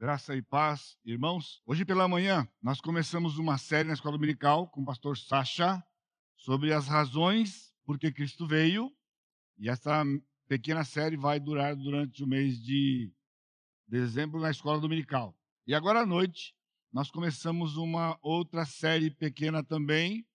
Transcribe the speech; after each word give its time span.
Graça 0.00 0.34
e 0.34 0.40
paz, 0.40 0.96
irmãos. 1.04 1.60
Hoje 1.66 1.84
pela 1.84 2.08
manhã 2.08 2.48
nós 2.62 2.80
começamos 2.80 3.36
uma 3.36 3.58
série 3.58 3.86
na 3.86 3.92
escola 3.92 4.16
dominical 4.16 4.66
com 4.66 4.80
o 4.80 4.84
pastor 4.86 5.18
Sacha 5.18 5.84
sobre 6.38 6.72
as 6.72 6.88
razões 6.88 7.70
por 7.84 7.98
que 7.98 8.10
Cristo 8.10 8.46
veio. 8.46 8.90
E 9.58 9.68
essa 9.68 10.02
pequena 10.48 10.84
série 10.84 11.18
vai 11.18 11.38
durar 11.38 11.76
durante 11.76 12.24
o 12.24 12.26
mês 12.26 12.58
de 12.62 13.12
dezembro 13.86 14.40
na 14.40 14.50
escola 14.50 14.80
dominical. 14.80 15.36
E 15.66 15.74
agora 15.74 16.00
à 16.00 16.06
noite 16.06 16.56
nós 16.90 17.10
começamos 17.10 17.76
uma 17.76 18.18
outra 18.22 18.64
série 18.64 19.10
pequena 19.10 19.62
também 19.62 20.26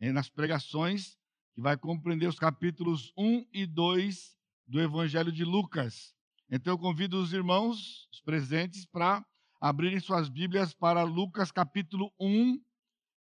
eh, 0.00 0.12
nas 0.12 0.28
pregações 0.28 1.16
que 1.54 1.62
vai 1.62 1.78
compreender 1.78 2.26
os 2.26 2.38
capítulos 2.38 3.10
1 3.16 3.46
e 3.54 3.64
2 3.64 4.36
do 4.66 4.82
Evangelho 4.82 5.32
de 5.32 5.46
Lucas. 5.46 6.13
Então 6.50 6.74
eu 6.74 6.78
convido 6.78 7.20
os 7.20 7.32
irmãos, 7.32 8.06
os 8.12 8.20
presentes, 8.20 8.84
para 8.86 9.24
abrirem 9.60 9.98
suas 9.98 10.28
Bíblias 10.28 10.74
para 10.74 11.02
Lucas 11.02 11.50
capítulo 11.50 12.12
1 12.20 12.60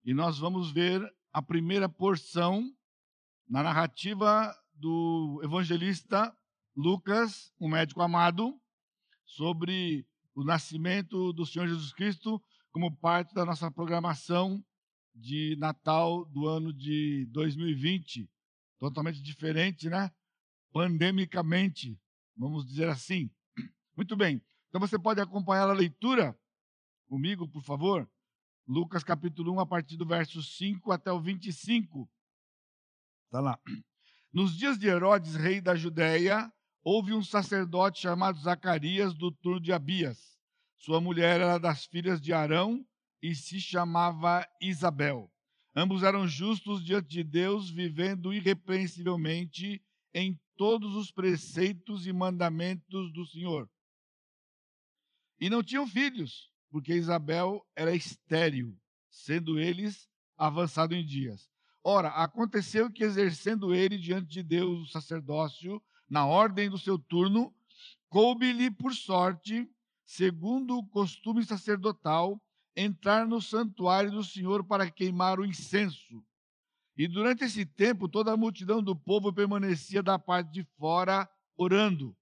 e 0.06 0.14
nós 0.14 0.38
vamos 0.38 0.72
ver 0.72 1.02
a 1.32 1.42
primeira 1.42 1.88
porção 1.88 2.70
na 3.48 3.64
narrativa 3.64 4.54
do 4.74 5.40
evangelista 5.44 6.36
Lucas, 6.76 7.54
um 7.60 7.70
médico 7.70 8.02
amado, 8.02 8.60
sobre 9.26 10.06
o 10.36 10.44
nascimento 10.44 11.32
do 11.32 11.46
Senhor 11.46 11.68
Jesus 11.68 11.94
Cristo 11.94 12.42
como 12.72 12.94
parte 12.98 13.34
da 13.34 13.46
nossa 13.46 13.72
programação 13.72 14.64
de 15.16 15.56
Natal 15.60 16.26
do 16.26 16.48
ano 16.48 16.74
de 16.74 17.26
2020. 17.32 18.30
Totalmente 18.80 19.22
diferente, 19.22 19.90
né? 19.90 20.12
Pandemicamente, 20.74 21.98
vamos 22.36 22.66
dizer 22.66 22.90
assim. 22.90 23.30
Muito 23.96 24.16
bem. 24.16 24.42
Então 24.70 24.80
você 24.82 24.98
pode 24.98 25.22
acompanhar 25.22 25.70
a 25.70 25.74
leitura 25.74 26.38
comigo, 27.08 27.48
por 27.48 27.64
favor. 27.64 28.10
Lucas 28.68 29.04
capítulo 29.04 29.54
1, 29.54 29.60
a 29.60 29.66
partir 29.66 29.98
do 29.98 30.06
verso 30.06 30.42
5 30.42 30.92
até 30.92 31.12
o 31.12 31.22
25. 31.22 32.10
Está 33.26 33.40
lá. 33.40 33.60
Nos 34.32 34.58
dias 34.58 34.78
de 34.80 34.88
Herodes, 34.88 35.36
rei 35.36 35.62
da 35.62 35.76
Judéia, 35.76 36.52
houve 36.84 37.14
um 37.14 37.24
sacerdote 37.24 38.02
chamado 38.02 38.40
Zacarias, 38.40 39.14
do 39.14 39.32
turno 39.32 39.60
de 39.60 39.72
Abias. 39.72 40.40
Sua 40.78 41.00
mulher 41.00 41.40
era 41.40 41.58
das 41.58 41.86
filhas 41.86 42.20
de 42.20 42.34
Arão 42.34 42.86
e 43.22 43.36
se 43.36 43.62
chamava 43.62 44.48
Isabel. 44.62 45.32
Ambos 45.76 46.04
eram 46.04 46.28
justos 46.28 46.84
diante 46.84 47.10
de 47.10 47.24
Deus, 47.24 47.70
vivendo 47.70 48.34
irrepreensivelmente 48.34 49.84
em 50.14 50.40
todos 50.56 50.96
os 50.96 51.12
preceitos 51.12 52.06
e 52.08 52.14
mandamentos 52.14 53.12
do 53.14 53.26
Senhor. 53.26 53.70
E 55.40 55.50
não 55.50 55.64
tinham 55.64 55.88
filhos, 55.88 56.52
porque 56.70 56.94
Isabel 56.94 57.66
era 57.76 57.96
estéril, 57.96 58.78
sendo 59.10 59.60
eles 59.60 60.10
avançado 60.38 60.96
em 60.96 61.06
dias. 61.06 61.50
Ora, 61.84 62.10
aconteceu 62.10 62.90
que, 62.90 63.04
exercendo 63.04 63.76
ele 63.76 63.98
diante 63.98 64.30
de 64.30 64.44
Deus 64.44 64.88
o 64.88 64.92
sacerdócio, 64.92 65.82
na 66.10 66.26
ordem 66.26 66.70
do 66.70 66.78
seu 66.78 66.98
turno, 66.98 67.54
coube-lhe 68.08 68.72
por 68.72 68.94
sorte, 68.94 69.70
segundo 70.06 70.78
o 70.78 70.88
costume 70.88 71.44
sacerdotal, 71.44 72.42
entrar 72.76 73.28
no 73.28 73.42
santuário 73.42 74.12
do 74.12 74.24
Senhor 74.24 74.64
para 74.64 74.90
queimar 74.90 75.40
o 75.40 75.46
incenso. 75.46 76.24
E 76.96 77.08
durante 77.08 77.44
esse 77.44 77.66
tempo, 77.66 78.08
toda 78.08 78.32
a 78.32 78.38
multidão 78.38 78.82
do 78.82 78.96
povo 78.96 79.34
permanecia 79.34 80.04
da 80.04 80.20
parte 80.20 80.52
de 80.52 80.64
fora, 80.78 81.28
orando. 81.56 82.16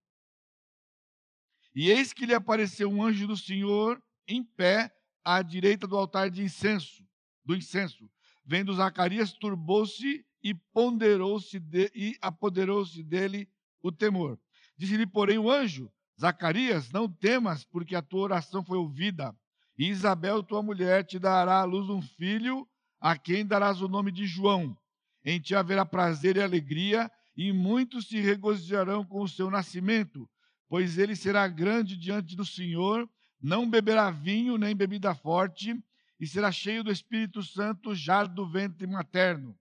E 1.75 1.89
eis 1.89 2.14
que 2.14 2.25
lhe 2.25 2.33
apareceu 2.33 2.89
um 2.89 3.03
anjo 3.03 3.27
do 3.27 3.38
Senhor 3.38 4.02
em 4.27 4.44
pé 4.44 4.94
à 5.23 5.42
direita 5.42 5.88
do 5.88 5.97
altar 5.97 6.30
de 6.30 6.42
incenso, 6.42 7.05
do 7.44 7.55
incenso. 7.55 8.09
Vendo 8.45 8.73
Zacarias, 8.73 9.33
turbou-se 9.33 10.25
e 10.44 10.53
ponderou-se 10.53 11.59
de, 11.59 11.92
e 11.93 12.17
apoderou-se 12.21 13.03
dele 13.03 13.48
o 13.82 13.92
temor. 13.92 14.39
Disse-lhe, 14.77 15.05
porém, 15.05 15.38
o 15.38 15.49
anjo: 15.49 15.92
Zacarias, 16.20 16.92
não 16.92 17.09
temas, 17.09 17.64
porque 17.64 17.95
a 17.95 18.02
tua 18.02 18.21
oração 18.21 18.64
foi 18.64 18.77
ouvida. 18.77 19.36
E 19.77 19.88
Isabel, 19.88 20.43
tua 20.43 20.61
mulher, 20.61 21.05
te 21.05 21.17
dará 21.17 21.61
à 21.61 21.64
luz 21.64 21.89
um 21.89 22.02
filho, 22.02 22.67
a 23.02 23.17
quem 23.17 23.44
darás 23.44 23.82
o 23.82 23.88
nome 23.88 24.12
de 24.12 24.28
João. 24.28 24.78
Em 25.26 25.39
ti 25.39 25.56
haverá 25.56 25.84
prazer 25.84 26.38
e 26.38 26.42
alegria, 26.42 27.12
e 27.36 27.52
muitos 27.52 28.08
se 28.08 28.22
regozijarão 28.22 29.04
com 29.04 29.22
o 29.22 29.28
seu 29.28 29.50
nascimento, 29.50 30.30
pois 30.70 31.00
ele 31.00 31.16
será 31.16 31.48
grande 31.48 31.98
diante 31.98 32.36
do 32.36 32.45
Senhor, 32.45 33.10
não 33.42 33.67
beberá 33.67 34.12
vinho 34.12 34.58
nem 34.58 34.76
bebida 34.76 35.16
forte, 35.16 35.76
e 36.20 36.28
será 36.28 36.52
cheio 36.52 36.84
do 36.84 36.92
Espírito 36.92 37.42
Santo 37.42 37.95
já 37.95 38.23
do 38.23 38.48
ventre 38.48 38.86
materno. 38.86 39.58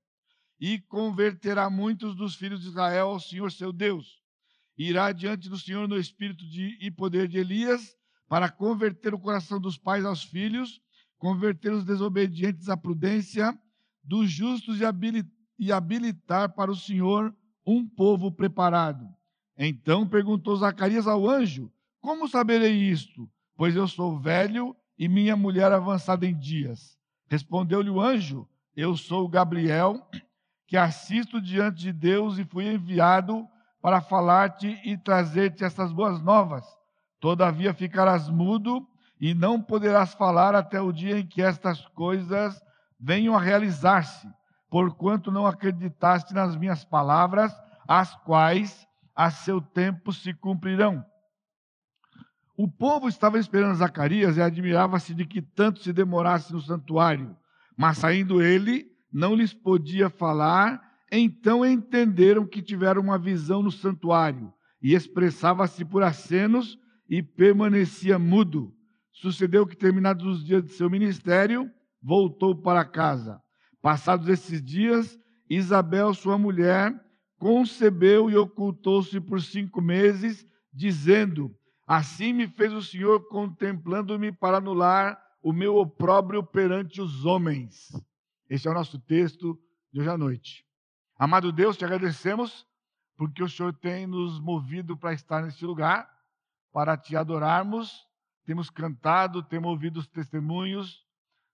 E 0.61 0.79
converterá 0.79 1.71
muitos 1.71 2.15
dos 2.15 2.35
filhos 2.35 2.61
de 2.61 2.69
Israel 2.69 3.09
ao 3.09 3.21
Senhor 3.21 3.51
seu 3.51 3.73
Deus. 3.73 4.21
Irá 4.77 5.11
diante 5.13 5.49
do 5.49 5.59
Senhor 5.59 5.89
no 5.89 5.97
espírito 5.97 6.47
de, 6.47 6.77
e 6.81 6.91
poder 6.91 7.27
de 7.27 7.39
Elias, 7.39 7.97
para 8.29 8.51
converter 8.51 9.15
o 9.15 9.19
coração 9.19 9.59
dos 9.59 9.79
pais 9.79 10.05
aos 10.05 10.23
filhos 10.23 10.81
converter 11.21 11.71
os 11.71 11.85
desobedientes 11.85 12.69
à 12.71 12.77
prudência, 12.77 13.57
dos 14.03 14.29
justos 14.31 14.81
e 15.59 15.71
habilitar 15.71 16.55
para 16.55 16.71
o 16.71 16.75
Senhor 16.75 17.33
um 17.65 17.87
povo 17.87 18.33
preparado. 18.33 19.07
Então 19.57 20.09
perguntou 20.09 20.57
Zacarias 20.57 21.07
ao 21.07 21.29
anjo: 21.29 21.71
Como 22.01 22.27
saberei 22.27 22.73
isto? 22.73 23.31
Pois 23.55 23.77
eu 23.77 23.87
sou 23.87 24.19
velho 24.19 24.75
e 24.99 25.07
minha 25.07 25.37
mulher 25.37 25.71
avançada 25.71 26.27
em 26.27 26.37
dias. 26.37 26.99
Respondeu-lhe 27.29 27.91
o 27.91 28.01
anjo: 28.01 28.49
Eu 28.75 28.97
sou 28.97 29.29
Gabriel, 29.29 30.01
que 30.67 30.77
assisto 30.77 31.39
diante 31.39 31.81
de 31.81 31.93
Deus 31.93 32.39
e 32.39 32.45
fui 32.45 32.67
enviado 32.67 33.47
para 33.83 34.01
falar-te 34.01 34.81
e 34.85 34.97
trazer-te 34.97 35.65
essas 35.65 35.93
boas 35.93 36.23
novas. 36.23 36.65
Todavia 37.21 37.75
ficarás 37.75 38.31
mudo 38.31 38.87
e 39.21 39.35
não 39.35 39.61
poderás 39.61 40.15
falar 40.15 40.55
até 40.55 40.81
o 40.81 40.93
dia 40.93 41.19
em 41.19 41.27
que 41.27 41.43
estas 41.43 41.87
coisas 41.89 42.61
venham 42.99 43.37
a 43.37 43.41
realizar-se, 43.41 44.27
porquanto 44.71 45.31
não 45.31 45.47
acreditaste 45.47 46.33
nas 46.33 46.57
minhas 46.57 46.85
palavras, 46.85 47.53
as 47.87 48.15
quais 48.17 48.87
a 49.15 49.31
seu 49.31 49.61
tempo 49.61 50.13
se 50.13 50.33
cumprirão. 50.33 51.05
O 52.57 52.69
povo 52.69 53.09
estava 53.09 53.39
esperando 53.39 53.75
Zacarias 53.75 54.37
e 54.37 54.43
admirava-se 54.43 55.15
de 55.15 55.27
que 55.27 55.43
tanto 55.43 55.81
se 55.81 55.93
demorasse 55.93 56.53
no 56.53 56.61
santuário, 56.61 57.37
mas 57.77 57.99
saindo 57.99 58.43
ele, 58.43 58.87
não 59.13 59.35
lhes 59.35 59.53
podia 59.53 60.09
falar, 60.09 60.81
então 61.11 61.65
entenderam 61.65 62.47
que 62.47 62.63
tiveram 62.63 63.03
uma 63.03 63.19
visão 63.19 63.63
no 63.63 63.71
santuário, 63.71 64.53
e 64.83 64.95
expressava-se 64.95 65.85
por 65.85 66.03
acenos 66.03 66.79
e 67.09 67.23
permanecia 67.23 68.19
mudo. 68.19 68.75
Sucedeu 69.21 69.67
que, 69.67 69.77
terminados 69.77 70.25
os 70.25 70.43
dias 70.43 70.65
de 70.65 70.73
seu 70.73 70.89
ministério, 70.89 71.71
voltou 72.03 72.57
para 72.57 72.87
casa. 72.87 73.39
Passados 73.83 74.27
esses 74.29 74.63
dias, 74.65 75.19
Isabel, 75.49 76.15
sua 76.15 76.39
mulher, 76.39 76.99
concebeu 77.39 78.31
e 78.31 78.37
ocultou-se 78.37 79.21
por 79.21 79.43
cinco 79.43 79.83
meses, 79.83 80.47
dizendo: 80.73 81.55
Assim 81.87 82.33
me 82.33 82.49
fez 82.49 82.73
o 82.73 82.81
Senhor, 82.81 83.29
contemplando-me 83.29 84.33
para 84.33 84.57
anular 84.57 85.23
o 85.43 85.53
meu 85.53 85.77
opróbrio 85.77 86.43
perante 86.43 87.03
os 87.03 87.27
homens. 87.27 87.93
Esse 88.49 88.69
é 88.69 88.71
o 88.71 88.75
nosso 88.75 88.99
texto 88.99 89.61
de 89.93 90.01
hoje 90.01 90.09
à 90.09 90.17
noite. 90.17 90.65
Amado 91.19 91.53
Deus, 91.53 91.77
te 91.77 91.85
agradecemos 91.85 92.67
porque 93.19 93.43
o 93.43 93.49
Senhor 93.51 93.75
tem 93.75 94.07
nos 94.07 94.41
movido 94.41 94.97
para 94.97 95.13
estar 95.13 95.43
neste 95.43 95.67
lugar, 95.67 96.09
para 96.73 96.97
te 96.97 97.15
adorarmos 97.15 98.09
temos 98.51 98.69
cantado, 98.69 99.45
temos 99.45 99.71
ouvido 99.71 100.01
os 100.01 100.09
testemunhos, 100.09 101.07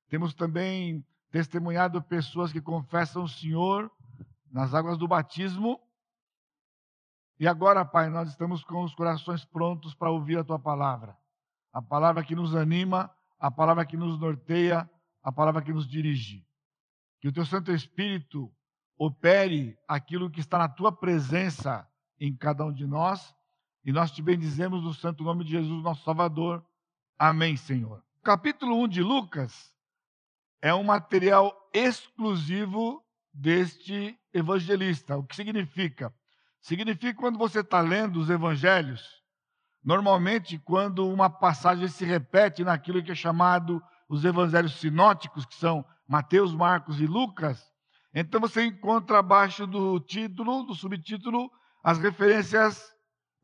temos 0.08 0.32
também 0.32 1.06
testemunhado 1.30 2.00
pessoas 2.00 2.50
que 2.50 2.58
confessam 2.58 3.24
o 3.24 3.28
Senhor 3.28 3.92
nas 4.50 4.72
águas 4.72 4.96
do 4.96 5.06
batismo. 5.06 5.78
E 7.38 7.46
agora, 7.46 7.84
Pai, 7.84 8.08
nós 8.08 8.30
estamos 8.30 8.64
com 8.64 8.82
os 8.82 8.94
corações 8.94 9.44
prontos 9.44 9.94
para 9.94 10.10
ouvir 10.10 10.38
a 10.38 10.44
tua 10.44 10.58
palavra. 10.58 11.14
A 11.70 11.82
palavra 11.82 12.24
que 12.24 12.34
nos 12.34 12.56
anima, 12.56 13.14
a 13.38 13.50
palavra 13.50 13.84
que 13.84 13.98
nos 13.98 14.18
norteia, 14.18 14.90
a 15.22 15.30
palavra 15.30 15.60
que 15.60 15.74
nos 15.74 15.86
dirige. 15.86 16.46
Que 17.20 17.28
o 17.28 17.32
teu 17.32 17.44
Santo 17.44 17.72
Espírito 17.72 18.50
opere 18.96 19.76
aquilo 19.86 20.30
que 20.30 20.40
está 20.40 20.56
na 20.56 20.68
tua 20.70 20.90
presença 20.90 21.86
em 22.18 22.34
cada 22.34 22.64
um 22.64 22.72
de 22.72 22.86
nós. 22.86 23.36
E 23.84 23.92
nós 23.92 24.10
te 24.10 24.22
bendizemos 24.22 24.82
no 24.82 24.94
santo 24.94 25.22
nome 25.22 25.44
de 25.44 25.50
Jesus, 25.50 25.82
nosso 25.82 26.02
Salvador. 26.02 26.64
Amém, 27.18 27.56
Senhor. 27.56 28.02
Capítulo 28.22 28.82
1 28.84 28.88
de 28.88 29.02
Lucas 29.02 29.74
é 30.60 30.74
um 30.74 30.82
material 30.82 31.54
exclusivo 31.72 33.04
deste 33.32 34.18
evangelista. 34.32 35.16
O 35.16 35.24
que 35.24 35.36
significa? 35.36 36.12
Significa 36.60 37.14
quando 37.14 37.38
você 37.38 37.60
está 37.60 37.80
lendo 37.80 38.18
os 38.18 38.30
evangelhos, 38.30 39.22
Normalmente, 39.86 40.58
quando 40.58 41.08
uma 41.08 41.30
passagem 41.30 41.86
se 41.86 42.04
repete 42.04 42.64
naquilo 42.64 43.00
que 43.00 43.12
é 43.12 43.14
chamado 43.14 43.80
os 44.08 44.24
evangelhos 44.24 44.80
sinóticos, 44.80 45.46
que 45.46 45.54
são 45.54 45.84
Mateus, 46.08 46.52
Marcos 46.52 47.00
e 47.00 47.06
Lucas, 47.06 47.64
então 48.12 48.40
você 48.40 48.64
encontra 48.64 49.20
abaixo 49.20 49.64
do 49.64 50.00
título, 50.00 50.64
do 50.64 50.74
subtítulo, 50.74 51.48
as 51.84 51.98
referências 51.98 52.82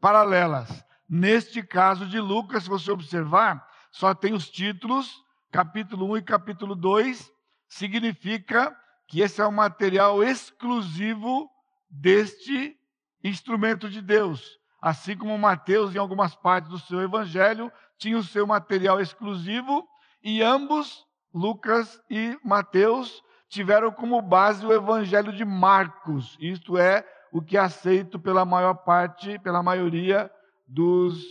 paralelas. 0.00 0.84
Neste 1.14 1.62
caso 1.62 2.06
de 2.06 2.18
Lucas, 2.18 2.62
se 2.62 2.70
você 2.70 2.90
observar, 2.90 3.68
só 3.90 4.14
tem 4.14 4.32
os 4.32 4.48
títulos, 4.48 5.22
capítulo 5.50 6.10
1 6.12 6.16
e 6.16 6.22
capítulo 6.22 6.74
2, 6.74 7.30
significa 7.68 8.74
que 9.06 9.20
esse 9.20 9.38
é 9.38 9.46
um 9.46 9.52
material 9.52 10.24
exclusivo 10.24 11.50
deste 11.90 12.74
instrumento 13.22 13.90
de 13.90 14.00
Deus. 14.00 14.58
Assim 14.80 15.14
como 15.14 15.36
Mateus, 15.36 15.94
em 15.94 15.98
algumas 15.98 16.34
partes 16.34 16.70
do 16.70 16.78
seu 16.78 17.02
evangelho, 17.02 17.70
tinha 17.98 18.16
o 18.16 18.24
seu 18.24 18.46
material 18.46 18.98
exclusivo, 18.98 19.86
e 20.22 20.42
ambos, 20.42 21.04
Lucas 21.34 22.00
e 22.08 22.38
Mateus, 22.42 23.22
tiveram 23.50 23.92
como 23.92 24.22
base 24.22 24.64
o 24.64 24.72
evangelho 24.72 25.30
de 25.30 25.44
Marcos. 25.44 26.38
Isto 26.40 26.78
é 26.78 27.06
o 27.30 27.42
que 27.42 27.58
é 27.58 27.60
aceito 27.60 28.18
pela 28.18 28.46
maior 28.46 28.76
parte, 28.76 29.38
pela 29.40 29.62
maioria 29.62 30.30
dos 30.72 31.22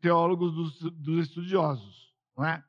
teólogos, 0.00 0.52
dos, 0.52 0.92
dos 0.92 1.26
estudiosos. 1.26 2.14
Não 2.36 2.44
é? 2.44 2.64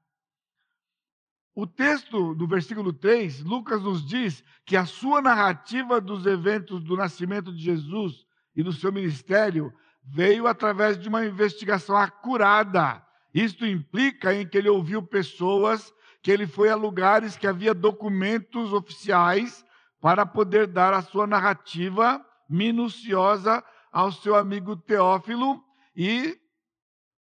O 1.53 1.67
texto 1.67 2.33
do 2.33 2.47
versículo 2.47 2.91
3, 2.91 3.41
Lucas 3.43 3.83
nos 3.83 4.05
diz 4.05 4.43
que 4.65 4.75
a 4.75 4.85
sua 4.85 5.21
narrativa 5.21 6.01
dos 6.01 6.25
eventos 6.25 6.83
do 6.83 6.95
nascimento 6.95 7.53
de 7.53 7.61
Jesus 7.61 8.25
e 8.55 8.63
do 8.63 8.73
seu 8.73 8.91
ministério 8.91 9.71
veio 10.03 10.47
através 10.47 10.97
de 10.97 11.07
uma 11.07 11.25
investigação 11.25 11.95
acurada. 11.95 13.05
Isto 13.33 13.65
implica 13.65 14.33
em 14.33 14.47
que 14.47 14.57
ele 14.57 14.69
ouviu 14.69 15.03
pessoas, 15.03 15.93
que 16.23 16.31
ele 16.31 16.47
foi 16.47 16.69
a 16.69 16.75
lugares 16.75 17.37
que 17.37 17.45
havia 17.45 17.73
documentos 17.73 18.73
oficiais 18.73 19.63
para 19.99 20.25
poder 20.25 20.65
dar 20.67 20.93
a 20.93 21.01
sua 21.01 21.27
narrativa 21.27 22.25
minuciosa 22.49 23.63
ao 23.91 24.11
seu 24.11 24.35
amigo 24.35 24.75
Teófilo 24.75 25.63
e, 26.03 26.35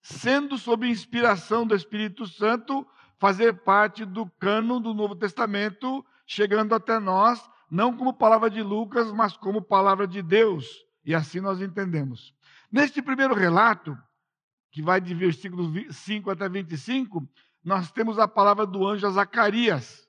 sendo 0.02 0.58
sob 0.58 0.88
inspiração 0.88 1.68
do 1.68 1.76
Espírito 1.76 2.26
Santo, 2.26 2.88
fazer 3.18 3.62
parte 3.62 4.06
do 4.06 4.26
cano 4.40 4.80
do 4.80 4.94
Novo 4.94 5.18
Testamento, 5.18 6.06
chegando 6.26 6.74
até 6.74 6.98
nós, 6.98 7.42
não 7.70 7.94
como 7.98 8.14
palavra 8.14 8.50
de 8.50 8.64
Lucas, 8.64 9.12
mas 9.12 9.36
como 9.36 9.62
palavra 9.62 10.08
de 10.08 10.22
Deus. 10.22 10.66
E 11.04 11.14
assim 11.14 11.42
nós 11.42 11.60
entendemos. 11.60 12.34
Neste 12.72 13.02
primeiro 13.02 13.34
relato, 13.34 13.98
que 14.72 14.82
vai 14.82 15.02
de 15.02 15.14
versículos 15.14 15.70
5 15.98 16.32
até 16.32 16.48
25, 16.48 17.28
nós 17.62 17.92
temos 17.92 18.18
a 18.18 18.30
palavra 18.30 18.66
do 18.66 18.88
anjo 18.88 19.06
a 19.06 19.10
Zacarias 19.10 20.08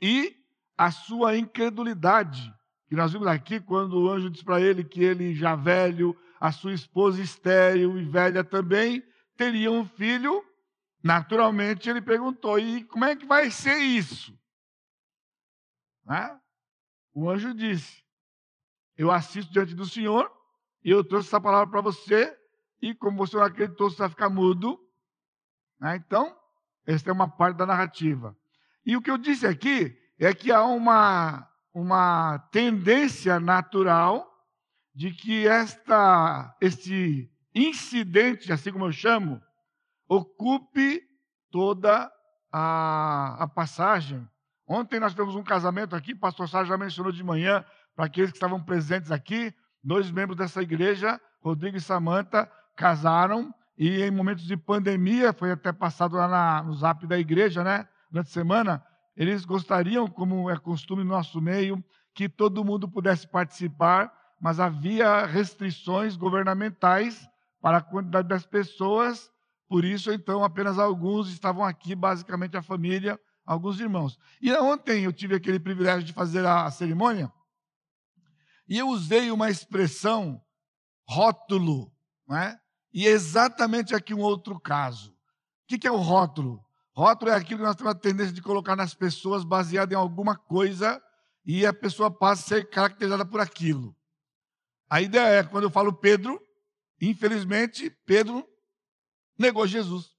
e 0.00 0.34
a 0.78 0.90
sua 0.90 1.36
incredulidade. 1.36 2.50
Que 2.88 2.96
nós 2.96 3.12
vimos 3.12 3.26
aqui 3.26 3.60
quando 3.60 3.98
o 3.98 4.08
anjo 4.08 4.30
diz 4.30 4.42
para 4.42 4.62
ele 4.62 4.82
que 4.82 5.04
ele 5.04 5.34
já 5.34 5.54
velho, 5.54 6.16
a 6.40 6.52
sua 6.52 6.72
esposa 6.72 7.20
estéril 7.22 7.98
e 7.98 8.04
velha 8.04 8.44
também, 8.44 9.02
teria 9.36 9.70
um 9.70 9.84
filho 9.84 10.44
Naturalmente, 11.02 11.88
ele 11.88 12.00
perguntou: 12.00 12.58
e 12.58 12.84
como 12.84 13.04
é 13.04 13.14
que 13.14 13.24
vai 13.24 13.50
ser 13.50 13.78
isso? 13.78 14.38
Né? 16.04 16.38
O 17.14 17.30
anjo 17.30 17.54
disse: 17.54 18.04
Eu 18.96 19.10
assisto 19.10 19.52
diante 19.52 19.74
do 19.74 19.86
Senhor 19.86 20.30
e 20.84 20.90
eu 20.90 21.04
trouxe 21.04 21.28
essa 21.28 21.40
palavra 21.40 21.68
para 21.70 21.80
você, 21.80 22.36
e 22.82 22.94
como 22.94 23.16
você 23.16 23.36
não 23.36 23.44
acreditou, 23.44 23.90
você 23.90 23.98
vai 23.98 24.08
ficar 24.08 24.28
mudo. 24.28 24.78
Né? 25.80 25.96
Então, 25.96 26.36
essa 26.86 27.08
é 27.08 27.12
uma 27.12 27.28
parte 27.28 27.56
da 27.56 27.66
narrativa. 27.66 28.36
E 28.84 28.96
o 28.96 29.02
que 29.02 29.10
eu 29.10 29.18
disse 29.18 29.46
aqui 29.46 29.96
é 30.18 30.34
que 30.34 30.50
há 30.50 30.64
uma, 30.64 31.48
uma 31.72 32.38
tendência 32.50 33.38
natural 33.38 34.27
de 34.94 35.10
que 35.12 35.46
esta, 35.46 36.56
este 36.60 37.30
incidente, 37.54 38.52
assim 38.52 38.72
como 38.72 38.86
eu 38.86 38.92
chamo, 38.92 39.40
ocupe 40.08 41.02
toda 41.50 42.10
a, 42.52 43.44
a 43.44 43.48
passagem. 43.48 44.26
Ontem 44.66 45.00
nós 45.00 45.12
tivemos 45.12 45.34
um 45.34 45.42
casamento 45.42 45.96
aqui, 45.96 46.12
o 46.12 46.18
pastor 46.18 46.48
Sá 46.48 46.64
já 46.64 46.76
mencionou 46.76 47.12
de 47.12 47.22
manhã, 47.22 47.64
para 47.94 48.06
aqueles 48.06 48.30
que 48.30 48.36
estavam 48.36 48.62
presentes 48.62 49.10
aqui, 49.10 49.54
dois 49.82 50.10
membros 50.10 50.36
dessa 50.36 50.62
igreja, 50.62 51.20
Rodrigo 51.40 51.76
e 51.76 51.80
Samanta, 51.80 52.50
casaram 52.76 53.52
e 53.78 54.02
em 54.02 54.10
momentos 54.10 54.44
de 54.44 54.56
pandemia, 54.56 55.32
foi 55.32 55.52
até 55.52 55.72
passado 55.72 56.16
lá 56.16 56.26
na, 56.26 56.62
no 56.64 56.74
zap 56.74 57.06
da 57.06 57.16
igreja, 57.16 57.62
né? 57.62 57.88
Durante 58.10 58.26
a 58.26 58.32
semana, 58.32 58.84
eles 59.16 59.44
gostariam, 59.44 60.08
como 60.08 60.50
é 60.50 60.56
costume 60.56 61.04
no 61.04 61.10
nosso 61.10 61.40
meio, 61.40 61.82
que 62.12 62.28
todo 62.28 62.64
mundo 62.64 62.88
pudesse 62.88 63.28
participar, 63.28 64.12
mas 64.40 64.60
havia 64.60 65.26
restrições 65.26 66.16
governamentais 66.16 67.28
para 67.60 67.78
a 67.78 67.82
quantidade 67.82 68.28
das 68.28 68.46
pessoas 68.46 69.30
por 69.68 69.84
isso, 69.84 70.10
então, 70.10 70.42
apenas 70.42 70.78
alguns 70.78 71.28
estavam 71.28 71.62
aqui, 71.62 71.94
basicamente 71.94 72.56
a 72.56 72.62
família, 72.62 73.20
alguns 73.44 73.78
irmãos. 73.78 74.18
E 74.40 74.50
ontem 74.54 75.04
eu 75.04 75.12
tive 75.12 75.34
aquele 75.34 75.60
privilégio 75.60 76.04
de 76.04 76.14
fazer 76.14 76.44
a, 76.46 76.70
cerimônia, 76.70 77.30
e 78.66 78.78
eu 78.78 78.88
usei 78.88 79.30
uma 79.30 79.50
expressão, 79.50 80.42
rótulo, 81.06 81.92
não 82.26 82.36
é? 82.36 82.58
e 82.92 83.06
exatamente 83.06 83.94
aqui 83.94 84.14
um 84.14 84.20
outro 84.20 84.58
caso. 84.58 85.12
O 85.70 85.78
que 85.78 85.86
é 85.86 85.90
o 85.90 85.96
rótulo? 85.96 86.64
Rótulo 86.94 87.30
é 87.30 87.34
aquilo 87.34 87.60
que 87.60 87.66
nós 87.66 87.76
temos 87.76 87.92
a 87.92 87.98
tendência 87.98 88.32
de 88.32 88.42
colocar 88.42 88.74
nas 88.74 88.94
pessoas 88.94 89.44
baseado 89.44 89.92
em 89.92 89.96
alguma 89.96 90.34
coisa 90.34 91.00
e 91.44 91.64
a 91.64 91.72
pessoa 91.72 92.10
passa 92.10 92.42
a 92.42 92.58
ser 92.58 92.70
caracterizada 92.70 93.24
por 93.24 93.40
aquilo. 93.40 93.94
A 94.88 95.00
ideia 95.02 95.40
é, 95.40 95.42
quando 95.42 95.64
eu 95.64 95.70
falo 95.70 95.92
Pedro, 95.92 96.40
infelizmente, 97.00 97.90
Pedro 98.06 98.48
negou 99.38 99.66
Jesus. 99.66 100.16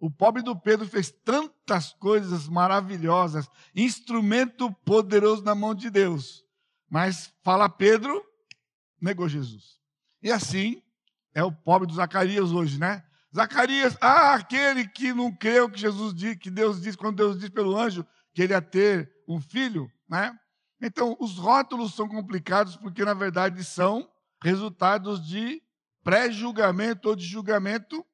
O 0.00 0.10
pobre 0.10 0.42
do 0.42 0.54
Pedro 0.54 0.86
fez 0.86 1.10
tantas 1.10 1.92
coisas 1.94 2.48
maravilhosas, 2.48 3.50
instrumento 3.74 4.72
poderoso 4.84 5.42
na 5.42 5.54
mão 5.54 5.74
de 5.74 5.90
Deus. 5.90 6.44
Mas 6.88 7.32
fala 7.42 7.68
Pedro, 7.68 8.24
negou 9.00 9.28
Jesus. 9.28 9.80
E 10.22 10.30
assim 10.30 10.82
é 11.34 11.42
o 11.42 11.50
pobre 11.50 11.88
do 11.88 11.94
Zacarias 11.94 12.52
hoje, 12.52 12.78
né? 12.78 13.04
Zacarias, 13.34 13.96
ah, 14.00 14.34
aquele 14.34 14.86
que 14.88 15.12
não 15.12 15.34
creu 15.34 15.68
que 15.68 15.78
Jesus 15.78 16.14
disse, 16.14 16.36
que 16.36 16.50
Deus 16.50 16.80
disse, 16.80 16.96
quando 16.96 17.16
Deus 17.16 17.38
disse 17.38 17.50
pelo 17.50 17.76
anjo 17.76 18.06
que 18.32 18.42
ele 18.42 18.52
ia 18.52 18.62
ter 18.62 19.12
um 19.26 19.40
filho, 19.40 19.90
né? 20.08 20.36
Então, 20.80 21.16
os 21.18 21.36
rótulos 21.36 21.94
são 21.94 22.08
complicados 22.08 22.76
porque, 22.76 23.04
na 23.04 23.14
verdade, 23.14 23.64
são 23.64 24.08
resultados 24.42 25.26
de 25.26 25.62
pré-julgamento 26.04 27.08
ou 27.08 27.16
de 27.16 27.26
julgamento, 27.26 28.04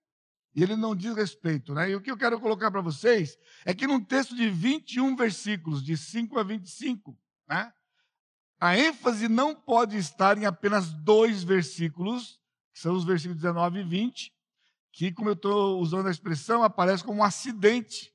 e 0.54 0.62
ele 0.62 0.76
não 0.76 0.94
diz 0.94 1.14
respeito. 1.14 1.74
Né? 1.74 1.90
E 1.90 1.96
o 1.96 2.00
que 2.00 2.10
eu 2.10 2.16
quero 2.16 2.40
colocar 2.40 2.70
para 2.70 2.80
vocês 2.80 3.36
é 3.64 3.74
que 3.74 3.86
num 3.86 4.02
texto 4.02 4.34
de 4.34 4.48
21 4.48 5.14
versículos, 5.16 5.84
de 5.84 5.96
5 5.96 6.38
a 6.38 6.42
25, 6.42 7.16
né, 7.48 7.72
a 8.60 8.78
ênfase 8.78 9.28
não 9.28 9.54
pode 9.54 9.96
estar 9.96 10.38
em 10.38 10.46
apenas 10.46 10.92
dois 10.92 11.42
versículos, 11.42 12.40
que 12.72 12.80
são 12.80 12.94
os 12.94 13.04
versículos 13.04 13.42
19 13.42 13.80
e 13.80 13.84
20, 13.84 14.32
que, 14.92 15.12
como 15.12 15.28
eu 15.28 15.34
estou 15.34 15.80
usando 15.80 16.06
a 16.06 16.10
expressão, 16.10 16.62
aparece 16.62 17.04
como 17.04 17.20
um 17.20 17.24
acidente. 17.24 18.14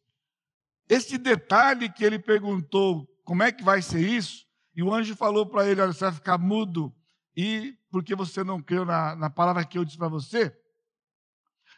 Este 0.88 1.18
detalhe 1.18 1.92
que 1.92 2.04
ele 2.04 2.18
perguntou 2.18 3.08
como 3.30 3.44
é 3.44 3.52
que 3.52 3.64
vai 3.64 3.80
ser 3.80 4.02
isso, 4.02 4.48
e 4.76 4.82
o 4.82 4.92
anjo 4.92 5.16
falou 5.16 5.46
para 5.46 5.64
ele: 5.68 5.80
olha, 5.80 5.94
você 5.94 6.06
vai 6.06 6.14
ficar 6.16 6.40
mudo 6.40 6.92
e 7.38 7.78
porque 7.92 8.16
você 8.16 8.44
não 8.44 8.60
creu 8.60 8.84
na, 8.84 9.16
na 9.16 9.30
palavra 9.30 9.64
que 9.64 9.78
eu 9.78 9.86
disse 9.86 10.00
para 10.00 10.08
você, 10.08 10.52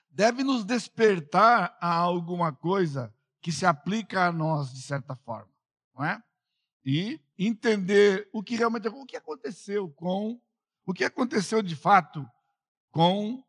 deve 0.09 0.45
nos 0.45 0.63
despertar 0.63 1.77
a 1.81 1.93
alguma 1.93 2.53
coisa 2.53 3.13
que 3.41 3.51
se 3.51 3.65
aplica 3.65 4.27
a 4.27 4.31
nós 4.31 4.73
de 4.73 4.81
certa 4.81 5.13
forma, 5.13 5.51
não 5.93 6.05
é? 6.05 6.23
E 6.85 7.19
entender 7.37 8.29
o 8.31 8.41
que 8.41 8.55
realmente 8.55 8.87
o 8.87 9.05
que 9.05 9.17
aconteceu 9.17 9.89
com 9.89 10.39
o 10.85 10.93
que 10.93 11.03
aconteceu 11.03 11.61
de 11.61 11.75
fato 11.75 12.25
com 12.91 13.43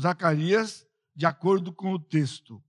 Zacarias 0.00 0.86
de 1.12 1.26
acordo 1.26 1.72
com 1.72 1.92
o 1.92 1.98
texto. 1.98 2.62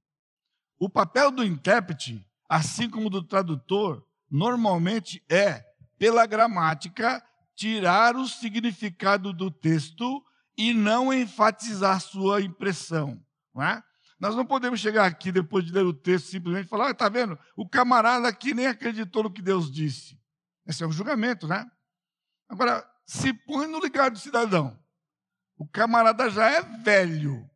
O 0.80 0.90
papel 0.90 1.30
do 1.30 1.44
intérprete, 1.44 2.28
assim 2.50 2.90
como 2.90 3.08
do 3.08 3.22
tradutor, 3.22 4.04
normalmente 4.34 5.24
é 5.30 5.64
pela 6.00 6.26
gramática 6.26 7.24
tirar 7.54 8.16
o 8.16 8.28
significado 8.28 9.32
do 9.32 9.52
texto 9.52 10.26
e 10.58 10.74
não 10.74 11.14
enfatizar 11.14 12.02
sua 12.02 12.42
impressão. 12.42 13.24
Não 13.54 13.62
é? 13.62 13.84
Nós 14.20 14.36
não 14.36 14.44
podemos 14.44 14.80
chegar 14.80 15.06
aqui, 15.06 15.32
depois 15.32 15.64
de 15.64 15.72
ler 15.72 15.86
o 15.86 15.94
texto, 15.94 16.30
simplesmente 16.30 16.68
falar: 16.68 16.90
está 16.90 17.06
ah, 17.06 17.10
vendo? 17.10 17.38
O 17.56 17.70
camarada 17.70 18.28
aqui 18.28 18.56
nem 18.56 18.66
acreditou 18.66 19.22
no 19.22 19.32
que 19.32 19.42
Deus 19.42 19.72
disse. 19.72 20.20
Esse 20.66 20.84
é 20.84 20.88
um 20.88 20.92
julgamento, 20.92 21.48
né? 21.48 21.70
Agora, 22.50 22.84
se 23.06 23.34
põe 23.34 23.68
no 23.68 23.78
lugar 23.78 24.10
do 24.10 24.18
cidadão. 24.18 24.80
O 25.56 25.68
camarada 25.68 26.28
já 26.32 26.50
é 26.50 26.62
velho. 26.62 27.48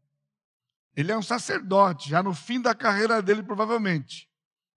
Ele 0.96 1.12
é 1.12 1.18
um 1.18 1.24
sacerdote, 1.24 2.10
já 2.10 2.22
no 2.22 2.36
fim 2.36 2.62
da 2.62 2.76
carreira 2.76 3.20
dele, 3.22 3.42
provavelmente. 3.42 4.30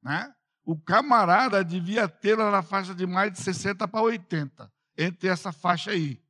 Né? 0.02 0.34
O 0.70 0.76
camarada 0.76 1.64
devia 1.64 2.08
lá 2.38 2.48
na 2.48 2.62
faixa 2.62 2.94
de 2.94 3.04
mais 3.04 3.32
de 3.32 3.40
60 3.40 3.88
para 3.88 4.02
80, 4.02 4.72
entre 4.96 5.28
essa 5.28 5.50
faixa 5.50 5.90
aí. 5.90 6.22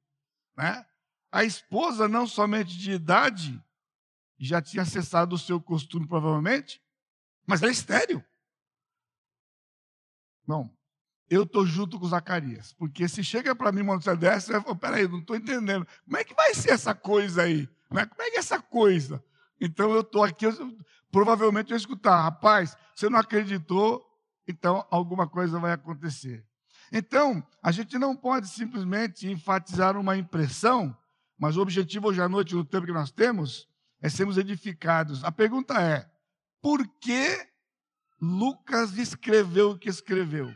Né? 0.56 0.82
A 1.30 1.44
esposa, 1.44 2.08
não 2.08 2.26
somente 2.26 2.74
de 2.78 2.92
idade, 2.92 3.62
já 4.38 4.62
tinha 4.62 4.86
cessado 4.86 5.34
o 5.34 5.38
seu 5.38 5.60
costume, 5.60 6.08
provavelmente, 6.08 6.82
mas 7.46 7.62
é 7.62 7.68
estéreo. 7.68 8.24
Bom, 10.46 10.74
eu 11.28 11.42
estou 11.42 11.66
junto 11.66 12.00
com 12.00 12.08
Zacarias, 12.08 12.72
porque 12.72 13.06
se 13.08 13.22
chega 13.22 13.54
para 13.54 13.70
mim 13.70 13.82
uma 13.82 13.92
notícia 13.92 14.16
dessa, 14.16 14.54
eu 14.54 14.62
falo, 14.62 14.76
peraí, 14.76 15.06
não 15.06 15.18
estou 15.18 15.36
entendendo. 15.36 15.86
Como 16.06 16.16
é 16.16 16.24
que 16.24 16.32
vai 16.32 16.54
ser 16.54 16.70
essa 16.70 16.94
coisa 16.94 17.42
aí? 17.42 17.68
Como 17.88 18.00
é 18.00 18.06
que 18.06 18.36
é 18.36 18.38
essa 18.38 18.58
coisa? 18.58 19.22
Então 19.60 19.92
eu 19.92 20.00
estou 20.00 20.24
aqui, 20.24 20.46
eu, 20.46 20.54
provavelmente 21.12 21.72
eu 21.72 21.76
escutar, 21.76 22.22
rapaz, 22.22 22.74
você 22.94 23.10
não 23.10 23.18
acreditou, 23.18 24.09
então 24.50 24.86
alguma 24.90 25.28
coisa 25.28 25.58
vai 25.58 25.72
acontecer. 25.72 26.44
Então, 26.92 27.46
a 27.62 27.70
gente 27.70 27.98
não 27.98 28.16
pode 28.16 28.48
simplesmente 28.48 29.28
enfatizar 29.28 29.96
uma 29.96 30.16
impressão, 30.16 30.96
mas 31.38 31.56
o 31.56 31.62
objetivo 31.62 32.08
hoje 32.08 32.20
à 32.20 32.28
noite, 32.28 32.54
no 32.54 32.64
tempo 32.64 32.86
que 32.86 32.92
nós 32.92 33.10
temos, 33.10 33.68
é 34.02 34.08
sermos 34.08 34.36
edificados. 34.36 35.22
A 35.22 35.30
pergunta 35.30 35.80
é: 35.80 36.10
por 36.60 36.86
que 36.98 37.48
Lucas 38.20 38.98
escreveu 38.98 39.70
o 39.70 39.78
que 39.78 39.88
escreveu? 39.88 40.52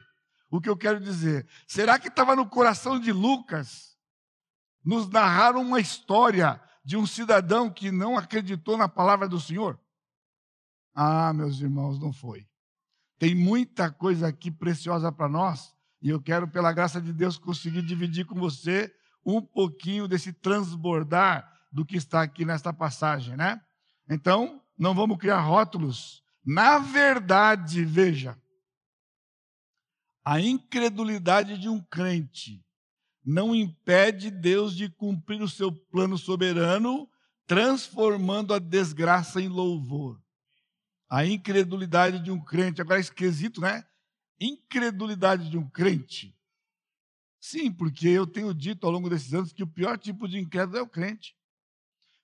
O 0.51 0.61
que 0.61 0.69
eu 0.69 0.77
quero 0.77 1.01
dizer? 1.01 1.49
Será 1.67 1.99
que 1.99 2.09
estava 2.09 2.37
no 2.37 2.49
coração 2.49 2.99
de 2.99 3.13
Lucas 3.13 3.97
nos 4.85 5.09
narrar 5.09 5.57
uma 5.57 5.81
história 5.81 6.61
de 6.85 6.97
um 6.97 7.07
cidadão 7.07 7.71
que 7.71 7.91
não 7.91 8.19
acreditou 8.19 8.77
na 8.77 8.89
palavra 8.89 9.29
do 9.29 9.41
Senhor? 9.41 9.81
Ah, 10.95 11.33
meus 11.33 11.61
irmãos, 11.61 11.99
não 11.99 12.13
foi. 12.13 12.47
Tem 13.19 13.35
muita 13.35 13.91
coisa 13.91 14.29
aqui 14.29 14.51
preciosa 14.51 15.11
para 15.13 15.29
nós 15.29 15.75
e 16.05 16.11
eu 16.11 16.21
quero, 16.21 16.47
pela 16.47 16.71
graça 16.71 17.01
de 17.01 17.15
Deus, 17.15 17.39
conseguir 17.39 17.81
dividir 17.81 18.27
com 18.27 18.35
você 18.35 18.95
um 19.25 19.41
pouquinho 19.41 20.07
desse 20.07 20.35
transbordar 20.35 21.51
do 21.73 21.85
que 21.85 21.97
está 21.97 22.21
aqui 22.21 22.45
nesta 22.45 22.75
passagem, 22.75 23.37
né? 23.37 23.59
Então, 24.09 24.63
não 24.79 24.95
vamos 24.95 25.17
criar 25.17 25.41
rótulos. 25.41 26.23
Na 26.45 26.79
verdade, 26.79 27.85
veja, 27.87 28.39
a 30.23 30.39
incredulidade 30.39 31.57
de 31.59 31.71
um 31.71 31.81
crente 31.81 32.63
não 33.25 33.55
impede 33.55 34.31
Deus 34.31 34.77
de 34.77 34.91
cumprir 34.91 35.41
o 35.41 35.49
seu 35.49 35.73
plano 35.73 36.19
soberano, 36.19 37.09
transformando 37.47 38.53
a 38.53 38.59
desgraça 38.59 39.41
em 39.41 39.49
louvor. 39.49 40.21
A 41.09 41.25
incredulidade 41.25 42.19
de 42.21 42.31
um 42.31 42.43
crente, 42.43 42.81
agora 42.81 42.99
é 42.99 43.01
esquisito, 43.01 43.61
né? 43.61 43.85
Incredulidade 44.41 45.51
de 45.51 45.59
um 45.59 45.69
crente. 45.69 46.37
Sim, 47.41 47.71
porque 47.71 48.09
eu 48.09 48.27
tenho 48.27 48.55
dito 48.55 48.87
ao 48.87 48.93
longo 48.93 49.11
desses 49.11 49.35
anos 49.35 49.53
que 49.53 49.63
o 49.63 49.67
pior 49.67 49.99
tipo 49.99 50.27
de 50.27 50.39
incrédulo 50.39 50.79
é 50.79 50.83
o 50.83 50.89
crente. 50.89 51.37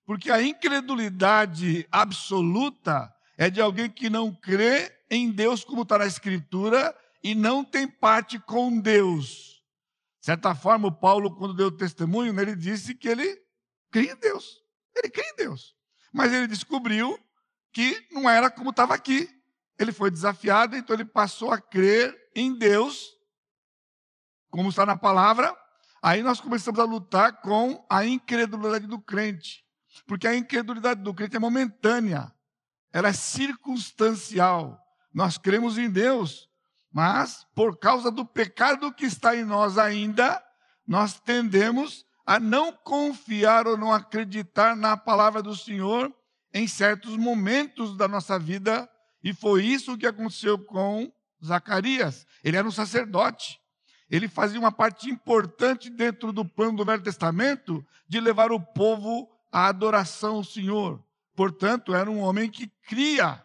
Porque 0.06 0.30
a 0.30 0.42
incredulidade 0.42 1.87
absoluta 1.92 3.14
é 3.37 3.50
de 3.50 3.60
alguém 3.60 3.90
que 3.90 4.10
não 4.10 4.34
crê 4.34 4.90
em 5.10 5.30
Deus, 5.30 5.62
como 5.62 5.82
está 5.82 5.99
na 5.99 6.06
Escritura, 6.06 6.96
e 7.22 7.34
não 7.34 7.64
tem 7.64 7.87
parte 7.87 8.38
com 8.38 8.80
Deus. 8.80 9.62
De 10.20 10.26
certa 10.26 10.54
forma, 10.54 10.88
o 10.88 10.92
Paulo, 10.92 11.34
quando 11.37 11.54
deu 11.54 11.70
testemunho, 11.70 12.38
ele 12.40 12.56
disse 12.56 12.94
que 12.94 13.08
ele 13.08 13.38
cria 13.90 14.12
em 14.12 14.16
Deus. 14.16 14.62
Ele 14.96 15.10
cria 15.10 15.30
em 15.30 15.37
Deus. 15.37 15.75
Mas 16.12 16.32
ele 16.32 16.46
descobriu 16.46 17.18
que 17.72 18.06
não 18.10 18.28
era 18.28 18.50
como 18.50 18.70
estava 18.70 18.94
aqui. 18.94 19.28
Ele 19.78 19.92
foi 19.92 20.10
desafiado, 20.10 20.76
então 20.76 20.94
ele 20.94 21.04
passou 21.04 21.50
a 21.50 21.60
crer 21.60 22.16
em 22.34 22.56
Deus, 22.56 23.08
como 24.50 24.68
está 24.68 24.84
na 24.84 24.96
palavra. 24.96 25.56
Aí 26.02 26.22
nós 26.22 26.40
começamos 26.40 26.78
a 26.80 26.84
lutar 26.84 27.40
com 27.40 27.84
a 27.88 28.04
incredulidade 28.04 28.86
do 28.86 29.00
crente. 29.00 29.64
Porque 30.06 30.26
a 30.26 30.36
incredulidade 30.36 31.02
do 31.02 31.14
crente 31.14 31.36
é 31.36 31.38
momentânea, 31.38 32.32
ela 32.92 33.08
é 33.08 33.12
circunstancial. 33.12 34.78
Nós 35.12 35.36
cremos 35.38 35.78
em 35.78 35.90
Deus, 35.90 36.48
mas, 36.92 37.46
por 37.54 37.78
causa 37.78 38.10
do 38.10 38.24
pecado 38.24 38.92
que 38.92 39.06
está 39.06 39.36
em 39.36 39.44
nós 39.44 39.78
ainda, 39.78 40.42
nós 40.86 41.20
tendemos 41.20 42.04
a 42.26 42.38
não 42.38 42.72
confiar 42.72 43.66
ou 43.66 43.76
não 43.76 43.92
acreditar 43.92 44.76
na 44.76 44.96
palavra 44.96 45.42
do 45.42 45.54
Senhor 45.56 46.14
em 46.52 46.66
certos 46.66 47.16
momentos 47.16 47.97
da 47.97 48.09
nossa 48.09 48.38
vida, 48.38 48.88
e 49.23 49.33
foi 49.33 49.64
isso 49.64 49.97
que 49.97 50.07
aconteceu 50.07 50.59
com 50.59 51.12
Zacarias. 51.45 52.26
Ele 52.42 52.57
era 52.57 52.66
um 52.66 52.73
sacerdote. 52.73 53.61
Ele 54.11 54.28
fazia 54.28 54.59
uma 54.59 54.73
parte 54.73 55.09
importante 55.09 55.88
dentro 55.88 56.33
do 56.33 56.45
plano 56.45 56.76
do 56.76 56.85
Velho 56.85 57.02
Testamento 57.02 57.87
de 58.09 58.21
levar 58.21 58.50
o 58.50 58.61
povo 58.61 59.30
à 59.52 59.69
adoração 59.69 60.37
ao 60.37 60.45
Senhor. 60.45 61.04
Portanto, 61.37 61.95
era 61.95 62.11
um 62.11 62.19
homem 62.21 62.50
que 62.50 62.66
cria 62.88 63.45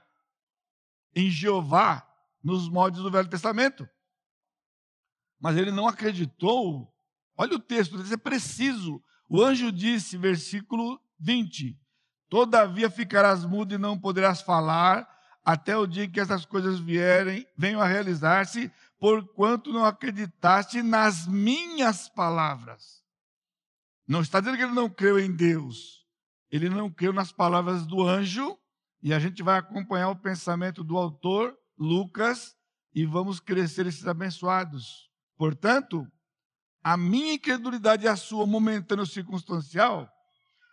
em 1.16 1.30
Jeová 1.30 2.06
nos 2.44 2.68
moldes 2.68 3.02
do 3.02 3.12
Velho 3.12 3.30
Testamento. 3.30 3.88
Mas 5.40 5.56
ele 5.56 5.72
não 5.72 5.88
acreditou. 5.88 6.92
Olha 7.38 7.56
o 7.56 7.60
texto, 7.60 8.02
isso 8.02 8.14
é 8.14 8.18
preciso. 8.18 9.02
O 9.30 9.44
anjo 9.44 9.72
disse, 9.72 10.18
versículo 10.18 11.00
20: 11.20 11.80
Todavia 12.36 12.90
ficarás 12.90 13.46
mudo 13.46 13.74
e 13.74 13.78
não 13.78 13.98
poderás 13.98 14.42
falar, 14.42 15.08
até 15.42 15.78
o 15.78 15.88
dia 15.88 16.06
que 16.06 16.20
essas 16.20 16.44
coisas 16.44 16.78
vierem, 16.78 17.48
venham 17.58 17.80
a 17.80 17.88
realizar-se, 17.88 18.70
porquanto 19.00 19.72
não 19.72 19.86
acreditaste 19.86 20.82
nas 20.82 21.26
minhas 21.26 22.10
palavras. 22.10 23.02
Não 24.06 24.20
está 24.20 24.42
dizendo 24.42 24.58
que 24.58 24.64
ele 24.64 24.74
não 24.74 24.90
creu 24.90 25.18
em 25.18 25.34
Deus, 25.34 26.06
ele 26.52 26.68
não 26.68 26.92
creu 26.92 27.14
nas 27.14 27.32
palavras 27.32 27.88
do 27.88 28.06
anjo, 28.06 28.60
e 29.02 29.14
a 29.14 29.20
gente 29.20 29.42
vai 29.42 29.58
acompanhar 29.58 30.10
o 30.10 30.18
pensamento 30.18 30.84
do 30.84 30.98
autor 30.98 31.58
Lucas, 31.80 32.54
e 32.94 33.06
vamos 33.06 33.40
crescer 33.40 33.88
esses 33.88 34.06
abençoados. 34.06 35.10
Portanto, 35.38 36.06
a 36.84 36.98
minha 36.98 37.36
incredulidade 37.36 38.04
e 38.04 38.10
a 38.10 38.18
sua 38.18 38.46
momentânea 38.46 39.06
circunstancial 39.06 40.12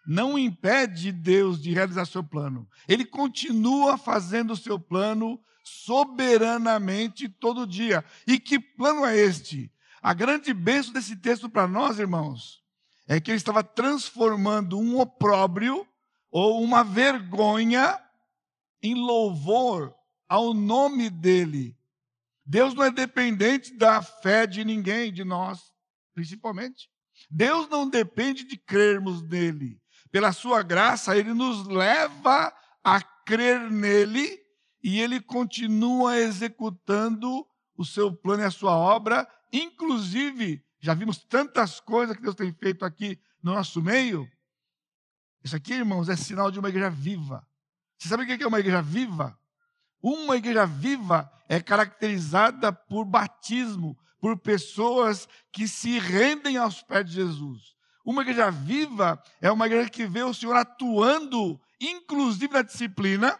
não 0.06 0.38
impede 0.38 1.12
Deus 1.12 1.61
de 1.61 1.73
realizar 1.73 2.04
seu 2.06 2.25
plano. 2.25 2.68
Ele 2.88 3.04
continua 3.04 3.97
fazendo 3.97 4.52
o 4.52 4.56
seu 4.56 4.78
plano 4.78 5.40
soberanamente 5.64 7.28
todo 7.28 7.66
dia. 7.66 8.04
E 8.26 8.38
que 8.38 8.59
plano 8.59 9.04
é 9.04 9.16
este? 9.16 9.73
A 10.02 10.12
grande 10.12 10.52
bênção 10.52 10.92
desse 10.92 11.16
texto 11.16 11.49
para 11.49 11.68
nós, 11.68 11.99
irmãos, 11.99 12.62
é 13.06 13.21
que 13.21 13.30
ele 13.30 13.38
estava 13.38 13.62
transformando 13.62 14.78
um 14.78 14.99
opróbrio 14.99 15.87
ou 16.30 16.62
uma 16.62 16.82
vergonha 16.82 18.00
em 18.82 18.94
louvor 18.94 19.94
ao 20.28 20.54
nome 20.54 21.11
dele. 21.11 21.76
Deus 22.44 22.75
não 22.75 22.82
é 22.85 22.90
dependente 22.90 23.76
da 23.76 24.02
fé 24.02 24.47
de 24.47 24.64
ninguém, 24.64 25.12
de 25.12 25.23
nós, 25.25 25.61
principalmente. 26.14 26.90
Deus 27.30 27.68
não 27.68 27.88
depende 27.88 28.44
de 28.44 28.56
crermos 28.56 29.23
nele. 29.23 29.82
Pela 30.12 30.31
sua 30.31 30.62
graça, 30.62 31.16
ele 31.16 31.33
nos 31.33 31.66
leva 31.66 32.54
a 32.85 33.00
crer 33.00 33.71
nele 33.71 34.38
e 34.85 35.00
ele 35.00 35.19
continua 35.21 36.19
executando 36.19 37.47
o 37.75 37.85
seu 37.85 38.14
plano 38.14 38.42
e 38.42 38.47
a 38.47 38.50
sua 38.50 38.76
obra, 38.76 39.26
inclusive, 39.50 40.62
já 40.78 40.92
vimos 40.92 41.25
tantas 41.25 41.81
coisas 41.81 42.14
que 42.14 42.23
Deus 42.23 42.35
tem 42.35 42.52
feito 42.52 42.85
aqui 42.85 43.19
no 43.42 43.54
nosso 43.54 43.81
meio. 43.81 44.28
Isso 45.42 45.57
aqui, 45.57 45.73
irmãos, 45.73 46.11
é 46.11 46.16
sinal 46.16 46.50
de 46.50 46.59
uma 46.59 46.69
igreja 46.69 46.90
viva. 46.90 47.47
Você 47.99 48.09
sabe 48.09 48.25
o 48.25 48.26
que 48.26 48.45
é 48.45 48.47
uma 48.47 48.61
igreja 48.61 48.83
viva? 48.83 49.38
Uma 50.02 50.37
igreja 50.37 50.66
viva 50.66 51.33
é 51.49 51.59
caracterizada 51.61 52.71
por 52.71 53.07
batismo, 53.07 53.97
por 54.21 54.38
pessoas 54.38 55.26
que 55.50 55.66
se 55.66 55.99
rendem 55.99 56.57
aos 56.59 56.83
pés 56.83 57.07
de 57.07 57.12
Jesus. 57.12 57.75
Uma 58.04 58.23
igreja 58.23 58.50
viva 58.50 59.23
é 59.40 59.50
uma 59.50 59.66
igreja 59.66 59.88
que 59.88 60.06
vê 60.06 60.23
o 60.23 60.35
Senhor 60.35 60.56
atuando, 60.56 61.61
inclusive 61.80 62.52
na 62.52 62.62
disciplina, 62.62 63.38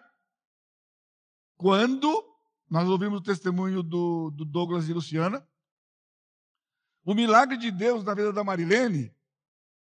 quando 1.57 2.33
nós 2.71 2.89
ouvimos 2.89 3.21
o 3.21 3.23
testemunho 3.23 3.83
do, 3.83 4.31
do 4.31 4.45
Douglas 4.45 4.89
e 4.89 4.93
Luciana. 4.93 5.47
O 7.05 7.15
milagre 7.15 7.57
de 7.57 7.71
Deus 7.71 8.05
na 8.05 8.15
vida 8.15 8.33
da 8.33 8.45
Marilene, 8.45 9.15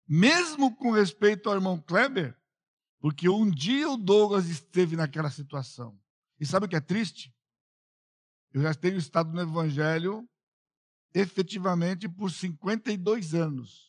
mesmo 0.07 0.75
com 0.75 0.91
respeito 0.91 1.49
ao 1.49 1.55
irmão 1.55 1.81
Kleber, 1.81 2.39
porque 2.99 3.27
um 3.27 3.49
dia 3.49 3.89
o 3.89 3.97
Douglas 3.97 4.47
esteve 4.47 4.95
naquela 4.95 5.29
situação. 5.29 5.99
E 6.39 6.45
sabe 6.45 6.67
o 6.67 6.69
que 6.69 6.75
é 6.75 6.81
triste? 6.81 7.35
Eu 8.53 8.61
já 8.61 8.73
tenho 8.73 8.97
estado 8.97 9.31
no 9.33 9.41
Evangelho 9.41 10.27
efetivamente 11.13 12.07
por 12.07 12.31
52 12.31 13.33
anos. 13.33 13.88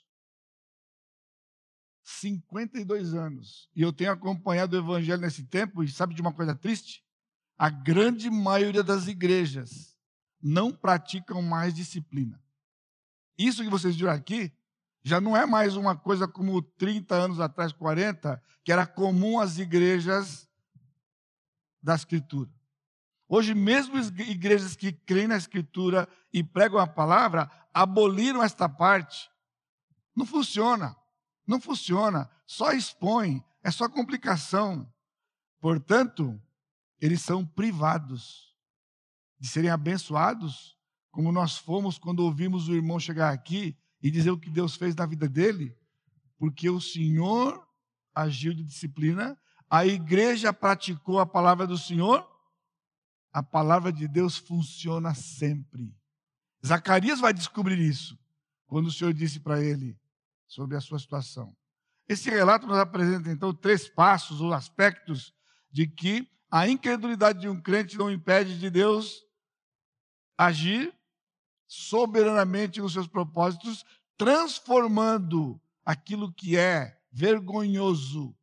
52 2.10 3.14
anos. 3.14 3.68
E 3.74 3.82
eu 3.82 3.92
tenho 3.92 4.10
acompanhado 4.10 4.76
o 4.76 4.80
evangelho 4.80 5.20
nesse 5.20 5.44
tempo, 5.44 5.82
e 5.82 5.88
sabe 5.88 6.14
de 6.14 6.20
uma 6.20 6.32
coisa 6.32 6.54
triste? 6.54 7.04
A 7.56 7.70
grande 7.70 8.30
maioria 8.30 8.82
das 8.82 9.06
igrejas 9.06 9.96
não 10.42 10.72
praticam 10.72 11.40
mais 11.42 11.74
disciplina. 11.74 12.42
Isso 13.38 13.62
que 13.62 13.70
vocês 13.70 13.96
viram 13.96 14.12
aqui 14.12 14.52
já 15.02 15.20
não 15.20 15.36
é 15.36 15.46
mais 15.46 15.76
uma 15.76 15.96
coisa 15.96 16.26
como 16.28 16.60
30 16.60 17.14
anos 17.14 17.40
atrás, 17.40 17.72
40, 17.72 18.42
que 18.64 18.72
era 18.72 18.86
comum 18.86 19.38
às 19.38 19.58
igrejas 19.58 20.48
da 21.82 21.94
Escritura. 21.94 22.50
Hoje, 23.28 23.54
mesmo 23.54 23.96
igrejas 24.18 24.74
que 24.74 24.92
creem 24.92 25.28
na 25.28 25.36
Escritura 25.36 26.08
e 26.32 26.42
pregam 26.42 26.78
a 26.78 26.86
palavra, 26.86 27.50
aboliram 27.72 28.42
esta 28.42 28.68
parte. 28.68 29.30
Não 30.14 30.26
funciona. 30.26 30.96
Não 31.50 31.60
funciona. 31.60 32.30
Só 32.46 32.70
expõe. 32.70 33.42
É 33.60 33.72
só 33.72 33.88
complicação. 33.88 34.88
Portanto, 35.60 36.40
eles 37.00 37.22
são 37.22 37.44
privados 37.44 38.54
de 39.36 39.48
serem 39.48 39.68
abençoados, 39.68 40.78
como 41.10 41.32
nós 41.32 41.58
fomos 41.58 41.98
quando 41.98 42.20
ouvimos 42.20 42.68
o 42.68 42.74
irmão 42.74 43.00
chegar 43.00 43.32
aqui 43.32 43.76
e 44.00 44.12
dizer 44.12 44.30
o 44.30 44.38
que 44.38 44.48
Deus 44.48 44.76
fez 44.76 44.94
na 44.94 45.04
vida 45.06 45.28
dele, 45.28 45.76
porque 46.38 46.70
o 46.70 46.80
Senhor 46.80 47.66
agiu 48.14 48.54
de 48.54 48.62
disciplina, 48.62 49.36
a 49.68 49.84
igreja 49.84 50.52
praticou 50.52 51.18
a 51.18 51.26
palavra 51.26 51.66
do 51.66 51.76
Senhor, 51.76 52.26
a 53.32 53.42
palavra 53.42 53.92
de 53.92 54.06
Deus 54.06 54.36
funciona 54.36 55.14
sempre. 55.14 55.92
Zacarias 56.64 57.18
vai 57.18 57.34
descobrir 57.34 57.78
isso 57.78 58.16
quando 58.66 58.86
o 58.86 58.92
Senhor 58.92 59.12
disse 59.12 59.40
para 59.40 59.60
ele 59.60 59.99
sobre 60.50 60.76
a 60.76 60.80
sua 60.80 60.98
situação. 60.98 61.56
Esse 62.08 62.28
relato 62.28 62.66
nos 62.66 62.76
apresenta 62.76 63.30
então 63.30 63.54
três 63.54 63.88
passos 63.88 64.40
ou 64.40 64.52
aspectos 64.52 65.32
de 65.70 65.86
que 65.86 66.28
a 66.50 66.68
incredulidade 66.68 67.40
de 67.40 67.48
um 67.48 67.60
crente 67.62 67.96
não 67.96 68.10
impede 68.10 68.58
de 68.58 68.68
Deus 68.68 69.24
agir 70.36 70.92
soberanamente 71.68 72.80
nos 72.80 72.92
seus 72.92 73.06
propósitos, 73.06 73.84
transformando 74.16 75.60
aquilo 75.84 76.32
que 76.32 76.56
é 76.56 77.00
vergonhoso, 77.12 78.36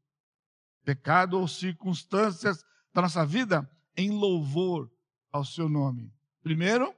pecado 0.86 1.38
ou 1.38 1.46
circunstâncias 1.46 2.64
da 2.94 3.02
nossa 3.02 3.26
vida 3.26 3.70
em 3.98 4.12
louvor 4.12 4.90
ao 5.30 5.44
seu 5.44 5.68
nome. 5.68 6.14
Primeiro, 6.42 6.96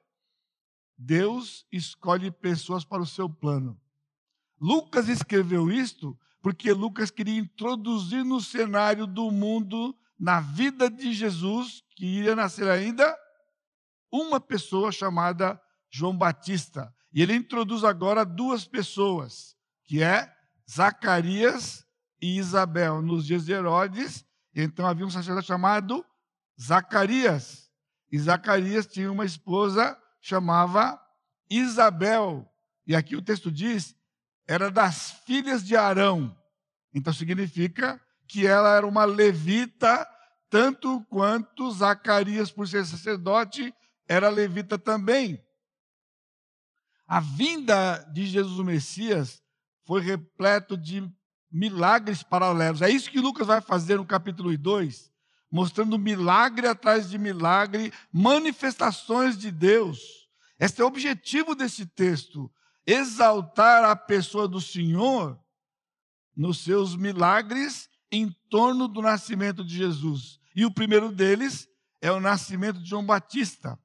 Deus 0.95 1.65
escolhe 1.71 2.29
pessoas 2.29 2.85
para 2.85 3.01
o 3.01 3.07
seu 3.07 3.27
plano. 3.27 3.79
Lucas 4.59 5.07
escreveu 5.07 5.71
isto 5.71 6.17
porque 6.41 6.71
Lucas 6.71 7.11
queria 7.11 7.39
introduzir 7.39 8.23
no 8.23 8.39
cenário 8.39 9.05
do 9.05 9.29
mundo, 9.29 9.95
na 10.17 10.39
vida 10.39 10.89
de 10.89 11.13
Jesus, 11.13 11.83
que 11.95 12.05
iria 12.05 12.35
nascer 12.35 12.67
ainda, 12.69 13.15
uma 14.11 14.39
pessoa 14.39 14.91
chamada 14.91 15.61
João 15.89 16.17
Batista. 16.17 16.93
E 17.13 17.21
ele 17.21 17.35
introduz 17.35 17.83
agora 17.83 18.25
duas 18.25 18.65
pessoas, 18.65 19.55
que 19.83 20.01
é 20.01 20.31
Zacarias 20.69 21.85
e 22.21 22.37
Isabel. 22.37 23.01
Nos 23.01 23.25
dias 23.25 23.45
de 23.45 23.51
Herodes, 23.51 24.25
então 24.55 24.87
havia 24.87 25.05
um 25.05 25.09
sacerdote 25.09 25.47
chamado 25.47 26.05
Zacarias. 26.61 27.69
E 28.11 28.17
Zacarias 28.17 28.87
tinha 28.87 29.11
uma 29.11 29.25
esposa 29.25 29.97
chamava 30.21 30.99
Isabel. 31.49 32.47
E 32.85 32.95
aqui 32.95 33.15
o 33.15 33.21
texto 33.21 33.51
diz, 33.51 33.95
era 34.49 34.71
das 34.71 35.11
filhas 35.27 35.63
de 35.63 35.75
Arão. 35.75 36.35
Então 36.91 37.13
significa 37.13 38.01
que 38.27 38.47
ela 38.47 38.75
era 38.75 38.87
uma 38.87 39.05
levita, 39.05 40.09
tanto 40.49 41.05
quanto 41.07 41.69
Zacarias, 41.69 42.51
por 42.51 42.67
ser 42.67 42.83
sacerdote, 42.83 43.71
era 44.07 44.27
levita 44.27 44.79
também. 44.79 45.39
A 47.07 47.19
vinda 47.19 47.99
de 48.11 48.25
Jesus 48.25 48.57
o 48.57 48.63
Messias 48.63 49.39
foi 49.85 50.01
repleto 50.01 50.75
de 50.75 51.07
milagres 51.51 52.23
paralelos. 52.23 52.81
É 52.81 52.89
isso 52.89 53.11
que 53.11 53.21
Lucas 53.21 53.45
vai 53.45 53.61
fazer 53.61 53.97
no 53.97 54.05
capítulo 54.05 54.55
2, 54.57 55.11
mostrando 55.51 55.99
milagre 55.99 56.67
atrás 56.67 57.07
de 57.07 57.19
milagre, 57.19 57.93
manifestações 58.11 59.37
de 59.37 59.51
Deus. 59.51 60.27
Este 60.59 60.81
é 60.81 60.83
o 60.83 60.87
objetivo 60.87 61.53
desse 61.53 61.85
texto: 61.85 62.51
exaltar 62.89 63.83
a 63.83 63.95
pessoa 63.95 64.47
do 64.47 64.59
Senhor 64.59 65.39
nos 66.35 66.63
seus 66.63 66.95
milagres 66.95 67.87
em 68.11 68.31
torno 68.49 68.87
do 68.87 68.99
nascimento 69.01 69.63
de 69.63 69.77
Jesus. 69.77 70.39
E 70.55 70.65
o 70.65 70.73
primeiro 70.73 71.11
deles 71.11 71.69
é 72.01 72.11
o 72.11 72.19
nascimento 72.19 72.79
de 72.81 72.89
João 72.89 73.05
Batista. 73.05 73.79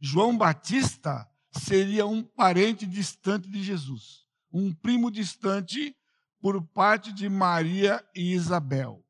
João 0.00 0.36
Batista 0.36 1.28
seria 1.52 2.06
um 2.06 2.22
parente 2.22 2.86
distante 2.86 3.50
de 3.50 3.62
Jesus, 3.62 4.26
um 4.50 4.72
primo 4.72 5.10
distante 5.10 5.94
por 6.40 6.62
parte 6.68 7.12
de 7.12 7.28
Maria 7.28 8.02
e 8.14 8.32
Isabel. 8.32 9.04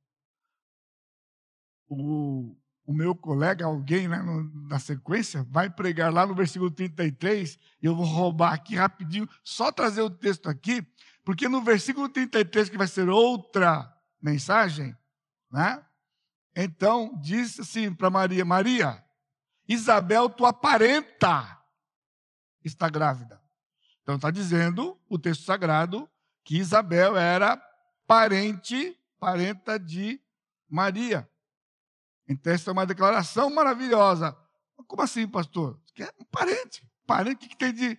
O, 1.87 2.57
o 2.89 2.95
meu 2.95 3.15
colega, 3.15 3.67
alguém 3.67 4.09
né, 4.09 4.19
na 4.67 4.79
sequência, 4.79 5.47
vai 5.51 5.69
pregar 5.69 6.11
lá 6.11 6.25
no 6.25 6.35
versículo 6.35 6.71
33, 6.71 7.59
e 7.83 7.85
eu 7.85 7.95
vou 7.95 8.07
roubar 8.07 8.55
aqui 8.55 8.75
rapidinho, 8.75 9.29
só 9.45 9.71
trazer 9.71 10.01
o 10.01 10.09
texto 10.09 10.49
aqui, 10.49 10.83
porque 11.23 11.51
no 11.51 11.61
versículo 11.61 12.09
33, 12.09 12.71
que 12.71 12.79
vai 12.79 12.87
ser 12.87 13.11
outra 13.11 13.95
mensagem, 14.23 14.97
né? 15.53 15.85
Então, 16.57 17.15
diz 17.21 17.61
assim 17.61 17.93
para 17.93 18.09
Maria: 18.09 18.43
Maria, 18.43 19.05
Isabel, 19.69 20.31
tu 20.31 20.47
aparenta 20.47 21.59
está 22.65 22.89
grávida. 22.89 23.39
Então 24.03 24.17
está 24.17 24.31
dizendo 24.31 24.99
o 25.11 25.19
texto 25.19 25.45
sagrado 25.45 26.09
que 26.43 26.57
Isabel 26.57 27.19
era 27.19 27.63
parente, 28.07 28.99
parenta 29.21 29.79
de 29.79 30.19
Maria. 30.67 31.29
Então 32.29 32.53
essa 32.53 32.71
é 32.71 32.73
uma 32.73 32.87
declaração 32.87 33.51
maravilhosa. 33.51 34.37
Como 34.87 35.03
assim, 35.03 35.27
pastor? 35.27 35.81
É 35.99 36.13
um 36.21 36.25
parente. 36.25 36.87
Parente, 37.07 37.47
o 37.47 37.49
que 37.49 37.57
tem 37.57 37.73
de 37.73 37.99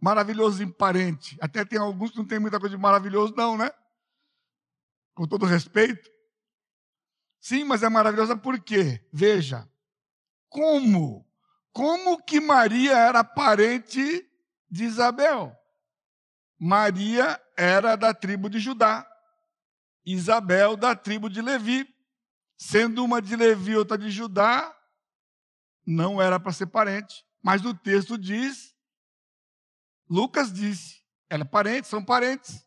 maravilhoso 0.00 0.62
em 0.62 0.70
parente? 0.70 1.38
Até 1.40 1.64
tem 1.64 1.78
alguns 1.78 2.10
que 2.10 2.18
não 2.18 2.26
tem 2.26 2.38
muita 2.38 2.58
coisa 2.58 2.76
de 2.76 2.82
maravilhoso, 2.82 3.34
não, 3.36 3.56
né? 3.56 3.70
Com 5.14 5.26
todo 5.26 5.46
respeito. 5.46 6.10
Sim, 7.40 7.64
mas 7.64 7.82
é 7.82 7.88
maravilhosa 7.88 8.36
por 8.36 8.60
quê? 8.60 9.04
Veja, 9.12 9.68
como 10.48 11.26
como 11.72 12.22
que 12.22 12.38
Maria 12.38 12.96
era 12.96 13.24
parente 13.24 14.28
de 14.70 14.84
Isabel? 14.84 15.56
Maria 16.58 17.40
era 17.56 17.96
da 17.96 18.12
tribo 18.12 18.48
de 18.48 18.60
Judá, 18.60 19.08
Isabel 20.04 20.76
da 20.76 20.94
tribo 20.94 21.30
de 21.30 21.40
Levi. 21.40 21.91
Sendo 22.62 23.04
uma 23.04 23.20
de 23.20 23.34
Levi 23.34 23.72
e 23.72 23.76
outra 23.76 23.98
de 23.98 24.08
Judá, 24.08 24.72
não 25.84 26.22
era 26.22 26.38
para 26.38 26.52
ser 26.52 26.66
parente. 26.66 27.24
Mas 27.42 27.64
o 27.64 27.74
texto 27.74 28.16
diz, 28.16 28.72
Lucas 30.08 30.52
disse, 30.52 31.02
ela 31.28 31.42
é 31.42 31.46
parente, 31.46 31.88
são 31.88 32.04
parentes. 32.04 32.64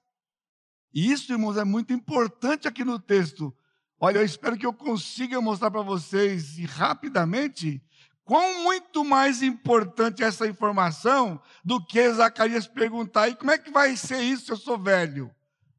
E 0.93 1.11
isso, 1.11 1.31
irmãos, 1.31 1.55
é 1.55 1.63
muito 1.63 1.93
importante 1.93 2.67
aqui 2.67 2.83
no 2.83 2.99
texto. 2.99 3.55
Olha, 3.97 4.19
eu 4.19 4.25
espero 4.25 4.57
que 4.57 4.65
eu 4.65 4.73
consiga 4.73 5.39
mostrar 5.39 5.71
para 5.71 5.81
vocês 5.81 6.57
rapidamente 6.65 7.81
Quão 8.25 8.63
muito 8.63 9.05
mais 9.05 9.43
importante 9.43 10.23
é 10.23 10.25
essa 10.25 10.47
informação 10.47 11.39
do 11.63 11.79
que 11.79 12.11
Zacarias 12.11 12.67
perguntar: 12.67 13.29
e 13.29 13.35
como 13.35 13.51
é 13.51 13.57
que 13.57 13.69
vai 13.69 13.95
ser 13.95 14.19
isso 14.19 14.47
se 14.47 14.51
eu 14.51 14.57
sou 14.57 14.79
velho? 14.79 15.29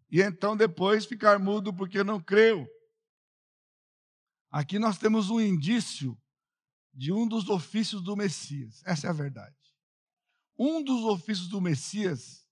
E 0.09 0.23
então 0.23 0.57
depois 0.57 1.05
ficar 1.05 1.41
mudo 1.41 1.75
porque 1.75 2.05
não 2.05 2.21
creu. 2.21 2.65
Aqui 4.57 4.79
nós 4.79 4.97
temos 4.97 5.29
um 5.29 5.39
indício 5.39 6.19
de 6.95 7.13
um 7.13 7.29
dos 7.29 7.51
ofícios 7.51 8.01
do 8.01 8.17
Messias. 8.17 8.83
Essa 8.87 9.07
é 9.07 9.11
a 9.11 9.13
verdade. 9.13 9.55
Um 10.59 10.83
dos 10.83 11.05
ofícios 11.05 11.47
do 11.49 11.61
Messias 11.61 12.49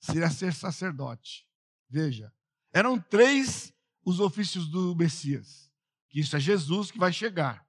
seria 0.00 0.30
ser 0.30 0.54
sacerdote. 0.54 1.46
Veja, 1.90 2.32
eram 2.72 2.98
três 2.98 3.70
os 4.02 4.18
ofícios 4.18 4.66
do 4.66 4.96
Messias. 4.96 5.70
Que 6.08 6.20
isso 6.20 6.34
é 6.34 6.40
Jesus 6.40 6.90
que 6.90 6.98
vai 6.98 7.12
chegar: 7.12 7.68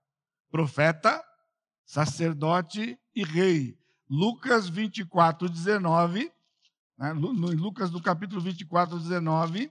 profeta, 0.49 1.21
sacerdote 1.83 2.97
e 3.13 3.25
rei. 3.25 3.77
Lucas 4.09 4.69
24, 4.69 5.49
19, 5.49 6.31
né, 6.97 7.11
Lucas 7.11 7.91
no 7.91 8.01
capítulo 8.01 8.39
24, 8.39 8.97
19, 8.97 9.69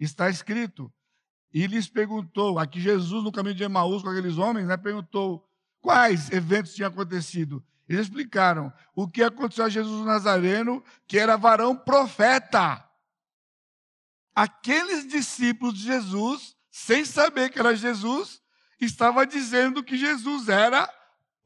está 0.00 0.28
escrito. 0.28 0.92
E 1.52 1.66
lhes 1.66 1.88
perguntou, 1.88 2.58
aqui 2.58 2.80
Jesus 2.80 3.24
no 3.24 3.32
caminho 3.32 3.54
de 3.54 3.64
Emaús 3.64 4.02
com 4.02 4.08
aqueles 4.10 4.36
homens, 4.36 4.66
né, 4.66 4.76
perguntou 4.76 5.48
quais 5.80 6.30
eventos 6.30 6.74
tinham 6.74 6.88
acontecido. 6.90 7.64
Eles 7.88 8.08
explicaram 8.08 8.72
o 8.94 9.08
que 9.08 9.22
aconteceu 9.22 9.64
a 9.64 9.68
Jesus 9.68 10.04
Nazareno, 10.04 10.82
que 11.06 11.18
era 11.18 11.36
varão 11.36 11.76
profeta. 11.76 12.82
aqueles 14.36 15.08
discípulos 15.08 15.74
de 15.78 15.84
Jesus, 15.84 16.54
sem 16.70 17.06
saber 17.06 17.48
que 17.48 17.58
era 17.58 17.74
Jesus, 17.74 18.42
estava 18.78 19.26
dizendo 19.26 19.82
que 19.82 19.96
Jesus 19.96 20.50
era 20.50 20.86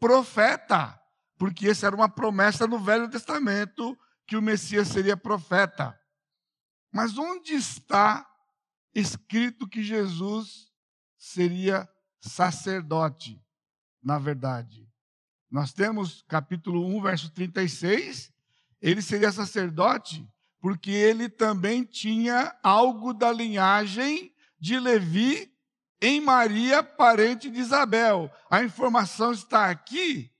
profeta, 0.00 1.00
porque 1.38 1.68
essa 1.68 1.86
era 1.86 1.94
uma 1.94 2.08
promessa 2.08 2.66
no 2.66 2.80
Velho 2.80 3.08
Testamento 3.08 3.96
que 4.26 4.36
o 4.36 4.42
Messias 4.42 4.88
seria 4.88 5.16
profeta. 5.16 5.96
Mas 6.92 7.16
onde 7.16 7.54
está 7.54 8.26
escrito 8.94 9.68
que 9.68 9.82
Jesus 9.82 10.70
seria 11.16 11.88
sacerdote, 12.20 13.40
na 14.02 14.18
verdade? 14.18 14.88
Nós 15.50 15.72
temos 15.72 16.22
capítulo 16.28 16.86
1, 16.86 17.02
verso 17.02 17.30
36, 17.32 18.32
ele 18.80 19.02
seria 19.02 19.32
sacerdote 19.32 20.26
porque 20.60 20.90
ele 20.90 21.28
também 21.28 21.84
tinha 21.84 22.54
algo 22.62 23.14
da 23.14 23.32
linhagem 23.32 24.32
de 24.58 24.78
Levi 24.78 25.50
em 26.00 26.20
Maria, 26.20 26.82
parente 26.82 27.50
de 27.50 27.58
Isabel. 27.58 28.30
A 28.50 28.62
informação 28.62 29.32
está 29.32 29.70
aqui, 29.70 30.30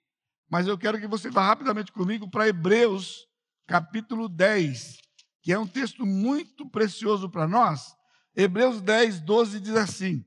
mas 0.48 0.66
eu 0.66 0.76
quero 0.76 1.00
que 1.00 1.06
você 1.06 1.30
vá 1.30 1.46
rapidamente 1.46 1.90
comigo 1.90 2.28
para 2.30 2.48
Hebreus, 2.48 3.26
capítulo 3.66 4.28
10, 4.28 4.98
que 5.42 5.52
é 5.52 5.58
um 5.58 5.66
texto 5.66 6.04
muito 6.04 6.68
precioso 6.68 7.28
para 7.28 7.48
nós. 7.48 7.96
Hebreus 8.34 8.80
10, 8.80 9.20
12 9.20 9.60
diz 9.60 9.74
assim: 9.74 10.24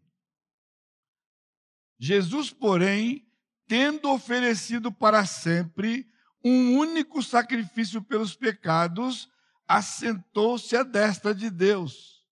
Jesus, 1.98 2.52
porém, 2.52 3.26
tendo 3.68 4.12
oferecido 4.12 4.92
para 4.92 5.26
sempre 5.26 6.08
um 6.44 6.78
único 6.78 7.24
sacrifício 7.24 8.02
pelos 8.02 8.36
pecados, 8.36 9.30
assentou-se 9.68 10.76
à 10.76 10.84
destra 10.84 11.34
de 11.34 11.50
Deus. 11.50 12.26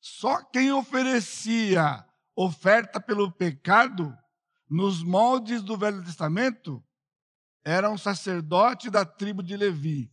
Só 0.00 0.42
quem 0.44 0.72
oferecia 0.72 2.06
oferta 2.36 3.00
pelo 3.00 3.32
pecado, 3.32 4.16
nos 4.68 5.02
moldes 5.02 5.62
do 5.62 5.76
Velho 5.76 6.02
Testamento, 6.04 6.82
era 7.64 7.90
um 7.90 7.98
sacerdote 7.98 8.90
da 8.90 9.04
tribo 9.04 9.42
de 9.42 9.56
Levi. 9.56 10.12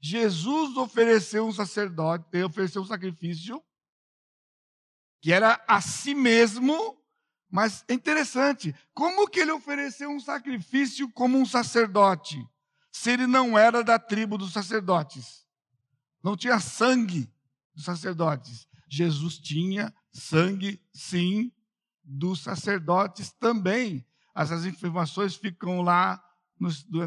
Jesus 0.00 0.76
ofereceu 0.76 1.46
um 1.46 1.52
sacerdote, 1.52 2.42
ofereceu 2.42 2.82
um 2.82 2.86
sacrifício 2.86 3.62
que 5.22 5.32
era 5.32 5.64
a 5.68 5.80
si 5.80 6.14
mesmo, 6.14 6.98
mas 7.48 7.84
é 7.86 7.94
interessante, 7.94 8.74
como 8.92 9.28
que 9.28 9.38
ele 9.38 9.52
ofereceu 9.52 10.10
um 10.10 10.18
sacrifício 10.18 11.08
como 11.12 11.38
um 11.38 11.46
sacerdote, 11.46 12.44
se 12.90 13.12
ele 13.12 13.28
não 13.28 13.56
era 13.56 13.84
da 13.84 14.00
tribo 14.00 14.36
dos 14.36 14.52
sacerdotes? 14.52 15.46
Não 16.24 16.36
tinha 16.36 16.58
sangue 16.58 17.32
dos 17.72 17.84
sacerdotes. 17.84 18.66
Jesus 18.88 19.38
tinha 19.38 19.94
sangue, 20.12 20.82
sim, 20.92 21.52
dos 22.02 22.40
sacerdotes 22.40 23.32
também. 23.32 24.04
Essas 24.34 24.66
informações 24.66 25.36
ficam 25.36 25.82
lá 25.82 26.22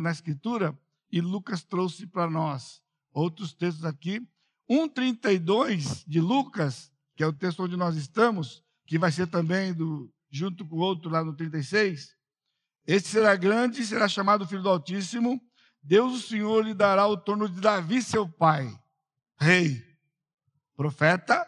na 0.01 0.11
Escritura 0.11 0.77
e 1.11 1.19
Lucas 1.19 1.63
trouxe 1.63 2.07
para 2.07 2.29
nós 2.29 2.81
outros 3.11 3.53
textos 3.53 3.83
aqui. 3.83 4.25
1,32 4.69 6.03
de 6.07 6.19
Lucas, 6.19 6.91
que 7.15 7.23
é 7.23 7.27
o 7.27 7.33
texto 7.33 7.63
onde 7.63 7.77
nós 7.77 7.95
estamos, 7.95 8.63
que 8.85 8.99
vai 8.99 9.11
ser 9.11 9.27
também 9.27 9.73
do, 9.73 10.11
junto 10.29 10.67
com 10.67 10.75
o 10.75 10.79
outro 10.79 11.09
lá 11.09 11.23
no 11.23 11.35
36. 11.35 12.15
Este 12.85 13.09
será 13.09 13.35
grande 13.35 13.81
e 13.81 13.85
será 13.85 14.07
chamado 14.07 14.47
Filho 14.47 14.61
do 14.61 14.69
Altíssimo. 14.69 15.41
Deus, 15.81 16.13
o 16.13 16.27
Senhor, 16.27 16.63
lhe 16.65 16.73
dará 16.73 17.07
o 17.07 17.17
trono 17.17 17.47
de 17.47 17.59
Davi, 17.61 18.01
seu 18.01 18.27
pai, 18.27 18.67
rei, 19.39 19.83
profeta 20.75 21.45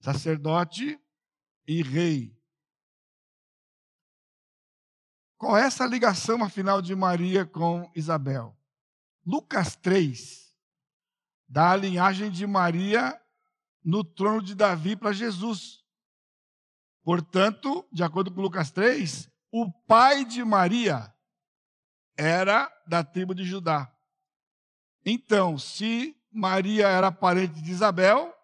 sacerdote 0.00 0.98
e 1.66 1.82
rei. 1.82 2.36
Qual 5.36 5.56
é 5.56 5.64
essa 5.64 5.86
ligação, 5.86 6.42
afinal, 6.42 6.82
de 6.82 6.94
Maria 6.94 7.46
com 7.46 7.90
Isabel? 7.94 8.56
Lucas 9.24 9.76
3 9.76 10.50
dá 11.48 11.72
a 11.72 11.76
linhagem 11.76 12.30
de 12.30 12.46
Maria 12.46 13.19
no 13.84 14.04
trono 14.04 14.42
de 14.42 14.54
Davi 14.54 14.96
para 14.96 15.12
Jesus. 15.12 15.80
Portanto, 17.02 17.86
de 17.92 18.02
acordo 18.02 18.30
com 18.30 18.40
Lucas 18.40 18.70
3, 18.70 19.30
o 19.50 19.70
pai 19.86 20.24
de 20.24 20.44
Maria 20.44 21.12
era 22.16 22.70
da 22.86 23.02
tribo 23.02 23.34
de 23.34 23.44
Judá. 23.44 23.90
Então, 25.04 25.58
se 25.58 26.14
Maria 26.30 26.86
era 26.86 27.10
parente 27.10 27.60
de 27.62 27.70
Isabel, 27.70 28.34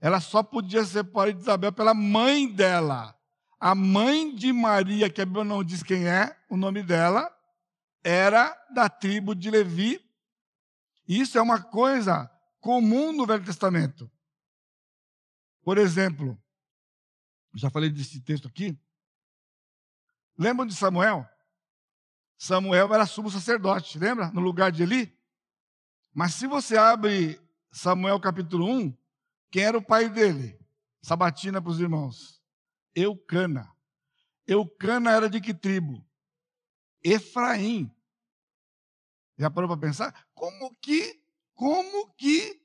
ela 0.00 0.20
só 0.20 0.42
podia 0.42 0.84
ser 0.84 1.04
parente 1.04 1.36
de 1.36 1.42
Isabel 1.42 1.72
pela 1.72 1.94
mãe 1.94 2.48
dela. 2.48 3.16
A 3.58 3.74
mãe 3.74 4.34
de 4.34 4.52
Maria, 4.52 5.08
que 5.08 5.20
a 5.20 5.26
Bíblia 5.26 5.44
não 5.44 5.62
diz 5.62 5.82
quem 5.82 6.08
é, 6.08 6.36
o 6.48 6.56
nome 6.56 6.82
dela, 6.82 7.30
era 8.02 8.56
da 8.74 8.88
tribo 8.88 9.34
de 9.34 9.50
Levi. 9.50 10.00
Isso 11.06 11.38
é 11.38 11.42
uma 11.42 11.62
coisa 11.62 12.30
comum 12.60 13.12
no 13.12 13.26
Velho 13.26 13.44
Testamento. 13.44 14.10
Por 15.62 15.78
exemplo, 15.78 16.40
já 17.54 17.70
falei 17.70 17.90
desse 17.90 18.20
texto 18.20 18.48
aqui. 18.48 18.78
Lembram 20.38 20.66
de 20.66 20.74
Samuel? 20.74 21.28
Samuel 22.38 22.94
era 22.94 23.04
sumo 23.04 23.30
sacerdote, 23.30 23.98
lembra? 23.98 24.30
No 24.30 24.40
lugar 24.40 24.72
de 24.72 24.82
Eli. 24.82 25.16
Mas 26.14 26.34
se 26.34 26.46
você 26.46 26.76
abre 26.76 27.40
Samuel 27.70 28.18
capítulo 28.18 28.66
1, 28.66 28.96
quem 29.50 29.64
era 29.64 29.76
o 29.76 29.84
pai 29.84 30.08
dele? 30.08 30.58
Sabatina 31.02 31.60
para 31.60 31.70
os 31.70 31.80
irmãos. 31.80 32.42
Eucana. 32.94 33.70
Eucana 34.46 35.10
era 35.10 35.28
de 35.28 35.40
que 35.40 35.52
tribo? 35.52 36.04
Efraim. 37.02 37.94
Já 39.38 39.50
parou 39.50 39.68
para 39.68 39.80
pensar? 39.80 40.26
Como 40.34 40.74
que, 40.76 41.22
como 41.54 42.12
que 42.14 42.60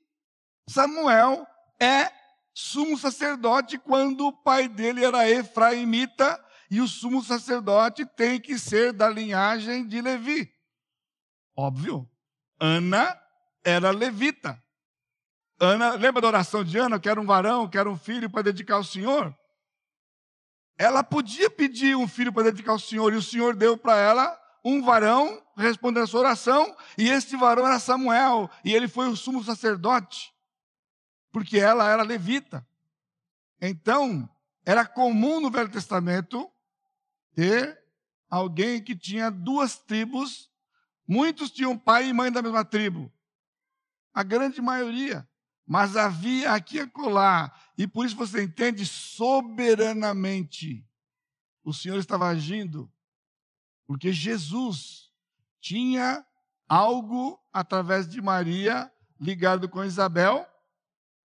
Samuel 0.68 1.46
é 1.80 2.10
sumo 2.58 2.96
sacerdote 2.96 3.76
quando 3.76 4.28
o 4.28 4.32
pai 4.32 4.66
dele 4.66 5.04
era 5.04 5.28
efraimita 5.28 6.42
e 6.70 6.80
o 6.80 6.88
sumo 6.88 7.22
sacerdote 7.22 8.06
tem 8.06 8.40
que 8.40 8.58
ser 8.58 8.94
da 8.94 9.10
linhagem 9.10 9.86
de 9.86 10.00
Levi? 10.00 10.50
Óbvio. 11.54 12.08
Ana 12.58 13.14
era 13.62 13.90
levita. 13.90 14.58
Ana, 15.60 15.96
lembra 15.96 16.22
da 16.22 16.28
oração 16.28 16.64
de 16.64 16.78
Ana? 16.78 16.98
Quero 16.98 17.20
um 17.20 17.26
varão, 17.26 17.68
quero 17.68 17.90
um 17.90 17.98
filho 17.98 18.30
para 18.30 18.44
dedicar 18.44 18.76
ao 18.76 18.84
Senhor. 18.84 19.36
Ela 20.78 21.04
podia 21.04 21.50
pedir 21.50 21.94
um 21.94 22.08
filho 22.08 22.32
para 22.32 22.44
dedicar 22.44 22.72
ao 22.72 22.78
Senhor, 22.78 23.12
e 23.12 23.16
o 23.16 23.22
Senhor 23.22 23.54
deu 23.54 23.76
para 23.76 23.98
ela 23.98 24.38
um 24.64 24.82
varão 24.82 25.42
respondendo 25.56 26.04
a 26.04 26.06
sua 26.06 26.20
oração, 26.20 26.74
e 26.96 27.08
este 27.08 27.36
varão 27.36 27.66
era 27.66 27.78
Samuel, 27.78 28.50
e 28.64 28.74
ele 28.74 28.88
foi 28.88 29.08
o 29.08 29.16
sumo 29.16 29.44
sacerdote, 29.44 30.32
porque 31.32 31.58
ela 31.58 31.90
era 31.90 32.02
levita. 32.02 32.66
Então, 33.60 34.28
era 34.64 34.86
comum 34.86 35.40
no 35.40 35.50
Velho 35.50 35.70
Testamento 35.70 36.50
ter 37.34 37.78
alguém 38.28 38.82
que 38.82 38.96
tinha 38.96 39.30
duas 39.30 39.78
tribos, 39.78 40.50
muitos 41.06 41.50
tinham 41.50 41.78
pai 41.78 42.08
e 42.08 42.12
mãe 42.12 42.32
da 42.32 42.42
mesma 42.42 42.64
tribo. 42.64 43.12
A 44.12 44.22
grande 44.22 44.60
maioria 44.60 45.26
mas 45.66 45.96
havia 45.96 46.52
aqui 46.52 46.76
e 46.76 46.80
acolá, 46.80 47.52
e 47.76 47.88
por 47.88 48.06
isso 48.06 48.14
você 48.14 48.44
entende 48.44 48.86
soberanamente. 48.86 50.86
O 51.64 51.74
Senhor 51.74 51.98
estava 51.98 52.28
agindo, 52.28 52.88
porque 53.84 54.12
Jesus 54.12 55.10
tinha 55.60 56.24
algo 56.68 57.42
através 57.52 58.08
de 58.08 58.22
Maria 58.22 58.88
ligado 59.18 59.68
com 59.68 59.84
Isabel. 59.84 60.46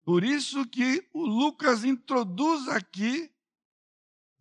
Por 0.05 0.23
isso 0.23 0.67
que 0.67 1.09
o 1.13 1.25
Lucas 1.25 1.83
introduz 1.83 2.69
aqui 2.69 3.31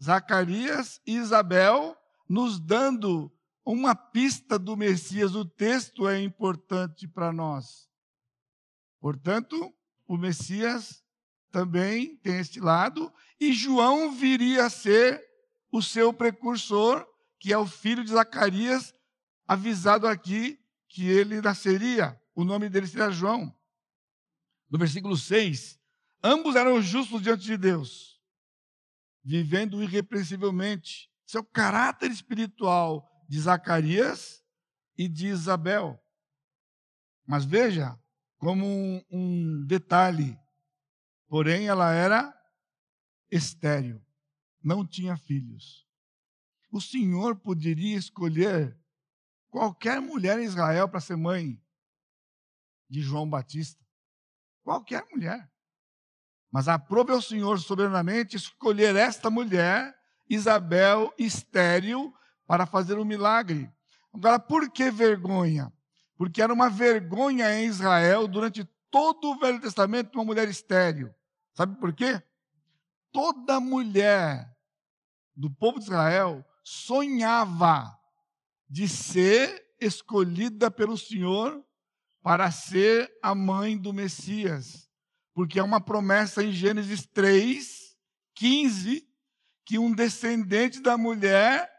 Zacarias 0.04 1.02
e 1.08 1.15
Isabel, 1.15 1.95
nos 2.28 2.60
dando 2.60 3.32
uma 3.65 3.95
pista 3.95 4.60
do 4.60 4.76
Messias. 4.76 5.34
O 5.34 5.45
texto 5.45 6.08
é 6.08 6.21
importante 6.21 7.08
para 7.08 7.32
nós. 7.32 7.88
Portanto, 8.99 9.73
o 10.06 10.17
Messias 10.17 11.02
também 11.49 12.17
tem 12.17 12.39
este 12.39 12.60
lado, 12.60 13.13
e 13.39 13.54
João 13.54 14.12
viria 14.12 14.65
a 14.65 14.69
ser 14.69 15.23
o 15.71 15.82
seu 15.82 16.12
precursor, 16.12 17.08
que 17.39 17.54
é 17.54 17.58
o 17.58 17.67
filho 17.67 18.04
de 18.04 18.12
Zacarias, 18.12 18.93
avisado 19.47 20.08
aqui 20.08 20.60
que 20.89 21.08
ele 21.08 21.41
nasceria. 21.41 22.19
O 22.36 22.43
nome 22.43 22.69
dele 22.69 22.88
seria 22.88 23.12
João. 23.12 23.56
No 24.74 24.80
versículo 24.80 25.16
6, 25.16 25.80
ambos 26.24 26.56
eram 26.56 26.82
justos 26.82 27.22
diante 27.22 27.44
de 27.44 27.56
Deus, 27.56 28.20
vivendo 29.24 29.84
irrepreensivelmente. 29.84 31.12
Seu 31.28 31.42
é 31.42 31.46
caráter 31.54 32.10
espiritual 32.10 33.08
de 33.30 33.40
Zacarias 33.40 34.44
e 34.98 35.08
de 35.08 35.28
Isabel. 35.28 36.04
Mas 37.24 37.46
veja, 37.46 37.96
como 38.40 38.66
um, 38.66 39.04
um 39.12 39.64
detalhe. 39.64 40.40
porém 41.28 41.68
ela 41.68 41.94
era 41.94 42.36
estéril, 43.30 44.04
não 44.60 44.84
tinha 44.84 45.16
filhos. 45.16 45.88
O 46.72 46.82
Senhor 46.82 47.36
poderia 47.36 47.96
escolher 47.96 48.76
qualquer 49.52 50.02
mulher 50.02 50.40
em 50.40 50.46
Israel 50.46 50.90
para 50.90 51.00
ser 51.00 51.16
mãe 51.16 51.64
de 52.90 53.04
João 53.04 53.30
Batista. 53.30 53.83
Qualquer 54.63 55.06
mulher. 55.12 55.49
Mas 56.52 56.67
aprove 56.67 57.12
ao 57.12 57.21
Senhor 57.21 57.60
soberanamente 57.60 58.36
escolher 58.36 58.95
esta 58.95 59.30
mulher, 59.30 59.93
Isabel, 60.30 61.13
estéril, 61.17 62.13
para 62.45 62.65
fazer 62.65 62.97
um 62.97 63.06
milagre. 63.06 63.71
Agora, 64.13 64.39
por 64.39 64.69
que 64.71 64.91
vergonha? 64.91 65.73
Porque 66.15 66.41
era 66.41 66.54
uma 66.54 66.69
vergonha 66.69 67.54
em 67.56 67.65
Israel 67.65 68.28
durante 68.28 68.63
todo 68.91 69.32
o 69.32 69.39
Velho 69.39 69.60
Testamento 69.60 70.15
uma 70.15 70.26
mulher 70.26 70.47
estéril. 70.47 71.13
Sabe 71.56 71.80
por 71.80 71.91
quê? 71.93 72.21
Toda 73.12 73.60
mulher 73.60 74.56
do 75.36 75.49
povo 75.49 75.80
de 75.80 75.86
Israel 75.86 76.45
sonhava 76.63 77.99
de 78.69 78.88
ser 78.88 79.63
escolhida 79.82 80.69
pelo 80.69 80.97
Senhor 80.97 81.63
para 82.24 82.50
ser 82.50 83.12
a 83.22 83.36
mãe 83.36 83.78
do 83.78 83.94
Messias. 83.94 84.90
Porque 85.34 85.60
é 85.60 85.64
uma 85.64 85.82
promessa 85.82 86.42
em 86.42 86.52
Gênesis 86.52 87.06
3, 87.06 87.98
15, 88.34 89.06
que 89.66 89.78
um 89.78 89.94
descendente 89.94 90.82
da 90.82 90.98
mulher 90.98 91.70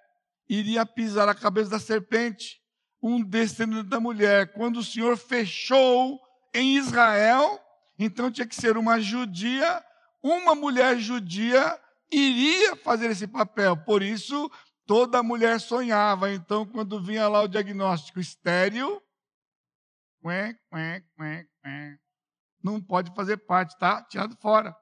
iria 0.48 0.84
pisar 0.84 1.28
a 1.28 1.34
cabeça 1.34 1.70
da 1.70 1.78
serpente. 1.78 2.60
Um 3.02 3.22
descendente 3.22 3.88
da 3.88 3.98
mulher. 3.98 4.52
Quando 4.52 4.78
o 4.78 4.84
Senhor 4.84 5.16
fechou 5.16 6.20
em 6.52 6.76
Israel, 6.76 7.58
então 7.98 8.30
tinha 8.30 8.46
que 8.46 8.54
ser 8.54 8.76
uma 8.76 9.00
judia, 9.00 9.82
uma 10.22 10.54
mulher 10.54 10.98
judia 10.98 11.80
iria 12.10 12.76
fazer 12.76 13.10
esse 13.10 13.26
papel. 13.26 13.76
Por 13.76 14.02
isso, 14.02 14.50
toda 14.86 15.22
mulher 15.22 15.60
sonhava. 15.60 16.32
Então, 16.32 16.66
quando 16.66 17.02
vinha 17.02 17.28
lá 17.28 17.42
o 17.42 17.48
diagnóstico 17.48 18.20
estéreo, 18.20 19.02
não 22.62 22.80
pode 22.80 23.14
fazer 23.14 23.36
parte, 23.36 23.78
tá? 23.78 24.02
Tirado 24.04 24.34
fora. 24.36 24.74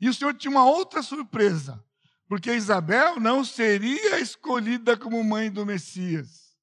E 0.00 0.08
o 0.08 0.14
Senhor 0.14 0.34
tinha 0.34 0.50
uma 0.50 0.64
outra 0.64 1.02
surpresa, 1.02 1.84
porque 2.26 2.52
Isabel 2.52 3.20
não 3.20 3.44
seria 3.44 4.18
escolhida 4.18 4.96
como 4.96 5.22
mãe 5.22 5.50
do 5.50 5.66
Messias. 5.66 6.56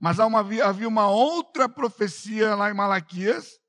Mas 0.00 0.18
havia 0.18 0.88
uma 0.88 1.08
outra 1.08 1.68
profecia 1.68 2.54
lá 2.54 2.70
em 2.70 2.74
Malaquias, 2.74 3.60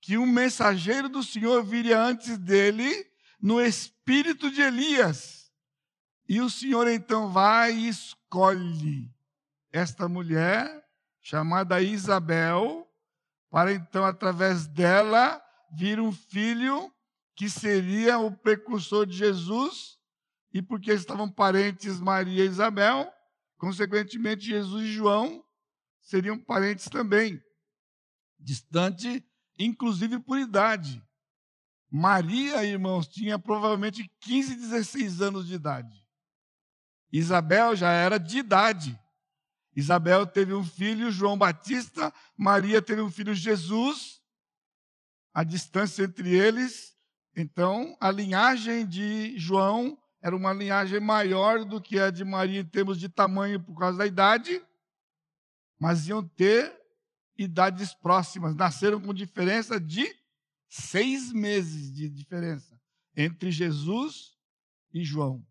que 0.00 0.16
um 0.16 0.26
mensageiro 0.26 1.08
do 1.08 1.22
Senhor 1.22 1.62
viria 1.64 2.00
antes 2.00 2.38
dele 2.38 3.06
no 3.40 3.60
espírito 3.60 4.50
de 4.50 4.60
Elias. 4.62 5.52
E 6.28 6.40
o 6.40 6.48
Senhor 6.48 6.88
então 6.88 7.30
vai 7.30 7.74
e 7.74 7.88
escolhe 7.88 9.10
esta 9.72 10.08
mulher, 10.08 10.84
chamada 11.20 11.80
Isabel, 11.80 12.83
para 13.54 13.72
então, 13.72 14.04
através 14.04 14.66
dela, 14.66 15.40
vir 15.70 16.00
um 16.00 16.10
filho 16.10 16.92
que 17.36 17.48
seria 17.48 18.18
o 18.18 18.36
precursor 18.36 19.06
de 19.06 19.16
Jesus, 19.16 19.96
e 20.52 20.60
porque 20.60 20.92
estavam 20.92 21.30
parentes 21.30 22.00
Maria 22.00 22.44
e 22.44 22.48
Isabel, 22.48 23.08
consequentemente, 23.56 24.46
Jesus 24.46 24.82
e 24.82 24.92
João 24.92 25.44
seriam 26.02 26.36
parentes 26.36 26.86
também, 26.86 27.40
distante 28.40 29.24
inclusive 29.56 30.18
por 30.18 30.36
idade. 30.36 31.00
Maria, 31.88 32.64
irmãos, 32.64 33.06
tinha 33.06 33.38
provavelmente 33.38 34.10
15, 34.22 34.56
16 34.56 35.22
anos 35.22 35.46
de 35.46 35.54
idade. 35.54 36.04
Isabel 37.12 37.76
já 37.76 37.92
era 37.92 38.18
de 38.18 38.38
idade. 38.38 39.00
Isabel 39.76 40.26
teve 40.26 40.54
um 40.54 40.64
filho, 40.64 41.10
João 41.10 41.36
Batista. 41.36 42.12
Maria 42.36 42.80
teve 42.80 43.00
um 43.00 43.10
filho, 43.10 43.34
Jesus. 43.34 44.22
A 45.32 45.42
distância 45.42 46.04
entre 46.04 46.32
eles. 46.32 46.96
Então, 47.36 47.96
a 48.00 48.10
linhagem 48.10 48.86
de 48.86 49.36
João 49.38 49.98
era 50.22 50.34
uma 50.34 50.52
linhagem 50.52 51.00
maior 51.00 51.64
do 51.64 51.80
que 51.80 51.98
a 51.98 52.10
de 52.10 52.24
Maria 52.24 52.60
em 52.60 52.64
termos 52.64 52.98
de 52.98 53.08
tamanho 53.08 53.60
por 53.60 53.76
causa 53.78 53.98
da 53.98 54.06
idade. 54.06 54.64
Mas 55.78 56.06
iam 56.06 56.26
ter 56.26 56.72
idades 57.36 57.92
próximas, 57.92 58.54
nasceram 58.54 59.00
com 59.00 59.12
diferença 59.12 59.80
de 59.80 60.08
seis 60.68 61.32
meses 61.32 61.92
de 61.92 62.08
diferença 62.08 62.80
entre 63.16 63.50
Jesus 63.50 64.36
e 64.92 65.04
João. 65.04 65.44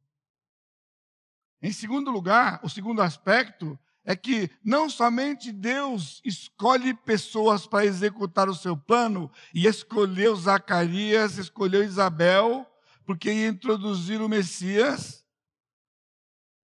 Em 1.61 1.71
segundo 1.71 2.11
lugar, 2.11 2.59
o 2.63 2.69
segundo 2.69 3.01
aspecto 3.01 3.77
é 4.05 4.15
que 4.15 4.49
não 4.63 4.89
somente 4.89 5.51
Deus 5.51 6.21
escolhe 6.25 6.93
pessoas 6.93 7.65
para 7.65 7.85
executar 7.85 8.49
o 8.49 8.55
seu 8.55 8.75
plano, 8.75 9.31
e 9.53 9.65
escolheu 9.65 10.35
Zacarias, 10.35 11.37
escolheu 11.37 11.83
Isabel, 11.83 12.67
porque 13.05 13.31
ia 13.31 13.47
introduzir 13.47 14.21
o 14.21 14.29
Messias, 14.29 15.25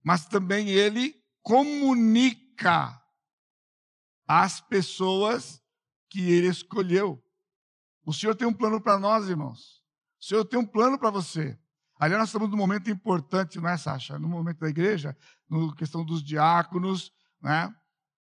mas 0.04 0.26
também 0.26 0.70
ele 0.70 1.16
comunica 1.42 3.02
às 4.28 4.60
pessoas 4.60 5.62
que 6.10 6.32
ele 6.32 6.48
escolheu. 6.48 7.24
O 8.06 8.14
Senhor 8.14 8.36
tem 8.36 8.48
um 8.48 8.54
plano 8.54 8.82
para 8.82 8.98
nós, 8.98 9.30
irmãos. 9.30 9.84
O 10.20 10.26
Senhor 10.26 10.44
tem 10.46 10.60
um 10.60 10.66
plano 10.66 10.98
para 10.98 11.10
você. 11.10 11.58
Aliás, 11.98 12.20
nós 12.20 12.30
estamos 12.30 12.50
num 12.50 12.58
momento 12.58 12.90
importante, 12.90 13.60
não 13.60 13.70
é, 13.70 13.78
Sasha? 13.78 14.18
No 14.18 14.28
momento 14.28 14.60
da 14.60 14.70
igreja, 14.70 15.16
na 15.50 15.76
questão 15.76 16.04
dos 16.04 16.24
diáconos, 16.24 17.12
né? 17.42 17.74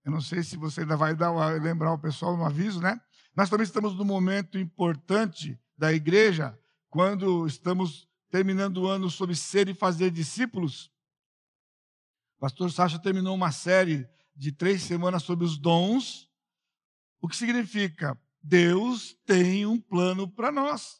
Eu 0.03 0.11
não 0.11 0.21
sei 0.21 0.43
se 0.43 0.57
você 0.57 0.81
ainda 0.81 0.97
vai 0.97 1.15
dar, 1.15 1.31
lembrar 1.61 1.93
o 1.93 1.99
pessoal 1.99 2.35
um 2.35 2.45
aviso, 2.45 2.81
né? 2.81 2.99
Nós 3.35 3.49
também 3.49 3.63
estamos 3.63 3.95
num 3.95 4.05
momento 4.05 4.57
importante 4.57 5.59
da 5.77 5.93
igreja, 5.93 6.57
quando 6.89 7.45
estamos 7.47 8.07
terminando 8.29 8.77
o 8.77 8.87
ano 8.87 9.09
sobre 9.09 9.35
ser 9.35 9.67
e 9.69 9.73
fazer 9.73 10.11
discípulos. 10.11 10.91
O 12.37 12.41
pastor 12.41 12.71
Sacha 12.71 12.99
terminou 12.99 13.35
uma 13.35 13.51
série 13.51 14.07
de 14.35 14.51
três 14.51 14.83
semanas 14.83 15.23
sobre 15.23 15.45
os 15.45 15.57
dons, 15.57 16.29
o 17.21 17.27
que 17.27 17.35
significa 17.35 18.19
Deus 18.41 19.15
tem 19.25 19.65
um 19.65 19.79
plano 19.79 20.27
para 20.27 20.51
nós, 20.51 20.99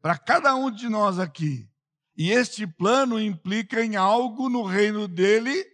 para 0.00 0.18
cada 0.18 0.54
um 0.54 0.70
de 0.70 0.88
nós 0.88 1.18
aqui. 1.18 1.68
E 2.16 2.30
este 2.30 2.66
plano 2.66 3.18
implica 3.18 3.82
em 3.82 3.96
algo 3.96 4.50
no 4.50 4.64
reino 4.64 5.08
dele. 5.08 5.64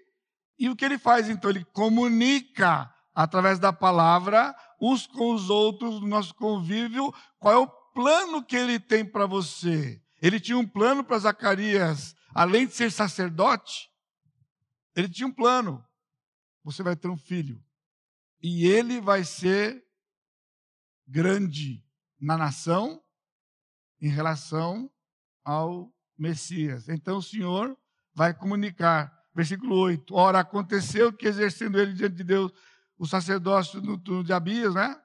E 0.58 0.68
o 0.68 0.76
que 0.76 0.84
ele 0.84 0.98
faz 0.98 1.28
então? 1.28 1.50
Ele 1.50 1.64
comunica 1.64 2.92
através 3.14 3.58
da 3.58 3.72
palavra 3.72 4.54
uns 4.80 5.06
com 5.06 5.34
os 5.34 5.50
outros 5.50 6.00
no 6.00 6.06
nosso 6.06 6.34
convívio 6.34 7.12
qual 7.38 7.54
é 7.54 7.58
o 7.58 7.66
plano 7.94 8.44
que 8.44 8.56
ele 8.56 8.78
tem 8.78 9.04
para 9.04 9.26
você. 9.26 10.02
Ele 10.20 10.40
tinha 10.40 10.58
um 10.58 10.66
plano 10.66 11.04
para 11.04 11.18
Zacarias, 11.18 12.14
além 12.34 12.66
de 12.66 12.74
ser 12.74 12.90
sacerdote, 12.90 13.88
ele 14.94 15.08
tinha 15.08 15.28
um 15.28 15.32
plano 15.32 15.84
você 16.68 16.82
vai 16.82 16.94
ter 16.94 17.08
um 17.08 17.16
filho. 17.16 17.64
E 18.42 18.66
ele 18.66 19.00
vai 19.00 19.24
ser 19.24 19.84
grande 21.06 21.84
na 22.20 22.36
nação 22.36 23.02
em 24.00 24.08
relação 24.08 24.90
ao 25.42 25.92
Messias. 26.16 26.88
Então 26.88 27.18
o 27.18 27.22
Senhor 27.22 27.76
vai 28.14 28.34
comunicar. 28.34 29.17
Versículo 29.34 29.76
8. 29.76 30.14
Ora, 30.14 30.40
aconteceu 30.40 31.12
que 31.12 31.26
exercendo 31.26 31.78
ele 31.78 31.92
diante 31.92 32.16
de 32.16 32.24
Deus 32.24 32.52
o 32.98 33.06
sacerdócio 33.06 33.80
no 33.80 33.96
turno 33.96 34.24
de 34.24 34.32
Abias, 34.32 34.74
né? 34.74 34.96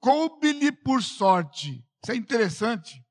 Coube-lhe 0.00 0.72
por 0.72 1.02
sorte. 1.02 1.84
Isso 2.02 2.12
é 2.12 2.16
interessante. 2.16 3.04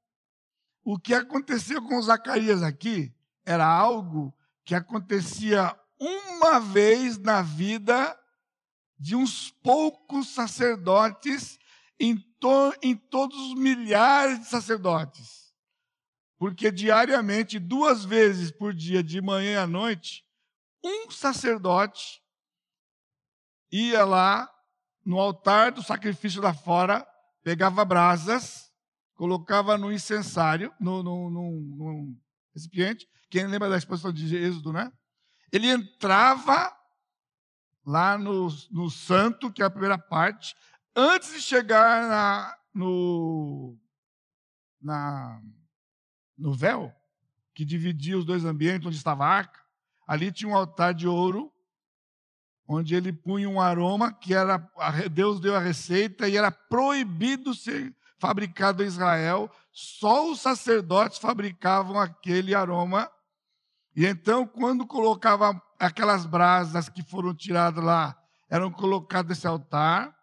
O 0.83 0.99
que 0.99 1.13
aconteceu 1.13 1.81
com 1.81 2.01
Zacarias 2.01 2.61
aqui 2.61 3.13
era 3.45 3.65
algo 3.65 4.33
que 4.65 4.75
acontecia 4.75 5.75
uma 5.99 6.59
vez 6.59 7.17
na 7.17 7.41
vida 7.41 8.17
de 8.97 9.15
uns 9.15 9.51
poucos 9.51 10.29
sacerdotes 10.29 11.57
em, 11.99 12.17
to 12.39 12.73
em 12.81 12.95
todos 12.95 13.37
os 13.37 13.55
milhares 13.55 14.39
de 14.39 14.45
sacerdotes. 14.45 15.53
Porque 16.37 16.71
diariamente, 16.71 17.59
duas 17.59 18.03
vezes 18.03 18.51
por 18.51 18.73
dia, 18.73 19.01
de 19.01 19.21
manhã 19.21 19.63
à 19.63 19.67
noite, 19.67 20.22
um 20.83 21.09
sacerdote 21.09 22.21
ia 23.71 24.03
lá 24.03 24.49
no 25.05 25.19
altar 25.19 25.71
do 25.71 25.81
sacrifício 25.81 26.41
da 26.41 26.53
fora, 26.53 27.05
pegava 27.43 27.83
brasas, 27.83 28.71
colocava 29.15 29.77
no 29.77 29.91
incensário, 29.91 30.73
no, 30.79 31.01
no, 31.01 31.29
no, 31.29 31.51
no 31.51 32.17
recipiente. 32.53 33.07
Quem 33.29 33.47
lembra 33.47 33.69
da 33.69 33.77
exposição 33.77 34.11
de 34.11 34.35
Êxodo, 34.35 34.71
né? 34.71 34.91
Ele 35.51 35.67
entrava 35.67 36.75
lá 37.85 38.17
no, 38.17 38.47
no 38.71 38.89
santo, 38.89 39.51
que 39.51 39.61
é 39.61 39.65
a 39.65 39.69
primeira 39.69 39.97
parte, 39.97 40.55
antes 40.95 41.33
de 41.33 41.41
chegar 41.41 42.07
na, 42.07 42.57
no, 42.73 43.77
na, 44.81 45.41
no 46.37 46.53
véu, 46.53 46.93
que 47.53 47.65
dividia 47.65 48.17
os 48.17 48.25
dois 48.25 48.45
ambientes, 48.45 48.85
onde 48.85 48.95
estava 48.95 49.25
a 49.25 49.29
arca, 49.29 49.62
ali 50.07 50.31
tinha 50.31 50.49
um 50.49 50.55
altar 50.55 50.93
de 50.93 51.07
ouro, 51.07 51.51
onde 52.67 52.95
ele 52.95 53.11
punha 53.11 53.49
um 53.49 53.59
aroma 53.59 54.11
que 54.11 54.33
era 54.33 54.57
Deus 55.11 55.39
deu 55.39 55.55
a 55.55 55.59
receita 55.59 56.27
e 56.27 56.37
era 56.37 56.51
proibido 56.51 57.53
ser 57.53 57.95
fabricado 58.23 58.81
em 58.83 58.87
Israel, 58.87 59.51
só 59.73 60.31
os 60.31 60.39
sacerdotes 60.39 61.17
fabricavam 61.17 61.99
aquele 61.99 62.55
aroma. 62.55 63.11
E 63.93 64.05
então, 64.05 64.47
quando 64.47 64.87
colocava 64.87 65.61
aquelas 65.77 66.25
brasas 66.25 66.87
que 66.87 67.03
foram 67.03 67.35
tiradas 67.35 67.83
lá, 67.83 68.17
eram 68.49 68.71
colocadas 68.71 69.37
nesse 69.37 69.45
altar, 69.45 70.17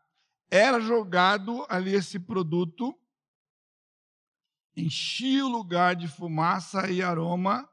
era 0.50 0.80
jogado 0.80 1.66
ali 1.68 1.94
esse 1.94 2.18
produto, 2.18 2.98
enchia 4.74 5.44
o 5.44 5.48
lugar 5.48 5.94
de 5.94 6.08
fumaça 6.08 6.90
e 6.90 7.02
aroma. 7.02 7.68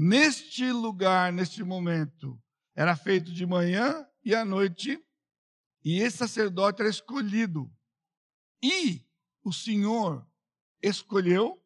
Neste 0.00 0.70
lugar, 0.70 1.32
neste 1.32 1.64
momento, 1.64 2.40
era 2.72 2.94
feito 2.94 3.32
de 3.32 3.44
manhã 3.44 4.06
e 4.24 4.32
à 4.32 4.44
noite, 4.44 4.96
e 5.84 5.98
esse 5.98 6.18
sacerdote 6.18 6.82
era 6.82 6.88
escolhido. 6.88 7.68
E 8.62 9.04
o 9.42 9.52
Senhor 9.52 10.24
escolheu 10.80 11.60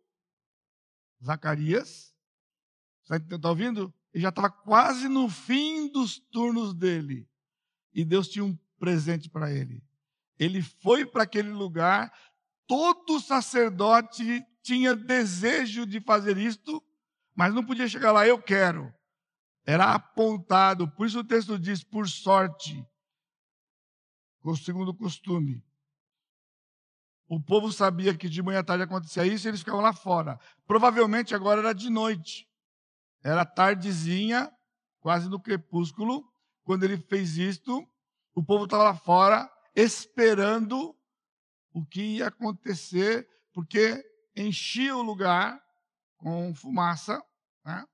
Zacarias. 1.23 2.15
Está 3.03 3.51
ouvindo? 3.51 3.93
Ele 4.15 4.23
já 4.23 4.31
estava 4.31 4.49
quase 4.49 5.09
no 5.09 5.29
fim 5.29 5.89
dos 5.89 6.19
turnos 6.19 6.73
dele. 6.73 7.29
E 7.93 8.03
Deus 8.03 8.29
tinha 8.29 8.47
um 8.47 8.57
presente 8.79 9.29
para 9.29 9.53
ele. 9.53 9.85
Ele 10.39 10.63
foi 10.63 11.05
para 11.05 11.25
aquele 11.25 11.51
lugar, 11.51 12.11
todo 12.67 13.21
sacerdote 13.21 14.43
tinha 14.63 14.97
desejo 14.97 15.85
de 15.85 16.01
fazer 16.01 16.39
isto, 16.39 16.83
mas 17.35 17.55
não 17.55 17.65
podia 17.65 17.89
chegar 17.89 18.13
lá, 18.13 18.27
eu 18.27 18.41
quero. 18.41 18.93
Era 19.65 19.95
apontado, 19.95 20.91
por 20.91 21.07
isso 21.07 21.21
o 21.21 21.25
texto 21.25 21.59
diz, 21.59 21.85
por 21.85 22.09
sorte, 22.09 22.85
segundo 24.63 24.91
o 24.91 24.95
costume. 24.95 25.65
O 27.29 27.41
povo 27.41 27.73
sabia 27.73 28.15
que 28.15 28.29
de 28.29 28.43
manhã 28.43 28.61
à 28.61 28.65
tarde 28.65 28.85
acontecia 28.85 29.25
isso 29.25 29.47
e 29.47 29.49
eles 29.49 29.61
ficavam 29.61 29.81
lá 29.81 29.93
fora. 29.93 30.39
Provavelmente 30.67 31.35
agora 31.35 31.61
era 31.61 31.73
de 31.73 31.89
noite. 31.89 32.47
Era 33.23 33.47
tardezinha, 33.47 34.53
quase 35.01 35.31
no 35.31 35.41
crepúsculo, 35.41 36.31
quando 36.63 36.83
ele 36.83 36.99
fez 36.99 37.39
isto. 37.39 37.89
O 38.35 38.45
povo 38.45 38.65
estava 38.65 38.83
lá 38.83 38.95
fora 38.95 39.51
esperando 39.75 40.95
o 41.73 41.87
que 41.87 42.03
ia 42.17 42.27
acontecer, 42.27 43.27
porque 43.53 44.05
enchia 44.37 44.95
o 44.95 45.03
lugar 45.03 45.59
com 46.23 46.55
fumaça, 46.55 47.21
né? 47.65 47.85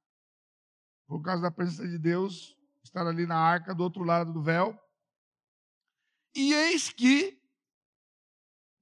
por 1.07 1.23
causa 1.23 1.43
da 1.43 1.51
presença 1.51 1.89
de 1.89 1.99
Deus 1.99 2.55
estar 2.85 3.07
ali 3.07 3.27
na 3.27 3.39
arca 3.39 3.75
do 3.75 3.83
outro 3.83 4.05
lado 4.05 4.33
do 4.33 4.43
véu. 4.43 4.79
E 6.37 6.53
eis 6.53 6.91
que 6.91 7.41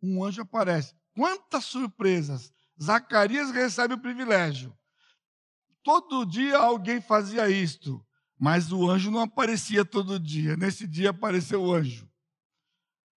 um 0.02 0.24
anjo 0.24 0.42
aparece. 0.42 0.94
Quantas 1.14 1.64
surpresas! 1.64 2.52
Zacarias 2.82 3.50
recebe 3.52 3.94
o 3.94 4.00
privilégio. 4.00 4.76
Todo 5.82 6.26
dia 6.26 6.59
alguém 6.59 7.00
fazia 7.00 7.48
isto, 7.48 8.04
mas 8.37 8.70
o 8.72 8.90
anjo 8.90 9.11
não 9.11 9.20
aparecia 9.20 9.85
todo 9.85 10.20
dia. 10.20 10.56
Nesse 10.56 10.87
dia 10.87 11.11
apareceu 11.11 11.62
o 11.62 11.72
anjo. 11.72 12.11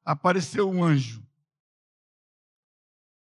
Apareceu 0.05 0.69
um 0.69 0.83
anjo. 0.83 1.27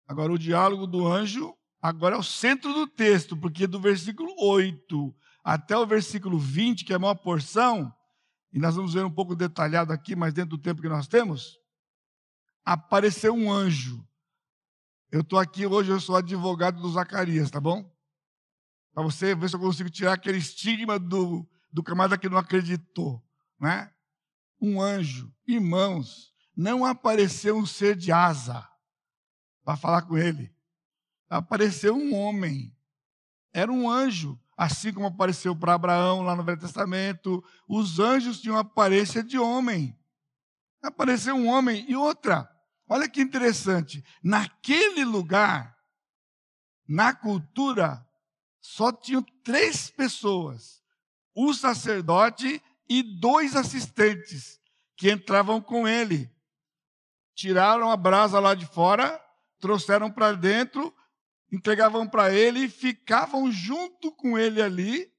Agora, 0.09 0.33
o 0.33 0.39
diálogo 0.39 0.87
do 0.87 1.07
anjo 1.07 1.57
agora 1.81 2.17
é 2.17 2.19
o 2.19 2.23
centro 2.23 2.73
do 2.73 2.87
texto, 2.87 3.37
porque 3.37 3.67
do 3.67 3.81
versículo 3.81 4.35
8 4.39 5.15
até 5.47 5.79
o 5.79 5.87
versículo 5.87 6.41
20, 6.41 6.85
que 6.85 6.93
é 6.93 6.97
a 6.97 6.99
maior 6.99 7.15
porção, 7.15 7.95
e 8.53 8.59
nós 8.59 8.75
vamos 8.75 8.95
ver 8.95 9.05
um 9.05 9.11
pouco 9.11 9.37
detalhado 9.37 9.93
aqui, 9.93 10.17
mas 10.17 10.35
dentro 10.35 10.57
do 10.57 10.63
tempo 10.63 10.83
que 10.83 10.89
nós 10.89 11.07
temos, 11.07 11.57
apareceu 12.65 13.33
um 13.33 13.53
anjo. 13.53 14.05
Eu 15.09 15.21
estou 15.21 15.39
aqui 15.39 15.65
hoje, 15.65 15.91
eu 15.91 16.01
sou 16.01 16.17
advogado 16.17 16.81
do 16.81 16.91
Zacarias, 16.91 17.49
tá 17.49 17.61
bom? 17.61 17.89
Para 18.93 19.05
você 19.05 19.37
ver 19.37 19.49
se 19.49 19.55
eu 19.55 19.61
consigo 19.61 19.89
tirar 19.89 20.15
aquele 20.15 20.39
estigma 20.39 20.99
do, 20.99 21.49
do 21.73 21.83
camarada 21.83 22.19
que 22.19 22.29
não 22.29 22.39
acreditou, 22.39 23.23
né? 23.61 23.93
Um 24.61 24.81
anjo, 24.81 25.33
irmãos, 25.47 26.35
não 26.57 26.85
apareceu 26.85 27.57
um 27.57 27.67
ser 27.67 27.95
de 27.95 28.11
asa 28.11 28.67
para 29.63 29.77
falar 29.77 30.03
com 30.03 30.17
ele. 30.17 30.56
Apareceu 31.29 31.95
um 31.97 32.15
homem, 32.15 32.75
era 33.53 33.73
um 33.73 33.91
anjo, 33.91 34.39
assim 34.57 34.93
como 34.93 35.07
apareceu 35.07 35.55
para 35.55 35.75
Abraão 35.75 36.23
lá 36.23 36.37
no 36.37 36.45
Velho 36.45 36.61
Testamento. 36.61 37.43
Os 37.69 37.99
anjos 37.99 38.41
tinham 38.41 38.57
aparência 38.57 39.23
de 39.23 39.39
homem. 39.39 39.97
Apareceu 40.83 41.35
um 41.35 41.49
homem 41.49 41.85
e 41.89 41.97
outra. 41.97 42.51
Olha 42.89 43.09
que 43.09 43.21
interessante. 43.21 44.05
Naquele 44.23 45.05
lugar, 45.05 45.77
na 46.89 47.13
cultura, 47.13 48.07
só 48.61 48.93
tinham 48.93 49.23
três 49.43 49.91
pessoas: 49.91 50.83
o 51.35 51.53
sacerdote 51.53 52.63
e 52.89 53.03
dois 53.03 53.57
assistentes 53.57 54.61
que 54.97 55.11
entravam 55.11 55.61
com 55.61 55.87
ele. 55.87 56.31
Tiraram 57.35 57.91
a 57.91 57.97
brasa 57.97 58.41
lá 58.41 58.55
de 58.55 58.67
fora, 58.67 59.21
trouxeram 59.59 60.11
para 60.11 60.33
dentro, 60.33 60.95
entregavam 61.51 62.09
para 62.09 62.33
ele 62.33 62.65
e 62.65 62.69
ficavam 62.69 63.51
junto 63.51 64.13
com 64.13 64.39
ele 64.39 64.61
ali. 64.61 65.13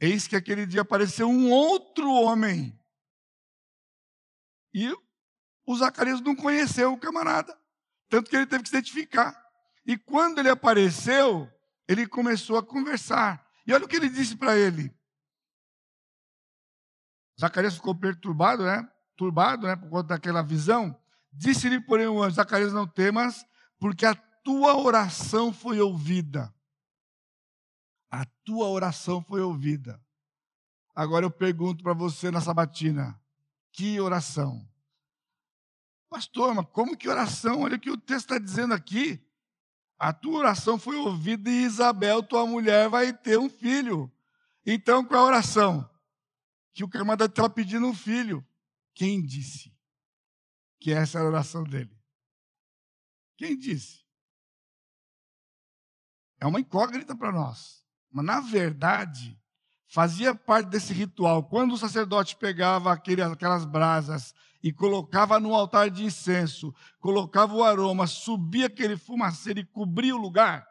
Eis 0.00 0.26
que 0.26 0.36
aquele 0.36 0.66
dia 0.66 0.80
apareceu 0.80 1.28
um 1.28 1.50
outro 1.50 2.10
homem. 2.10 2.78
E 4.72 4.92
o 5.66 5.76
Zacarias 5.76 6.20
não 6.20 6.34
conheceu 6.34 6.92
o 6.92 6.98
camarada. 6.98 7.58
Tanto 8.08 8.30
que 8.30 8.36
ele 8.36 8.46
teve 8.46 8.62
que 8.62 8.68
se 8.68 8.76
identificar. 8.76 9.36
E 9.86 9.96
quando 9.96 10.38
ele 10.38 10.48
apareceu, 10.48 11.50
ele 11.86 12.06
começou 12.06 12.56
a 12.56 12.62
conversar. 12.62 13.46
E 13.66 13.72
olha 13.72 13.84
o 13.84 13.88
que 13.88 13.96
ele 13.96 14.08
disse 14.08 14.36
para 14.36 14.56
ele. 14.56 14.94
Zacarias 17.40 17.74
ficou 17.74 17.94
perturbado, 17.94 18.64
né? 18.64 18.88
Turbado, 19.16 19.66
né? 19.66 19.76
Por 19.76 19.88
conta 19.88 20.08
daquela 20.08 20.42
visão. 20.42 20.98
Disse-lhe, 21.32 21.80
porém, 21.80 22.06
o 22.06 22.22
anjo: 22.22 22.36
Zacarias, 22.36 22.72
não 22.72 22.86
temas, 22.86 23.44
porque 23.78 24.04
a 24.04 24.14
tua 24.42 24.76
oração 24.76 25.52
foi 25.52 25.80
ouvida. 25.80 26.54
A 28.10 28.24
tua 28.44 28.68
oração 28.68 29.22
foi 29.22 29.40
ouvida. 29.40 30.02
Agora 30.94 31.24
eu 31.24 31.30
pergunto 31.30 31.82
para 31.82 31.94
você 31.94 32.30
na 32.30 32.40
sabatina: 32.40 33.20
que 33.72 34.00
oração? 34.00 34.68
Pastor, 36.08 36.54
mas 36.54 36.66
como 36.72 36.96
que 36.96 37.08
oração? 37.08 37.60
Olha 37.60 37.76
o 37.76 37.80
que 37.80 37.90
o 37.90 37.96
texto 37.96 38.32
está 38.32 38.38
dizendo 38.38 38.74
aqui. 38.74 39.24
A 39.96 40.12
tua 40.12 40.38
oração 40.38 40.78
foi 40.78 40.96
ouvida 40.96 41.48
e 41.48 41.62
Isabel, 41.62 42.22
tua 42.22 42.46
mulher, 42.46 42.88
vai 42.88 43.12
ter 43.12 43.38
um 43.38 43.48
filho. 43.48 44.10
Então, 44.66 45.04
qual 45.04 45.20
é 45.20 45.22
a 45.22 45.26
oração? 45.26 45.88
Que 46.72 46.82
o 46.82 46.88
camarada 46.88 47.26
estava 47.26 47.50
pedindo 47.50 47.86
um 47.86 47.94
filho. 47.94 48.44
Quem 48.94 49.24
disse 49.24 49.72
que 50.80 50.90
essa 50.90 51.18
era 51.18 51.28
a 51.28 51.30
oração 51.30 51.62
dele? 51.62 51.96
Quem 53.36 53.56
disse? 53.56 53.99
É 56.40 56.46
uma 56.46 56.58
incógnita 56.58 57.14
para 57.14 57.30
nós. 57.30 57.84
Mas, 58.10 58.24
na 58.24 58.40
verdade, 58.40 59.38
fazia 59.92 60.34
parte 60.34 60.68
desse 60.68 60.92
ritual. 60.92 61.44
Quando 61.44 61.72
o 61.72 61.78
sacerdote 61.78 62.34
pegava 62.36 62.92
aquele, 62.92 63.22
aquelas 63.22 63.64
brasas 63.64 64.34
e 64.62 64.72
colocava 64.72 65.38
no 65.38 65.54
altar 65.54 65.90
de 65.90 66.04
incenso, 66.04 66.74
colocava 66.98 67.54
o 67.54 67.62
aroma, 67.62 68.06
subia 68.06 68.66
aquele 68.66 68.96
fumaceiro 68.96 69.60
e 69.60 69.66
cobria 69.66 70.14
o 70.14 70.20
lugar. 70.20 70.66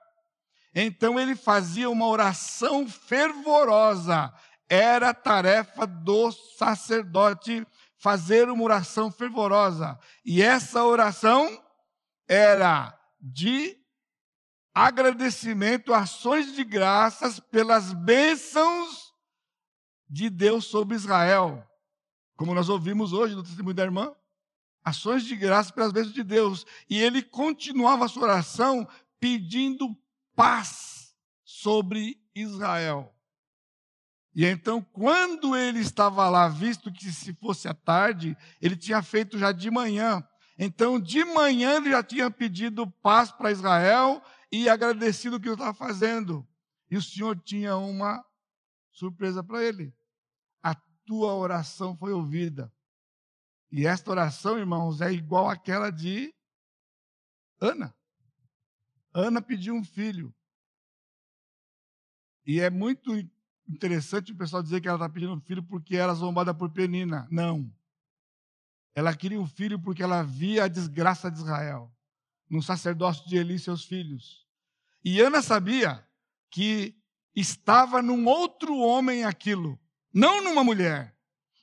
Então 0.73 1.19
ele 1.19 1.35
fazia 1.35 1.89
uma 1.89 2.07
oração 2.07 2.87
fervorosa. 2.87 4.33
Era 4.67 5.13
tarefa 5.13 5.87
do 5.87 6.31
sacerdote 6.31 7.65
fazer 7.97 8.49
uma 8.49 8.63
oração 8.63 9.11
fervorosa. 9.11 9.99
E 10.23 10.41
essa 10.41 10.83
oração 10.83 11.61
era 12.27 12.95
de 13.19 13.78
agradecimento, 14.73 15.93
ações 15.93 16.53
de 16.53 16.63
graças 16.63 17.39
pelas 17.39 17.93
bênçãos 17.93 19.13
de 20.09 20.29
Deus 20.29 20.65
sobre 20.65 20.95
Israel. 20.95 21.65
Como 22.35 22.53
nós 22.53 22.69
ouvimos 22.69 23.13
hoje 23.13 23.35
no 23.35 23.43
testemunho 23.43 23.75
da 23.75 23.83
irmã, 23.83 24.15
ações 24.83 25.23
de 25.23 25.35
graça 25.35 25.73
pelas 25.73 25.91
bênçãos 25.91 26.13
de 26.13 26.23
Deus. 26.23 26.65
E 26.89 26.99
ele 26.99 27.21
continuava 27.21 28.05
a 28.05 28.07
sua 28.07 28.23
oração 28.23 28.87
pedindo 29.19 29.95
paz 30.35 31.13
sobre 31.43 32.17
Israel. 32.33 33.13
E 34.33 34.45
então, 34.45 34.81
quando 34.81 35.55
ele 35.55 35.79
estava 35.79 36.29
lá, 36.29 36.47
visto 36.47 36.91
que 36.91 37.11
se 37.11 37.33
fosse 37.33 37.67
à 37.67 37.73
tarde, 37.73 38.37
ele 38.61 38.77
tinha 38.77 39.01
feito 39.01 39.37
já 39.37 39.51
de 39.51 39.69
manhã. 39.69 40.25
Então, 40.57 40.99
de 40.99 41.25
manhã, 41.25 41.77
ele 41.77 41.89
já 41.89 42.03
tinha 42.03 42.29
pedido 42.29 42.89
paz 43.01 43.31
para 43.31 43.51
Israel 43.51 44.21
e 44.51 44.67
agradecido 44.67 45.35
o 45.35 45.39
que 45.39 45.47
ele 45.47 45.55
estava 45.55 45.73
fazendo. 45.73 46.47
E 46.89 46.97
o 46.97 47.01
Senhor 47.01 47.39
tinha 47.39 47.77
uma 47.77 48.25
surpresa 48.91 49.43
para 49.43 49.63
ele. 49.63 49.93
A 50.61 50.75
tua 51.05 51.33
oração 51.35 51.95
foi 51.95 52.11
ouvida. 52.11 52.73
E 53.71 53.85
esta 53.85 54.09
oração, 54.09 54.57
irmãos, 54.57 55.01
é 55.01 55.11
igual 55.11 55.49
àquela 55.49 55.91
de 55.91 56.33
Ana. 57.61 57.95
Ana 59.13 59.41
pediu 59.41 59.75
um 59.75 59.83
filho. 59.83 60.33
E 62.45 62.59
é 62.59 62.69
muito 62.69 63.11
interessante 63.67 64.31
o 64.31 64.35
pessoal 64.35 64.63
dizer 64.63 64.81
que 64.81 64.87
ela 64.87 64.97
está 64.97 65.07
pedindo 65.07 65.33
um 65.33 65.41
filho 65.41 65.61
porque 65.61 65.95
era 65.95 66.13
zombada 66.13 66.53
por 66.53 66.71
Penina. 66.71 67.27
Não. 67.29 67.71
Ela 68.95 69.15
queria 69.15 69.39
um 69.39 69.45
filho 69.45 69.79
porque 69.79 70.01
ela 70.01 70.23
via 70.23 70.63
a 70.63 70.67
desgraça 70.67 71.29
de 71.29 71.37
Israel 71.37 71.93
no 72.49 72.61
sacerdócio 72.61 73.27
de 73.27 73.37
Eli 73.37 73.55
e 73.55 73.59
seus 73.59 73.85
filhos. 73.85 74.45
E 75.03 75.21
Ana 75.21 75.41
sabia 75.41 76.05
que 76.49 76.95
estava 77.35 78.01
num 78.01 78.25
outro 78.27 78.77
homem 78.77 79.23
aquilo, 79.23 79.79
não 80.13 80.43
numa 80.43 80.63
mulher. 80.63 81.15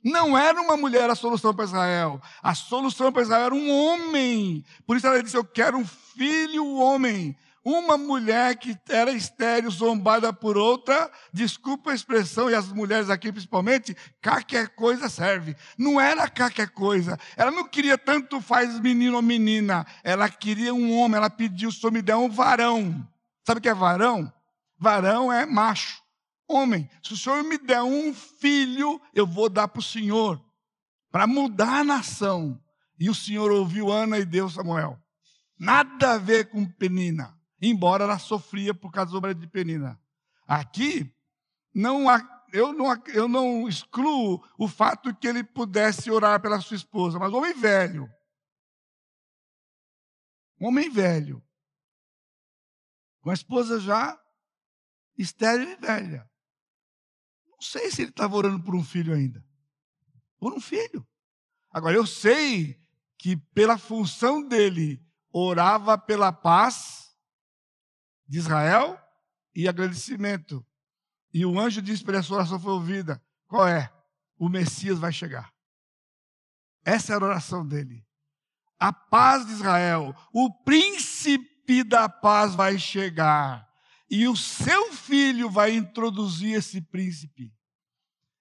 Não 0.04 0.38
era 0.38 0.60
uma 0.60 0.76
mulher 0.76 1.10
a 1.10 1.16
solução 1.16 1.52
para 1.52 1.64
Israel. 1.64 2.22
A 2.40 2.54
solução 2.54 3.10
para 3.10 3.22
Israel 3.22 3.46
era 3.46 3.54
um 3.54 3.68
homem. 3.68 4.64
Por 4.86 4.96
isso 4.96 5.04
ela 5.04 5.20
disse: 5.20 5.36
Eu 5.36 5.44
quero 5.44 5.76
um 5.76 5.84
filho 5.84 6.76
homem. 6.76 7.36
Uma 7.68 7.98
mulher 7.98 8.54
que 8.54 8.78
era 8.88 9.10
estéreo, 9.10 9.68
zombada 9.72 10.32
por 10.32 10.56
outra, 10.56 11.10
desculpa 11.32 11.90
a 11.90 11.94
expressão, 11.96 12.48
e 12.48 12.54
as 12.54 12.68
mulheres 12.68 13.10
aqui 13.10 13.32
principalmente, 13.32 13.96
qualquer 14.22 14.68
coisa 14.68 15.08
serve. 15.08 15.56
Não 15.76 16.00
era 16.00 16.30
qualquer 16.30 16.70
coisa. 16.70 17.18
Ela 17.36 17.50
não 17.50 17.66
queria 17.66 17.98
tanto 17.98 18.40
faz 18.40 18.78
menino 18.78 19.16
ou 19.16 19.22
menina. 19.22 19.84
Ela 20.04 20.28
queria 20.28 20.72
um 20.72 20.96
homem, 20.96 21.16
ela 21.16 21.28
pediu, 21.28 21.72
se 21.72 21.90
me 21.90 22.00
der 22.00 22.14
um 22.14 22.30
varão. 22.30 23.04
Sabe 23.44 23.58
o 23.58 23.60
que 23.60 23.68
é 23.68 23.74
varão? 23.74 24.32
Varão 24.78 25.32
é 25.32 25.44
macho, 25.44 26.00
homem. 26.46 26.88
Se 27.02 27.14
o 27.14 27.16
senhor 27.16 27.42
me 27.42 27.58
der 27.58 27.82
um 27.82 28.14
filho, 28.14 29.00
eu 29.12 29.26
vou 29.26 29.48
dar 29.48 29.66
para 29.66 29.80
o 29.80 29.82
senhor, 29.82 30.40
para 31.10 31.26
mudar 31.26 31.80
a 31.80 31.84
nação. 31.84 32.62
E 32.96 33.10
o 33.10 33.14
senhor 33.14 33.50
ouviu 33.50 33.90
Ana 33.90 34.20
e 34.20 34.24
deu 34.24 34.48
Samuel. 34.48 34.96
Nada 35.58 36.12
a 36.12 36.18
ver 36.18 36.48
com 36.48 36.64
Penina 36.64 37.35
embora 37.60 38.04
ela 38.04 38.18
sofria 38.18 38.74
por 38.74 38.90
causa 38.90 39.10
do 39.10 39.18
obra 39.18 39.34
de 39.34 39.46
Penina. 39.46 40.00
Aqui, 40.46 41.12
não 41.74 42.08
há, 42.08 42.20
eu, 42.52 42.72
não, 42.72 42.86
eu 43.08 43.28
não 43.28 43.68
excluo 43.68 44.42
o 44.58 44.68
fato 44.68 45.14
que 45.14 45.26
ele 45.26 45.42
pudesse 45.42 46.10
orar 46.10 46.40
pela 46.40 46.60
sua 46.60 46.76
esposa, 46.76 47.18
mas 47.18 47.32
homem 47.32 47.54
velho. 47.54 48.10
Um 50.60 50.68
homem 50.68 50.90
velho. 50.90 51.42
Com 53.20 53.30
a 53.30 53.34
esposa 53.34 53.80
já 53.80 54.18
estéril 55.18 55.70
e 55.70 55.76
velha. 55.76 56.30
Não 57.46 57.60
sei 57.60 57.90
se 57.90 58.02
ele 58.02 58.10
estava 58.10 58.36
orando 58.36 58.62
por 58.62 58.74
um 58.74 58.84
filho 58.84 59.14
ainda. 59.14 59.44
Por 60.38 60.52
um 60.52 60.60
filho. 60.60 61.06
Agora, 61.70 61.96
eu 61.96 62.06
sei 62.06 62.80
que 63.18 63.36
pela 63.36 63.78
função 63.78 64.46
dele, 64.46 65.02
orava 65.32 65.98
pela 65.98 66.32
paz 66.32 67.05
de 68.28 68.38
Israel 68.38 69.00
e 69.54 69.68
agradecimento. 69.68 70.64
E 71.32 71.44
o 71.44 71.58
anjo 71.58 71.82
disse 71.82 72.04
para 72.04 72.18
essa 72.18 72.34
oração 72.34 72.58
foi 72.58 72.72
ouvida. 72.72 73.22
Qual 73.46 73.66
é? 73.66 73.92
O 74.38 74.48
Messias 74.48 74.98
vai 74.98 75.12
chegar. 75.12 75.52
Essa 76.84 77.14
era 77.14 77.24
a 77.24 77.28
oração 77.28 77.66
dele. 77.66 78.04
A 78.78 78.92
paz 78.92 79.46
de 79.46 79.52
Israel, 79.52 80.14
o 80.32 80.52
príncipe 80.62 81.82
da 81.82 82.08
paz 82.08 82.54
vai 82.54 82.78
chegar. 82.78 83.66
E 84.08 84.28
o 84.28 84.36
seu 84.36 84.92
filho 84.92 85.50
vai 85.50 85.74
introduzir 85.74 86.54
esse 86.54 86.80
príncipe. 86.80 87.52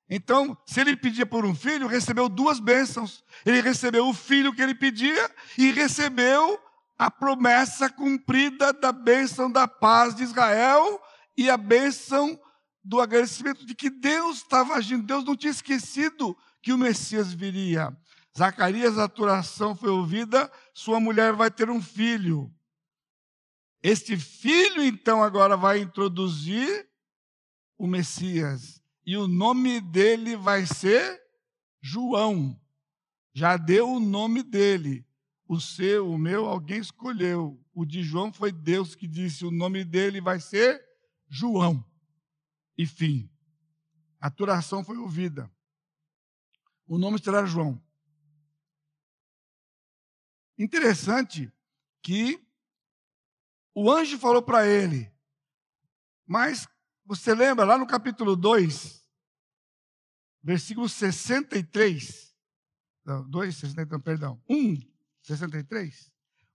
Então, 0.07 0.55
se 0.67 0.79
ele 0.79 0.95
pedia 0.95 1.25
por 1.25 1.45
um 1.45 1.55
filho, 1.55 1.88
recebeu 1.88 2.29
duas 2.29 2.59
bênçãos. 2.59 3.23
Ele 3.45 3.61
recebeu 3.61 4.07
o 4.07 4.13
filho 4.13 4.53
que 4.53 4.61
ele 4.61 4.75
pedia 4.75 5.31
e 5.57 5.71
recebeu 5.71 6.59
a 6.97 7.11
promessa 7.11 7.89
cumprida 7.89 8.71
da 8.71 8.91
bênção 8.91 9.51
da 9.51 9.67
paz 9.67 10.15
de 10.15 10.23
Israel 10.23 11.01
e 11.37 11.49
a 11.49 11.57
bênção 11.57 12.39
do 12.83 13.01
agradecimento 13.01 13.65
de 13.65 13.75
que 13.75 13.89
Deus 13.89 14.37
estava 14.37 14.75
agindo. 14.75 15.03
Deus 15.03 15.25
não 15.25 15.35
tinha 15.35 15.51
esquecido 15.51 16.37
que 16.61 16.71
o 16.71 16.77
Messias 16.77 17.33
viria. 17.33 17.95
Zacarias, 18.37 18.97
a 18.97 19.05
aturação 19.05 19.75
foi 19.75 19.89
ouvida, 19.89 20.51
sua 20.73 20.99
mulher 20.99 21.33
vai 21.33 21.49
ter 21.49 21.69
um 21.69 21.81
filho. 21.81 22.53
Este 23.81 24.17
filho, 24.17 24.83
então, 24.83 25.23
agora 25.23 25.55
vai 25.55 25.79
introduzir 25.79 26.89
o 27.77 27.87
Messias. 27.87 28.81
E 29.05 29.15
o 29.15 29.27
nome 29.27 29.79
dele 29.79 30.35
vai 30.35 30.65
ser 30.65 31.21
João. 31.81 32.59
Já 33.33 33.57
deu 33.57 33.89
o 33.89 33.99
nome 33.99 34.41
dele. 34.41 35.05
O 35.47 35.59
seu, 35.59 36.09
o 36.09 36.17
meu, 36.17 36.45
alguém 36.45 36.79
escolheu. 36.79 37.63
O 37.73 37.85
de 37.85 38.01
João 38.01 38.33
foi 38.33 38.51
Deus 38.51 38.95
que 38.95 39.07
disse: 39.07 39.45
o 39.45 39.51
nome 39.51 39.83
dele 39.83 40.19
vai 40.19 40.39
ser 40.39 40.83
João. 41.27 41.85
E 42.77 42.85
fim. 42.85 43.29
A 44.19 44.27
aturação 44.27 44.83
foi 44.83 44.97
ouvida. 44.97 45.51
O 46.87 46.97
nome 46.97 47.19
será 47.19 47.45
João. 47.45 47.81
Interessante 50.57 51.51
que 52.01 52.41
o 53.73 53.91
anjo 53.91 54.17
falou 54.17 54.41
para 54.41 54.65
ele, 54.65 55.11
mas 56.25 56.67
você 57.05 57.35
lembra 57.35 57.65
lá 57.65 57.77
no 57.77 57.85
capítulo 57.85 58.35
2, 58.35 59.05
versículo 60.41 60.87
63, 60.87 62.33
não, 63.03 63.29
2, 63.29 63.55
63, 63.55 64.01
perdão, 64.01 64.41
1, 64.49 64.94
63? 65.26 66.11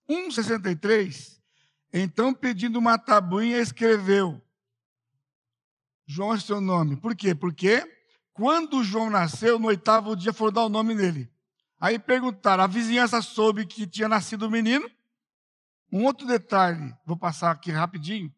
1,63. 0.08 1.40
Então, 1.92 2.32
pedindo 2.32 2.78
uma 2.78 2.96
tabuinha, 2.96 3.58
escreveu: 3.58 4.40
João 6.06 6.34
é 6.34 6.40
seu 6.40 6.60
nome. 6.60 6.96
Por 6.96 7.16
quê? 7.16 7.34
Porque 7.34 7.84
quando 8.32 8.82
João 8.84 9.10
nasceu, 9.10 9.58
no 9.58 9.68
oitavo 9.68 10.16
dia, 10.16 10.32
foram 10.32 10.52
dar 10.52 10.64
o 10.64 10.68
nome 10.68 10.94
dele. 10.94 11.30
Aí 11.80 11.98
perguntaram: 11.98 12.62
a 12.62 12.68
vizinhança 12.68 13.20
soube 13.20 13.66
que 13.66 13.86
tinha 13.86 14.08
nascido 14.08 14.42
o 14.42 14.46
um 14.46 14.50
menino. 14.50 14.88
Um 15.92 16.04
outro 16.04 16.24
detalhe, 16.24 16.94
vou 17.04 17.16
passar 17.16 17.50
aqui 17.50 17.72
rapidinho. 17.72 18.32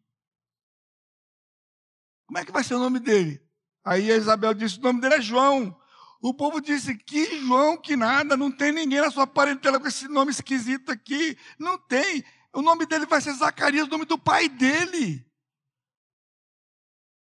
Como 2.25 2.39
é 2.39 2.45
que 2.45 2.51
vai 2.51 2.63
ser 2.63 2.73
o 2.73 2.79
nome 2.79 2.99
dele? 2.99 3.39
Aí 3.83 4.11
a 4.11 4.17
Isabel 4.17 4.53
disse: 4.55 4.79
o 4.79 4.81
nome 4.81 4.99
dele 4.99 5.15
é 5.15 5.21
João. 5.21 5.79
O 6.23 6.33
povo 6.33 6.61
disse: 6.61 6.95
Que 6.95 7.41
João, 7.41 7.75
que 7.75 7.97
nada, 7.97 8.37
não 8.37 8.49
tem 8.49 8.71
ninguém 8.71 9.01
na 9.01 9.11
sua 9.11 9.27
parentela 9.27 9.77
com 9.77 9.87
esse 9.87 10.07
nome 10.07 10.31
esquisito 10.31 10.89
aqui. 10.89 11.37
Não 11.59 11.77
tem. 11.77 12.23
O 12.53 12.61
nome 12.61 12.85
dele 12.85 13.05
vai 13.05 13.19
ser 13.19 13.33
Zacarias, 13.33 13.87
o 13.87 13.89
nome 13.89 14.05
do 14.05 14.17
pai 14.17 14.47
dele. 14.47 15.29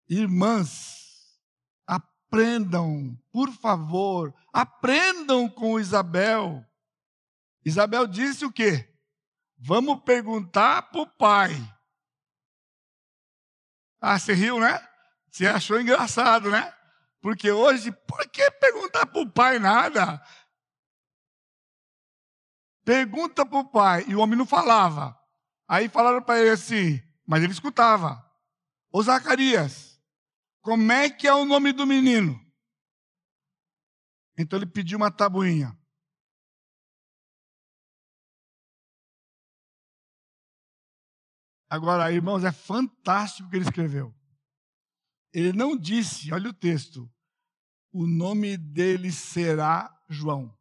Irmãs, 0.09 1.37
aprendam, 1.85 3.21
por 3.33 3.53
favor, 3.55 4.33
aprendam 4.53 5.49
com 5.49 5.81
Isabel. 5.81 6.65
Isabel 7.65 8.07
disse 8.07 8.45
o 8.45 8.53
quê? 8.53 8.89
Vamos 9.59 10.01
perguntar 10.05 10.83
para 10.83 11.01
o 11.01 11.09
pai. 11.09 11.51
Ah, 14.01 14.17
você 14.17 14.33
riu, 14.33 14.61
né? 14.61 14.79
Você 15.29 15.45
achou 15.49 15.81
engraçado, 15.81 16.53
né? 16.53 16.76
Porque 17.27 17.51
hoje, 17.51 17.91
por 17.91 18.31
que 18.31 18.49
perguntar 18.53 19.05
para 19.05 19.21
o 19.21 19.29
pai 19.29 19.59
nada? 19.59 20.25
Pergunta 22.85 23.45
para 23.45 23.59
o 23.59 23.69
pai. 23.69 24.05
E 24.07 24.15
o 24.15 24.21
homem 24.21 24.39
não 24.39 24.47
falava. 24.47 25.21
Aí 25.67 25.89
falaram 25.89 26.23
para 26.23 26.39
ele 26.39 26.51
assim, 26.51 27.03
mas 27.27 27.43
ele 27.43 27.53
escutava. 27.53 28.25
Ô 28.93 29.03
Zacarias, 29.03 30.01
como 30.61 30.93
é 30.93 31.11
que 31.11 31.27
é 31.27 31.35
o 31.35 31.45
nome 31.45 31.73
do 31.73 31.85
menino? 31.85 32.41
Então 34.39 34.57
ele 34.57 34.67
pediu 34.67 34.97
uma 34.97 35.11
tabuinha. 35.11 35.77
Agora, 41.69 42.13
irmãos, 42.13 42.45
é 42.45 42.53
fantástico 42.53 43.49
o 43.49 43.51
que 43.51 43.57
ele 43.57 43.65
escreveu. 43.65 44.15
Ele 45.33 45.53
não 45.53 45.77
disse, 45.77 46.33
olha 46.33 46.51
o 46.51 46.55
texto, 46.55 47.13
o 47.97 48.07
nome 48.07 48.59
dele 48.59 49.11
será 49.11 49.91
João. 50.07 50.55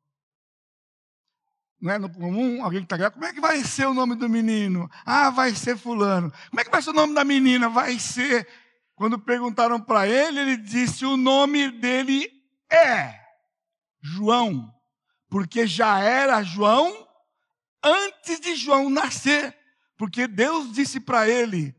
Não 1.81 1.91
é 1.91 1.99
no 1.99 2.09
comum 2.09 2.63
alguém 2.63 2.79
que 2.79 2.85
está 2.85 2.95
grávida? 2.95 3.19
Como 3.19 3.25
é 3.25 3.33
que 3.33 3.41
vai 3.41 3.61
ser 3.61 3.87
o 3.87 3.93
nome 3.93 4.15
do 4.15 4.29
menino? 4.29 4.89
Ah, 5.05 5.29
vai 5.29 5.53
ser 5.53 5.77
fulano. 5.77 6.31
Como 6.49 6.61
é 6.61 6.63
que 6.63 6.71
vai 6.71 6.81
ser 6.81 6.91
o 6.91 6.93
nome 6.93 7.13
da 7.13 7.25
menina? 7.25 7.67
Vai 7.67 7.99
ser. 7.99 8.47
Quando 8.95 9.19
perguntaram 9.19 9.81
para 9.81 10.07
ele, 10.07 10.39
ele 10.39 10.57
disse: 10.57 11.05
o 11.05 11.17
nome 11.17 11.69
dele 11.71 12.31
é 12.71 13.19
João. 14.01 14.73
Porque 15.27 15.67
já 15.67 15.99
era 15.99 16.41
João 16.41 17.05
antes 17.83 18.39
de 18.39 18.55
João 18.55 18.89
nascer, 18.89 19.55
porque 19.97 20.25
Deus 20.25 20.71
disse 20.71 21.01
para 21.01 21.27
ele. 21.27 21.75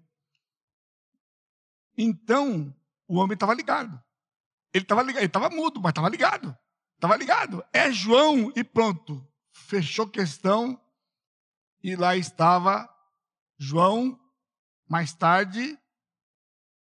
Então, 1.96 2.76
o 3.08 3.16
homem 3.16 3.32
estava 3.32 3.54
ligado. 3.54 4.05
Ele 4.76 4.84
estava 4.84 5.02
ligado, 5.02 5.20
ele 5.20 5.26
estava 5.26 5.48
mudo, 5.48 5.80
mas 5.80 5.90
estava 5.90 6.10
ligado. 6.10 6.54
Estava 6.96 7.16
ligado. 7.16 7.64
É 7.72 7.90
João 7.90 8.52
e 8.54 8.62
pronto. 8.62 9.26
Fechou 9.50 10.06
questão. 10.06 10.78
E 11.82 11.96
lá 11.96 12.14
estava 12.14 12.86
João, 13.58 14.20
mais 14.86 15.14
tarde, 15.14 15.78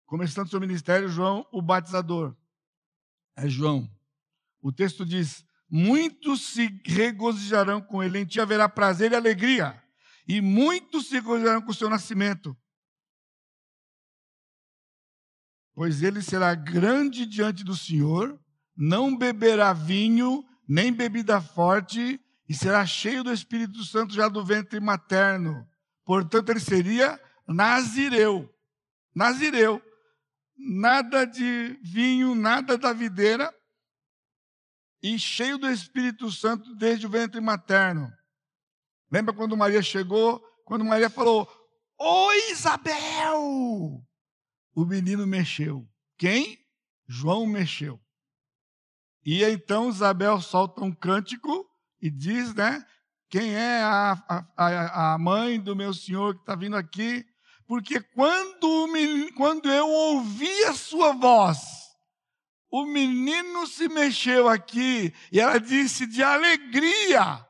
começando 0.05 0.51
seu 0.51 0.59
ministério, 0.59 1.09
João, 1.09 1.47
o 1.53 1.63
batizador. 1.63 2.35
É 3.37 3.49
João. 3.49 3.89
O 4.61 4.73
texto 4.73 5.07
diz: 5.07 5.45
Muitos 5.71 6.49
se 6.49 6.81
regozijarão 6.85 7.81
com 7.81 8.03
ele, 8.03 8.19
em 8.19 8.25
ti 8.25 8.41
haverá 8.41 8.69
prazer 8.69 9.13
e 9.13 9.17
alegria, 9.17 9.81
e 10.27 10.41
muitos 10.41 11.07
se 11.07 11.15
regozijarão 11.15 11.63
com 11.63 11.71
o 11.71 11.75
seu 11.75 11.89
nascimento. 11.89 12.57
Pois 15.77 16.03
ele 16.03 16.23
será 16.23 16.55
grande 16.55 17.27
diante 17.27 17.63
do 17.63 17.77
Senhor, 17.77 18.41
não 18.75 19.15
beberá 19.15 19.75
vinho, 19.75 20.43
nem 20.67 20.91
bebida 20.91 21.39
forte, 21.39 22.19
e 22.49 22.55
será 22.55 22.87
cheio 22.87 23.23
do 23.23 23.31
Espírito 23.31 23.85
Santo 23.85 24.15
já 24.15 24.27
do 24.27 24.43
ventre 24.43 24.81
materno. 24.81 25.69
Portanto, 26.03 26.49
ele 26.49 26.61
seria 26.61 27.21
nazireu. 27.47 28.51
Nazireu. 29.15 29.83
Nada 30.57 31.27
de 31.27 31.79
vinho, 31.83 32.35
nada 32.35 32.79
da 32.79 32.95
videira, 32.95 33.55
e 35.03 35.19
cheio 35.19 35.59
do 35.59 35.69
Espírito 35.69 36.33
Santo 36.33 36.75
desde 36.75 37.07
o 37.07 37.11
ventre 37.11 37.39
materno. 37.39 38.11
Lembra 39.13 39.35
quando 39.35 39.55
Maria 39.55 39.83
chegou? 39.83 40.43
Quando 40.65 40.87
Maria 40.87 41.11
falou: 41.11 41.47
Oi, 41.99 42.51
Isabel! 42.51 44.06
O 44.77 44.85
menino 44.85 45.27
mexeu. 45.27 45.89
Quem? 46.19 46.59
João 47.09 47.47
mexeu. 47.47 47.99
E 49.25 49.43
então 49.43 49.89
Isabel 49.89 50.39
solta 50.43 50.85
um 50.85 50.93
cântico 50.93 51.67
e 51.99 52.11
diz, 52.11 52.55
né? 52.55 52.85
Quem 53.31 53.55
é 53.55 53.81
a, 53.83 54.45
a, 54.55 55.15
a 55.15 55.19
mãe 55.19 55.59
do 55.59 55.75
meu 55.75 55.95
senhor 55.95 56.35
que 56.35 56.43
está 56.43 56.55
vindo 56.55 56.77
aqui? 56.77 57.25
Porque 57.67 58.01
quando, 58.01 58.87
quando 59.35 59.73
eu 59.73 59.89
ouvi 59.89 60.65
a 60.65 60.75
sua 60.75 61.13
voz, 61.13 61.59
o 62.71 62.85
menino 62.85 63.67
se 63.67 63.89
mexeu 63.89 64.47
aqui 64.47 65.11
e 65.33 65.41
ela 65.41 65.59
disse 65.59 66.07
de 66.07 66.23
alegria. 66.23 67.45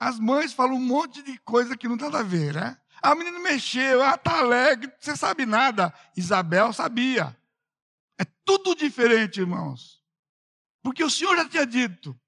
As 0.00 0.18
mães 0.18 0.52
falam 0.52 0.74
um 0.74 0.84
monte 0.84 1.22
de 1.22 1.38
coisa 1.38 1.76
que 1.76 1.86
não 1.86 1.96
tem 1.96 2.10
nada 2.10 2.18
a 2.18 2.28
ver, 2.28 2.54
né? 2.54 2.76
O 3.12 3.16
menino 3.16 3.40
mexeu, 3.40 4.02
ah, 4.02 4.16
tá 4.16 4.38
alegre, 4.38 4.92
você 4.98 5.16
sabe 5.16 5.46
nada. 5.46 5.92
Isabel 6.16 6.72
sabia. 6.72 7.36
É 8.18 8.24
tudo 8.44 8.74
diferente, 8.74 9.40
irmãos. 9.40 10.02
Porque 10.82 11.04
o 11.04 11.10
Senhor 11.10 11.36
já 11.36 11.48
tinha 11.48 11.66
dito. 11.66 12.18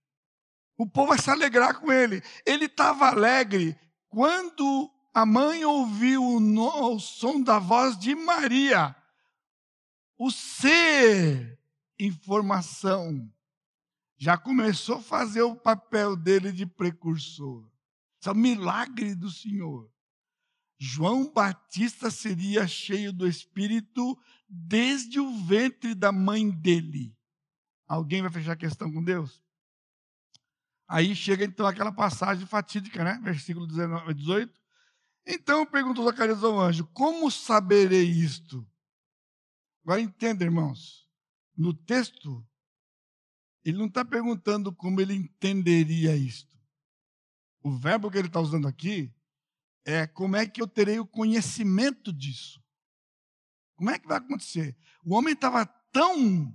O 0.76 0.86
povo 0.86 1.08
vai 1.08 1.18
se 1.18 1.30
alegrar 1.30 1.80
com 1.80 1.92
ele. 1.92 2.22
Ele 2.46 2.66
estava 2.66 3.08
alegre 3.08 3.78
quando 4.08 4.90
a 5.12 5.26
mãe 5.26 5.64
ouviu 5.64 6.22
o, 6.22 6.94
o 6.94 7.00
som 7.00 7.40
da 7.40 7.58
voz 7.58 7.98
de 7.98 8.14
Maria 8.14 8.94
o 10.18 10.32
ser 10.32 11.58
informação 11.98 13.32
já 14.16 14.36
começou 14.36 14.96
a 14.96 15.02
fazer 15.02 15.42
o 15.42 15.54
papel 15.54 16.16
dele 16.16 16.50
de 16.50 16.66
precursor. 16.66 17.70
Isso 18.20 18.28
é 18.28 18.32
o 18.32 18.34
milagre 18.34 19.14
do 19.14 19.30
Senhor. 19.30 19.88
João 20.78 21.32
Batista 21.32 22.10
seria 22.10 22.66
cheio 22.68 23.12
do 23.12 23.26
Espírito 23.26 24.16
desde 24.48 25.18
o 25.18 25.36
ventre 25.44 25.94
da 25.94 26.12
mãe 26.12 26.48
dele. 26.48 27.16
Alguém 27.86 28.22
vai 28.22 28.30
fechar 28.30 28.52
a 28.52 28.56
questão 28.56 28.92
com 28.92 29.02
Deus? 29.02 29.42
Aí 30.86 31.14
chega 31.16 31.44
então 31.44 31.66
aquela 31.66 31.92
passagem 31.92 32.46
fatídica, 32.46 33.02
né? 33.02 33.20
Versículo 33.22 33.66
19, 33.66 34.14
18. 34.14 34.60
Então 35.26 35.66
perguntou 35.66 36.04
Zacarias 36.04 36.42
ao 36.44 36.58
anjo: 36.58 36.86
Como 36.94 37.30
saberei 37.30 38.08
isto? 38.08 38.66
Agora 39.82 40.00
entenda, 40.00 40.44
irmãos, 40.44 41.08
no 41.56 41.74
texto, 41.74 42.46
ele 43.64 43.76
não 43.78 43.86
está 43.86 44.04
perguntando 44.04 44.72
como 44.72 45.00
ele 45.00 45.14
entenderia 45.14 46.16
isto. 46.16 46.56
O 47.62 47.70
verbo 47.70 48.10
que 48.10 48.16
ele 48.16 48.28
está 48.28 48.40
usando 48.40 48.68
aqui 48.68 49.12
é 49.88 50.06
como 50.06 50.36
é 50.36 50.46
que 50.46 50.60
eu 50.60 50.68
terei 50.68 51.00
o 51.00 51.06
conhecimento 51.06 52.12
disso. 52.12 52.62
Como 53.74 53.88
é 53.88 53.98
que 53.98 54.06
vai 54.06 54.18
acontecer? 54.18 54.76
O 55.02 55.14
homem 55.14 55.32
estava 55.32 55.64
tão 55.64 56.54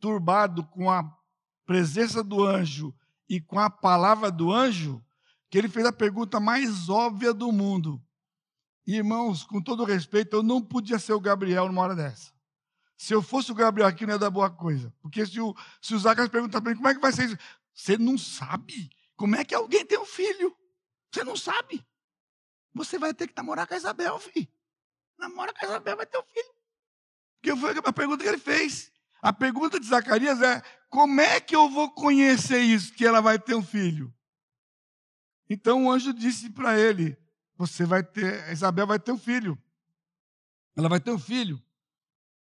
turbado 0.00 0.64
com 0.64 0.90
a 0.90 1.16
presença 1.64 2.24
do 2.24 2.44
anjo 2.44 2.92
e 3.28 3.40
com 3.40 3.56
a 3.60 3.70
palavra 3.70 4.32
do 4.32 4.52
anjo, 4.52 5.00
que 5.48 5.58
ele 5.58 5.68
fez 5.68 5.86
a 5.86 5.92
pergunta 5.92 6.40
mais 6.40 6.88
óbvia 6.88 7.32
do 7.32 7.52
mundo. 7.52 8.02
irmãos, 8.84 9.44
com 9.44 9.62
todo 9.62 9.84
respeito, 9.84 10.34
eu 10.34 10.42
não 10.42 10.60
podia 10.60 10.98
ser 10.98 11.12
o 11.12 11.20
Gabriel 11.20 11.68
numa 11.68 11.82
hora 11.82 11.94
dessa. 11.94 12.32
Se 12.96 13.14
eu 13.14 13.22
fosse 13.22 13.52
o 13.52 13.54
Gabriel 13.54 13.86
aqui, 13.86 14.04
não 14.04 14.14
ia 14.14 14.18
dar 14.18 14.28
boa 14.28 14.50
coisa. 14.50 14.92
Porque 15.00 15.24
se 15.24 15.40
o, 15.40 15.54
se 15.80 15.94
o 15.94 15.98
Zacarias 16.00 16.32
perguntar 16.32 16.60
para 16.60 16.72
mim, 16.72 16.76
como 16.76 16.88
é 16.88 16.94
que 16.94 17.00
vai 17.00 17.12
ser 17.12 17.26
isso? 17.26 17.38
Você 17.72 17.96
não 17.96 18.18
sabe 18.18 18.90
como 19.14 19.36
é 19.36 19.44
que 19.44 19.54
alguém 19.54 19.86
tem 19.86 20.00
um 20.00 20.04
filho. 20.04 20.52
Você 21.12 21.22
não 21.22 21.36
sabe. 21.36 21.86
Você 22.74 22.98
vai 22.98 23.12
ter 23.12 23.26
que 23.28 23.34
namorar 23.36 23.66
com 23.66 23.74
a 23.74 23.76
Isabel, 23.76 24.18
filho. 24.18 24.48
Namora 25.18 25.52
com 25.52 25.64
a 25.64 25.68
Isabel, 25.68 25.96
vai 25.96 26.06
ter 26.06 26.18
um 26.18 26.24
filho. 26.24 26.54
Que 27.42 27.56
foi 27.56 27.74
a 27.84 27.92
pergunta 27.92 28.22
que 28.22 28.28
ele 28.28 28.38
fez. 28.38 28.92
A 29.22 29.32
pergunta 29.32 29.78
de 29.78 29.86
Zacarias 29.86 30.40
é: 30.40 30.62
como 30.88 31.20
é 31.20 31.40
que 31.40 31.54
eu 31.54 31.68
vou 31.68 31.90
conhecer 31.90 32.60
isso, 32.60 32.92
que 32.92 33.06
ela 33.06 33.20
vai 33.20 33.38
ter 33.38 33.54
um 33.54 33.62
filho? 33.62 34.14
Então 35.48 35.86
o 35.86 35.90
anjo 35.90 36.12
disse 36.12 36.50
para 36.50 36.78
ele: 36.78 37.16
Você 37.56 37.84
vai 37.84 38.02
ter, 38.02 38.50
Isabel 38.50 38.86
vai 38.86 38.98
ter 38.98 39.12
um 39.12 39.18
filho. 39.18 39.60
Ela 40.76 40.88
vai 40.88 41.00
ter 41.00 41.10
um 41.10 41.18
filho. 41.18 41.62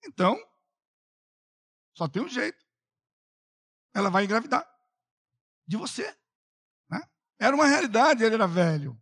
Então, 0.07 0.39
só 1.95 2.09
tem 2.09 2.23
um 2.23 2.29
jeito. 2.29 2.65
Ela 3.93 4.11
vai 4.11 4.25
engravidar 4.25 4.69
de 5.67 5.77
você. 5.77 6.17
Né? 6.89 7.01
Era 7.39 7.55
uma 7.55 7.67
realidade, 7.67 8.25
ele 8.25 8.35
era 8.35 8.47
velho. 8.47 9.01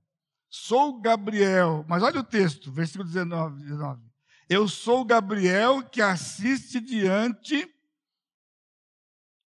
Sou 0.55 1.01
Gabriel, 1.01 1.83
mas 1.89 2.03
olha 2.03 2.21
o 2.21 2.23
texto, 2.23 2.71
versículo 2.71 3.09
19, 3.09 3.63
19. 3.63 4.03
Eu 4.51 4.69
sou 4.69 5.03
Gabriel 5.03 5.83
que 5.83 6.03
assiste 6.03 6.79
diante 6.79 7.67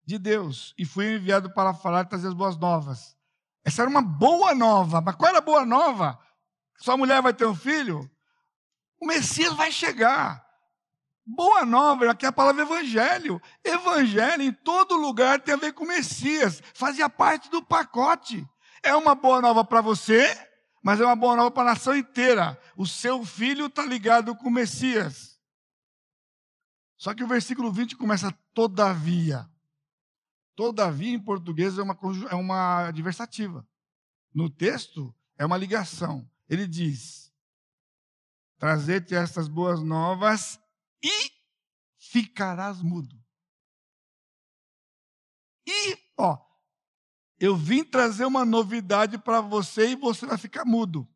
de 0.05 0.19
Deus 0.19 0.75
e 0.77 0.85
fui 0.85 1.15
enviado 1.15 1.55
para 1.55 1.73
falar 1.73 2.03
e 2.03 2.09
trazer 2.11 2.29
as 2.29 2.35
boas 2.35 2.59
novas. 2.59 3.17
Essa 3.65 3.81
era 3.81 3.91
uma 3.91 4.03
boa 4.03 4.55
nova, 4.55 5.01
mas 5.01 5.15
qual 5.15 5.31
era 5.31 5.39
a 5.39 5.41
boa 5.41 5.65
nova? 5.65 6.21
Sua 6.77 6.99
mulher 6.99 7.23
vai 7.23 7.33
ter 7.33 7.47
um 7.47 7.55
filho? 7.55 8.07
O 9.01 9.07
Messias 9.07 9.55
vai 9.55 9.73
chegar. 9.73 10.47
Boa 11.25 11.65
nova, 11.65 12.11
aqui 12.11 12.27
é 12.27 12.29
a 12.29 12.33
palavra 12.33 12.61
evangelho. 12.61 13.41
Evangelho 13.65 14.43
em 14.43 14.53
todo 14.53 14.97
lugar 14.97 15.41
tem 15.41 15.55
a 15.55 15.59
ver 15.59 15.73
com 15.73 15.87
Messias, 15.87 16.63
fazia 16.75 17.09
parte 17.09 17.49
do 17.49 17.65
pacote. 17.65 18.47
É 18.83 18.95
uma 18.95 19.15
boa 19.15 19.41
nova 19.41 19.65
para 19.65 19.81
você, 19.81 20.50
mas 20.83 21.01
é 21.01 21.05
uma 21.05 21.17
boa 21.17 21.37
nova 21.37 21.51
para 21.51 21.71
a 21.71 21.75
nação 21.75 21.95
inteira. 21.95 22.59
O 22.77 22.87
seu 22.87 23.25
filho 23.25 23.67
está 23.67 23.85
ligado 23.85 24.35
com 24.35 24.49
o 24.49 24.53
Messias. 24.53 25.39
Só 26.97 27.15
que 27.15 27.23
o 27.23 27.29
versículo 27.29 27.71
20 27.73 27.97
começa 27.97 28.33
todavia. 28.55 29.49
Todavia, 30.55 31.15
em 31.15 31.19
português, 31.23 31.79
é 31.79 31.83
uma, 31.83 31.99
é 32.31 32.35
uma 32.35 32.89
adversativa. 32.89 33.67
No 34.35 34.49
texto, 34.49 35.15
é 35.39 35.45
uma 35.45 35.57
ligação. 35.57 36.29
Ele 36.49 36.67
diz: 36.67 37.33
Trazer-te 38.59 39.15
estas 39.15 39.49
boas 39.49 39.83
novas 39.83 40.61
e 41.03 41.33
ficarás 41.97 42.83
mudo. 42.83 43.19
E, 45.67 45.97
ó, 46.19 46.39
eu 47.41 47.57
vim 47.57 47.83
trazer 47.83 48.27
uma 48.27 48.45
novidade 48.45 49.17
para 49.17 49.41
você 49.41 49.93
e 49.93 49.97
você 49.97 50.27
vai 50.27 50.37
ficar 50.37 50.67
mudo. 50.67 51.09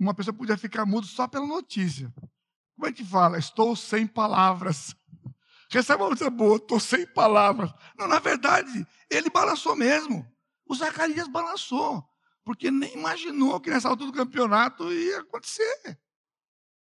Uma 0.00 0.14
pessoa 0.14 0.34
podia 0.34 0.56
ficar 0.56 0.86
mudo 0.86 1.06
só 1.06 1.28
pela 1.28 1.46
notícia. 1.46 2.12
Como 2.74 2.86
é 2.86 2.92
que 2.92 3.04
fala? 3.04 3.38
Estou 3.38 3.76
sem 3.76 4.06
palavras. 4.06 4.96
Recebe 5.70 6.02
uma 6.02 6.08
notícia 6.08 6.30
boa, 6.30 6.56
estou 6.56 6.80
sem 6.80 7.06
palavras. 7.06 7.70
Não, 7.96 8.08
na 8.08 8.18
verdade, 8.18 8.86
ele 9.10 9.28
balançou 9.28 9.76
mesmo. 9.76 10.26
O 10.66 10.74
Zacarias 10.74 11.28
balançou. 11.28 12.02
Porque 12.44 12.70
nem 12.70 12.94
imaginou 12.94 13.60
que 13.60 13.70
nessa 13.70 13.88
altura 13.88 14.10
do 14.10 14.16
campeonato 14.16 14.90
ia 14.90 15.20
acontecer. 15.20 16.00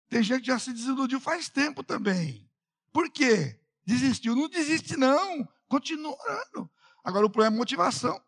Tem 0.09 0.23
gente 0.23 0.41
que 0.41 0.47
já 0.47 0.57
se 0.57 0.71
desiludiu 0.71 1.19
faz 1.19 1.49
tempo 1.49 1.83
também. 1.83 2.49
Por 2.93 3.11
quê? 3.11 3.59
Desistiu? 3.85 4.35
Não 4.35 4.47
desiste, 4.47 4.95
não. 4.95 5.47
Continua 5.67 6.15
orando. 6.19 6.71
Agora 7.03 7.25
o 7.25 7.29
problema 7.29 7.55
é 7.55 7.59
motivação. 7.59 8.23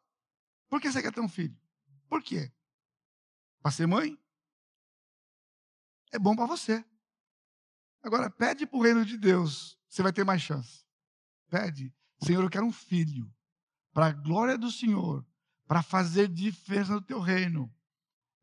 Por 0.69 0.81
que 0.81 0.91
você 0.91 1.01
quer 1.01 1.13
ter 1.13 1.21
um 1.21 1.29
filho? 1.29 1.57
Por 2.07 2.21
quê? 2.21 2.51
Para 3.61 3.71
ser 3.71 3.87
mãe? 3.87 4.17
É 6.11 6.19
bom 6.19 6.35
para 6.35 6.45
você. 6.45 6.83
Agora, 8.01 8.29
pede 8.29 8.65
para 8.65 8.77
o 8.77 8.81
reino 8.81 9.03
de 9.03 9.17
Deus, 9.17 9.77
você 9.89 10.01
vai 10.01 10.13
ter 10.13 10.23
mais 10.23 10.41
chance. 10.41 10.85
Pede, 11.49 11.93
Senhor, 12.23 12.43
eu 12.43 12.49
quero 12.49 12.65
um 12.65 12.71
filho, 12.71 13.29
para 13.91 14.07
a 14.07 14.11
glória 14.11 14.57
do 14.57 14.71
Senhor, 14.71 15.25
para 15.67 15.81
fazer 15.81 16.27
diferença 16.27 16.93
no 16.93 17.01
teu 17.01 17.19
reino. 17.19 17.73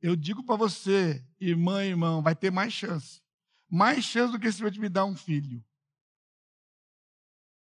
Eu 0.01 0.15
digo 0.15 0.45
para 0.45 0.57
você, 0.57 1.25
irmã 1.41 1.83
e 1.85 1.89
irmão, 1.89 2.23
vai 2.23 2.35
ter 2.35 2.51
mais 2.51 2.73
chance. 2.73 3.23
Mais 3.71 4.05
chance 4.05 4.33
do 4.33 4.39
que 4.39 4.53
se 4.53 4.63
eu 4.63 4.71
te 4.71 4.79
me 4.79 4.89
dar 4.89 5.07
um 5.07 5.17
filho. 5.17 5.65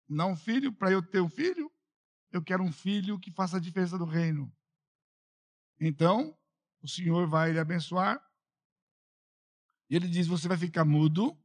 Não 0.07 0.35
filho 0.35 0.71
para 0.71 0.91
eu 0.91 1.01
ter 1.01 1.21
um 1.21 1.29
filho, 1.29 1.71
eu 2.31 2.41
quero 2.41 2.63
um 2.63 2.71
filho 2.71 3.19
que 3.19 3.31
faça 3.31 3.57
a 3.57 3.59
diferença 3.59 3.97
no 3.97 4.05
reino. 4.05 4.51
Então, 5.79 6.37
o 6.81 6.87
Senhor 6.87 7.27
vai 7.27 7.51
lhe 7.51 7.59
abençoar. 7.59 8.21
E 9.89 9.95
ele 9.95 10.07
diz: 10.07 10.27
Você 10.27 10.47
vai 10.47 10.57
ficar 10.57 10.85
mudo 10.85 11.37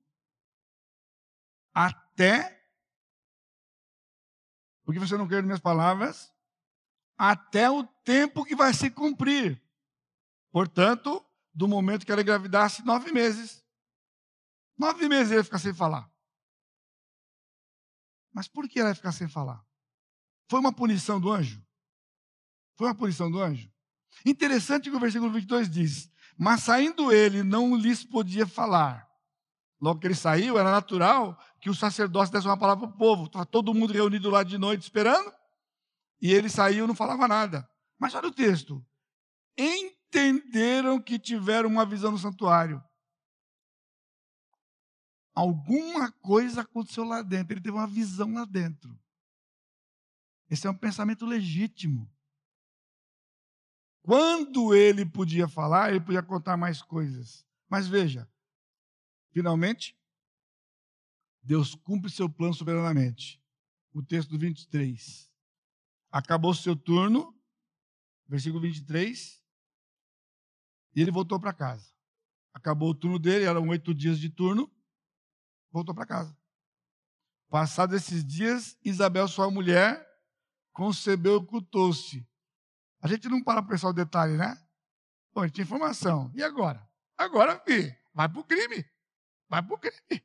até. 1.74 2.60
Porque 4.84 4.98
você 4.98 5.16
não 5.16 5.28
quer 5.28 5.42
minhas 5.42 5.60
palavras? 5.60 6.32
Até 7.16 7.70
o 7.70 7.84
tempo 8.04 8.44
que 8.44 8.56
vai 8.56 8.74
se 8.74 8.90
cumprir. 8.90 9.62
Portanto, 10.50 11.24
do 11.54 11.68
momento 11.68 12.04
que 12.04 12.12
ela 12.12 12.20
engravidasse, 12.20 12.84
nove 12.84 13.12
meses. 13.12 13.64
Nove 14.76 15.08
meses 15.08 15.30
ele 15.30 15.40
ia 15.40 15.44
ficar 15.44 15.58
sem 15.58 15.72
falar. 15.72 16.11
Mas 18.32 18.48
por 18.48 18.68
que 18.68 18.80
ela 18.80 18.88
ia 18.88 18.94
ficar 18.94 19.12
sem 19.12 19.28
falar? 19.28 19.62
Foi 20.48 20.58
uma 20.58 20.72
punição 20.72 21.20
do 21.20 21.30
anjo? 21.30 21.62
Foi 22.76 22.86
uma 22.86 22.94
punição 22.94 23.30
do 23.30 23.40
anjo? 23.40 23.70
Interessante 24.24 24.90
que 24.90 24.96
o 24.96 25.00
versículo 25.00 25.30
22 25.30 25.70
diz: 25.70 26.10
Mas 26.36 26.62
saindo 26.62 27.12
ele, 27.12 27.42
não 27.42 27.76
lhes 27.76 28.04
podia 28.04 28.46
falar. 28.46 29.08
Logo 29.80 29.98
que 29.98 30.06
ele 30.06 30.14
saiu, 30.14 30.58
era 30.58 30.70
natural 30.70 31.36
que 31.60 31.68
o 31.68 31.74
sacerdócio 31.74 32.32
desse 32.32 32.46
uma 32.46 32.56
palavra 32.56 32.86
para 32.86 32.94
o 32.94 32.98
povo. 32.98 33.24
Estava 33.24 33.44
todo 33.44 33.74
mundo 33.74 33.92
reunido 33.92 34.30
lá 34.30 34.42
de 34.42 34.56
noite 34.56 34.82
esperando. 34.82 35.32
E 36.20 36.32
ele 36.32 36.48
saiu 36.48 36.86
não 36.86 36.94
falava 36.94 37.26
nada. 37.26 37.68
Mas 37.98 38.14
olha 38.14 38.28
o 38.28 38.32
texto. 38.32 38.84
Entenderam 39.58 41.00
que 41.00 41.18
tiveram 41.18 41.68
uma 41.68 41.84
visão 41.84 42.12
no 42.12 42.18
santuário. 42.18 42.82
Alguma 45.34 46.12
coisa 46.12 46.60
aconteceu 46.60 47.04
lá 47.04 47.22
dentro. 47.22 47.54
Ele 47.54 47.60
teve 47.60 47.76
uma 47.76 47.86
visão 47.86 48.32
lá 48.32 48.44
dentro. 48.44 48.98
Esse 50.50 50.66
é 50.66 50.70
um 50.70 50.76
pensamento 50.76 51.24
legítimo. 51.24 52.10
Quando 54.02 54.74
ele 54.74 55.06
podia 55.06 55.48
falar, 55.48 55.90
ele 55.90 56.00
podia 56.00 56.22
contar 56.22 56.56
mais 56.56 56.82
coisas. 56.82 57.46
Mas 57.68 57.88
veja, 57.88 58.28
finalmente, 59.30 59.96
Deus 61.42 61.74
cumpre 61.74 62.10
seu 62.10 62.28
plano 62.28 62.52
soberanamente. 62.52 63.42
O 63.92 64.02
texto 64.02 64.30
do 64.30 64.38
23. 64.38 65.30
Acabou 66.10 66.52
seu 66.52 66.76
turno, 66.76 67.34
versículo 68.28 68.60
23, 68.60 69.42
e 70.94 71.00
ele 71.00 71.10
voltou 71.10 71.40
para 71.40 71.54
casa. 71.54 71.90
Acabou 72.52 72.90
o 72.90 72.94
turno 72.94 73.18
dele, 73.18 73.46
eram 73.46 73.66
oito 73.68 73.94
dias 73.94 74.18
de 74.18 74.28
turno, 74.28 74.70
voltou 75.72 75.94
para 75.94 76.06
casa. 76.06 76.36
Passados 77.48 77.96
esses 77.96 78.24
dias, 78.24 78.78
Isabel, 78.84 79.26
sua 79.26 79.50
mulher, 79.50 80.06
concebeu 80.72 81.34
e 81.34 81.36
ocultou-se. 81.36 82.26
A 83.00 83.08
gente 83.08 83.28
não 83.28 83.42
para 83.42 83.60
para 83.62 83.72
pensar 83.72 83.88
o 83.88 83.92
detalhe, 83.92 84.36
né? 84.36 84.56
Bom, 85.32 85.42
a 85.42 85.46
gente 85.46 85.54
tinha 85.54 85.64
informação. 85.64 86.30
E 86.34 86.42
agora? 86.42 86.86
Agora, 87.16 87.58
fi, 87.60 87.94
vai 88.14 88.28
para 88.28 88.40
o 88.40 88.44
crime. 88.44 88.84
Vai 89.48 89.62
para 89.62 89.74
o 89.74 89.78
crime. 89.78 90.24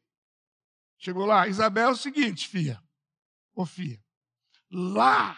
Chegou 0.97 1.25
lá, 1.25 1.47
Isabel, 1.47 1.89
é 1.89 1.91
o 1.91 1.95
seguinte, 1.95 2.47
filha. 2.47 2.81
Ô, 3.53 3.65
filha. 3.65 4.01
Lá 4.69 5.37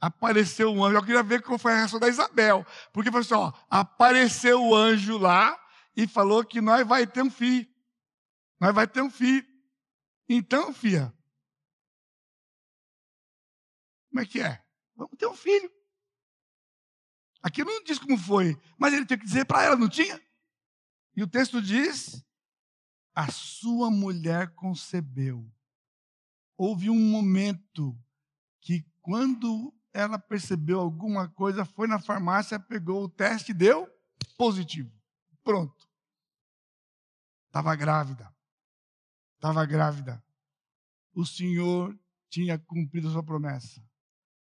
apareceu 0.00 0.72
o 0.72 0.84
anjo. 0.84 0.96
Eu 0.96 1.02
queria 1.02 1.22
ver 1.22 1.42
qual 1.42 1.58
foi 1.58 1.72
a 1.72 1.76
reação 1.76 1.98
da 1.98 2.08
Isabel. 2.08 2.64
Porque 2.92 3.10
falou 3.10 3.22
assim: 3.22 3.34
ó, 3.34 3.52
apareceu 3.68 4.62
o 4.62 4.74
anjo 4.74 5.18
lá 5.18 5.58
e 5.96 6.06
falou 6.06 6.44
que 6.44 6.60
nós 6.60 6.86
vai 6.86 7.06
ter 7.06 7.22
um 7.22 7.30
filho. 7.30 7.66
Nós 8.60 8.74
vai 8.74 8.86
ter 8.86 9.02
um 9.02 9.10
filho. 9.10 9.46
Então, 10.28 10.72
filha, 10.72 11.14
como 14.08 14.20
é 14.20 14.26
que 14.26 14.40
é? 14.40 14.64
Vamos 14.94 15.16
ter 15.18 15.26
um 15.26 15.36
filho. 15.36 15.70
Aqui 17.42 17.62
não 17.62 17.84
diz 17.84 17.98
como 17.98 18.18
foi, 18.18 18.60
mas 18.78 18.92
ele 18.92 19.06
tinha 19.06 19.18
que 19.18 19.26
dizer 19.26 19.44
para 19.44 19.62
ela, 19.62 19.76
não 19.76 19.88
tinha? 19.88 20.20
E 21.14 21.22
o 21.22 21.28
texto 21.28 21.62
diz: 21.62 22.24
a 23.14 23.30
sua 23.30 23.90
mulher 23.90 24.54
concebeu. 24.54 25.50
Houve 26.56 26.90
um 26.90 26.98
momento 26.98 27.98
que, 28.60 28.84
quando 29.00 29.74
ela 29.92 30.18
percebeu 30.18 30.80
alguma 30.80 31.28
coisa, 31.28 31.64
foi 31.64 31.86
na 31.86 31.98
farmácia, 31.98 32.58
pegou 32.58 33.04
o 33.04 33.08
teste 33.08 33.54
deu 33.54 33.88
positivo. 34.36 34.92
Pronto. 35.42 35.88
Estava 37.46 37.74
grávida. 37.76 38.35
Estava 39.36 39.64
grávida. 39.64 40.22
O 41.14 41.24
Senhor 41.24 41.98
tinha 42.28 42.58
cumprido 42.58 43.08
a 43.08 43.12
sua 43.12 43.22
promessa. 43.22 43.82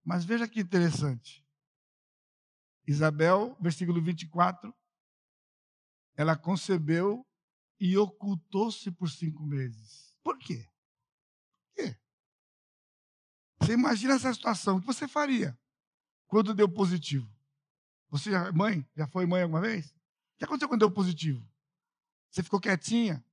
Mas 0.04 0.24
veja 0.24 0.48
que 0.48 0.60
interessante. 0.60 1.46
Isabel, 2.86 3.56
versículo 3.60 4.02
24, 4.02 4.74
ela 6.16 6.36
concebeu 6.36 7.26
e 7.78 7.96
ocultou-se 7.96 8.90
por 8.90 9.08
cinco 9.08 9.44
meses. 9.44 10.14
Por 10.22 10.38
quê? 10.38 10.66
Por 11.64 11.84
quê? 11.84 11.98
Você 13.60 13.72
imagina 13.72 14.14
essa 14.14 14.32
situação, 14.32 14.76
o 14.76 14.80
que 14.80 14.86
você 14.86 15.06
faria 15.06 15.58
quando 16.26 16.54
deu 16.54 16.68
positivo? 16.68 17.30
Você 18.10 18.30
já, 18.30 18.50
mãe, 18.52 18.86
já 18.96 19.06
foi 19.06 19.24
mãe 19.24 19.42
alguma 19.42 19.60
vez? 19.60 19.86
O 19.86 20.38
que 20.38 20.44
aconteceu 20.44 20.68
quando 20.68 20.80
deu 20.80 20.90
positivo? 20.90 21.46
Você 22.30 22.42
ficou 22.42 22.60
quietinha? 22.60 23.24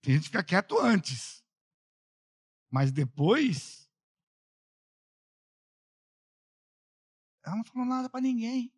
Tem 0.00 0.14
gente 0.14 0.24
que 0.24 0.28
fica 0.28 0.44
quieto 0.44 0.78
antes. 0.78 1.44
Mas 2.70 2.92
depois, 2.92 3.90
ela 7.44 7.56
não 7.56 7.64
falou 7.64 7.86
nada 7.86 8.08
para 8.08 8.20
ninguém. 8.20 8.72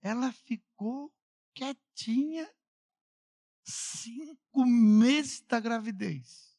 Ela 0.00 0.32
ficou 0.32 1.12
quietinha 1.54 2.50
cinco 3.64 4.64
meses 4.64 5.40
da 5.42 5.60
gravidez. 5.60 6.56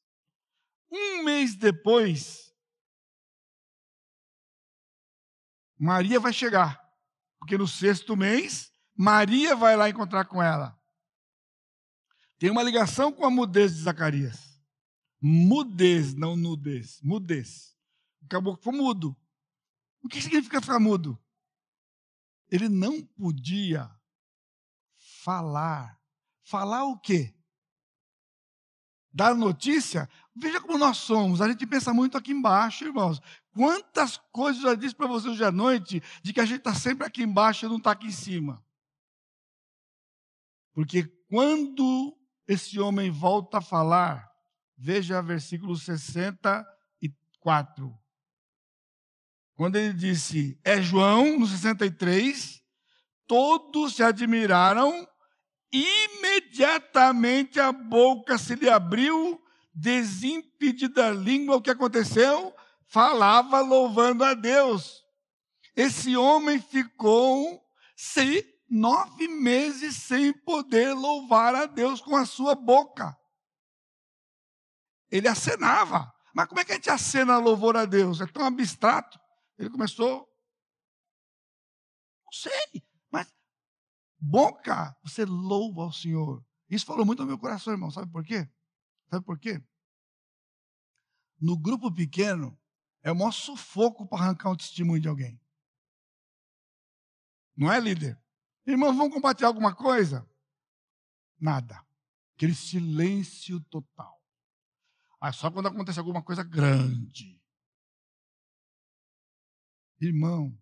Um 0.92 1.24
mês 1.24 1.56
depois, 1.56 2.54
Maria 5.78 6.20
vai 6.20 6.34
chegar. 6.34 6.80
Porque 7.40 7.58
no 7.58 7.68
sexto 7.68 8.16
mês, 8.16 8.72
Maria 8.96 9.56
vai 9.56 9.76
lá 9.76 9.90
encontrar 9.90 10.26
com 10.26 10.42
ela. 10.44 10.79
Tem 12.40 12.50
uma 12.50 12.64
ligação 12.64 13.12
com 13.12 13.26
a 13.26 13.30
mudez 13.30 13.76
de 13.76 13.82
Zacarias. 13.82 14.58
Mudez, 15.22 16.14
não 16.14 16.38
nudez. 16.38 17.02
Mudez. 17.04 17.78
O 18.22 18.28
caboclo 18.28 18.64
foi 18.64 18.74
mudo. 18.74 19.16
O 20.02 20.08
que 20.08 20.22
significa 20.22 20.62
ficar 20.62 20.80
mudo? 20.80 21.22
Ele 22.50 22.70
não 22.70 23.04
podia 23.04 23.92
falar. 25.24 26.00
Falar 26.42 26.86
o 26.86 26.98
quê? 26.98 27.36
Dar 29.12 29.36
notícia? 29.36 30.10
Veja 30.34 30.62
como 30.62 30.78
nós 30.78 30.98
somos. 30.98 31.42
A 31.42 31.50
gente 31.50 31.68
pensa 31.68 31.94
muito 31.94 32.18
aqui 32.18 32.32
embaixo, 32.32 32.86
irmãos. 32.86 33.22
Quantas 33.52 34.16
coisas 34.32 34.64
eu 34.64 34.70
já 34.70 34.76
disse 34.76 34.96
para 34.96 35.08
vocês 35.08 35.34
hoje 35.34 35.44
à 35.44 35.52
noite 35.52 36.02
de 36.24 36.32
que 36.32 36.40
a 36.40 36.46
gente 36.46 36.60
está 36.60 36.74
sempre 36.74 37.06
aqui 37.06 37.22
embaixo 37.22 37.66
e 37.66 37.70
não 37.70 37.78
está 37.78 37.92
aqui 37.92 38.08
em 38.08 38.12
cima. 38.12 38.64
Porque 40.74 41.04
quando 41.30 42.18
esse 42.50 42.78
homem 42.80 43.12
volta 43.12 43.60
a 43.60 43.62
falar, 43.62 44.28
veja 44.76 45.22
versículo 45.22 45.78
64. 45.78 47.96
Quando 49.54 49.76
ele 49.76 49.94
disse, 49.94 50.60
é 50.64 50.82
João, 50.82 51.38
no 51.38 51.46
63, 51.46 52.60
todos 53.28 53.96
se 53.96 54.02
admiraram, 54.02 55.08
imediatamente 55.72 57.60
a 57.60 57.72
boca 57.72 58.40
se 58.40 58.56
lhe 58.56 58.68
abriu, 58.68 59.40
desimpedida 59.72 61.10
a 61.10 61.12
língua, 61.12 61.58
o 61.58 61.62
que 61.62 61.70
aconteceu? 61.70 62.52
Falava 62.88 63.62
louvando 63.62 64.24
a 64.24 64.34
Deus. 64.34 65.04
Esse 65.76 66.18
homem 66.18 66.60
ficou 66.60 67.64
se 67.96 68.44
nove 68.70 69.28
meses 69.28 69.96
sem 69.96 70.32
poder 70.32 70.94
louvar 70.94 71.56
a 71.56 71.66
Deus 71.66 72.02
com 72.02 72.16
a 72.16 72.26
sua 72.26 72.56
boca. 72.56 73.18
Ele 75.10 75.28
acenava. 75.28 76.14
Mas 76.34 76.48
como 76.48 76.60
é 76.60 76.66
que 76.66 76.72
a 76.72 76.76
gente 76.76 76.90
acena 76.90 77.38
louvor 77.38 77.76
a 77.76 77.86
Deus? 77.86 78.22
É 78.22 78.28
tão 78.28 78.46
abstrato. 78.46 79.20
Ele 79.58 79.70
começou. 79.70 80.30
Não 82.26 82.32
sei, 82.32 82.84
mas 83.12 83.34
boca, 84.20 84.96
você 85.04 85.26
louva 85.26 85.82
ao 85.82 85.92
Senhor. 85.92 86.46
Isso 86.70 86.86
falou 86.86 87.06
muito 87.06 87.22
ao 87.22 87.28
meu 87.28 87.40
coração, 87.40 87.74
irmão. 87.74 87.90
Sabe 87.90 88.12
por 88.12 88.24
quê? 88.24 88.48
Sabe 89.10 89.26
por 89.26 89.40
quê? 89.40 89.62
No 91.42 91.58
grupo 91.58 91.92
pequeno, 91.92 92.58
é 93.02 93.12
o 93.12 93.16
maior 93.16 93.32
sufoco 93.32 94.08
para 94.08 94.24
arrancar 94.26 94.52
um 94.52 94.56
testemunho 94.56 95.02
de 95.02 95.08
alguém. 95.08 95.42
Não 97.56 97.72
é, 97.72 97.80
líder? 97.80 98.22
Irmãos, 98.70 98.96
vamos 98.96 99.16
compartilhar 99.16 99.48
alguma 99.48 99.74
coisa? 99.74 100.30
Nada. 101.40 101.84
Aquele 102.36 102.54
silêncio 102.54 103.60
total. 103.62 104.22
Só 105.34 105.50
quando 105.50 105.68
acontece 105.68 105.98
alguma 105.98 106.22
coisa 106.22 106.44
grande. 106.44 107.42
Irmão, 110.00 110.56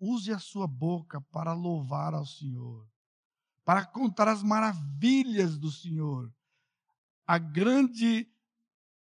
use 0.00 0.32
a 0.32 0.38
sua 0.40 0.66
boca 0.66 1.20
para 1.20 1.52
louvar 1.52 2.12
ao 2.12 2.26
Senhor, 2.26 2.90
para 3.64 3.86
contar 3.86 4.26
as 4.26 4.42
maravilhas 4.42 5.56
do 5.56 5.70
Senhor. 5.70 6.34
A 7.24 7.38
grande 7.38 8.28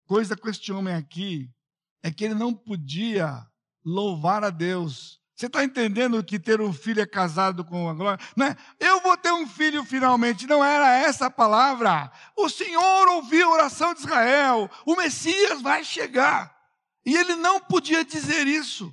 coisa 0.07 0.35
com 0.35 0.49
este 0.49 0.73
homem 0.73 0.95
aqui 0.95 1.55
é 2.03 2.11
que 2.11 2.25
ele 2.25 2.35
não 2.35 2.55
podia 2.55 3.47
louvar 3.85 4.43
a 4.43 4.49
Deus. 4.49 5.23
Você 5.39 5.47
está 5.47 5.63
entendendo 5.63 6.25
que 6.25 6.37
ter 6.37 6.61
um 6.61 6.73
filho 6.73 7.01
é 7.01 7.07
casado 7.07 7.65
com 7.65 7.89
a 7.89 7.95
glória? 7.95 8.19
Não 8.35 8.45
é? 8.45 8.57
Eu 8.81 9.01
vou 9.01 9.17
ter 9.17 9.31
um 9.31 9.47
filho 9.47 9.85
finalmente. 9.85 10.49
Não 10.49 10.65
era 10.65 10.93
essa 10.99 11.27
a 11.27 11.31
palavra. 11.31 12.11
O 12.37 12.49
Senhor 12.49 13.07
ouviu 13.07 13.47
a 13.47 13.53
oração 13.53 13.95
de 13.95 14.01
Israel. 14.01 14.69
O 14.85 14.97
Messias 14.97 15.63
vai 15.63 15.85
chegar. 15.85 16.53
E 17.07 17.17
ele 17.17 17.37
não 17.37 17.61
podia 17.61 18.05
dizer 18.05 18.49
isso. 18.49 18.93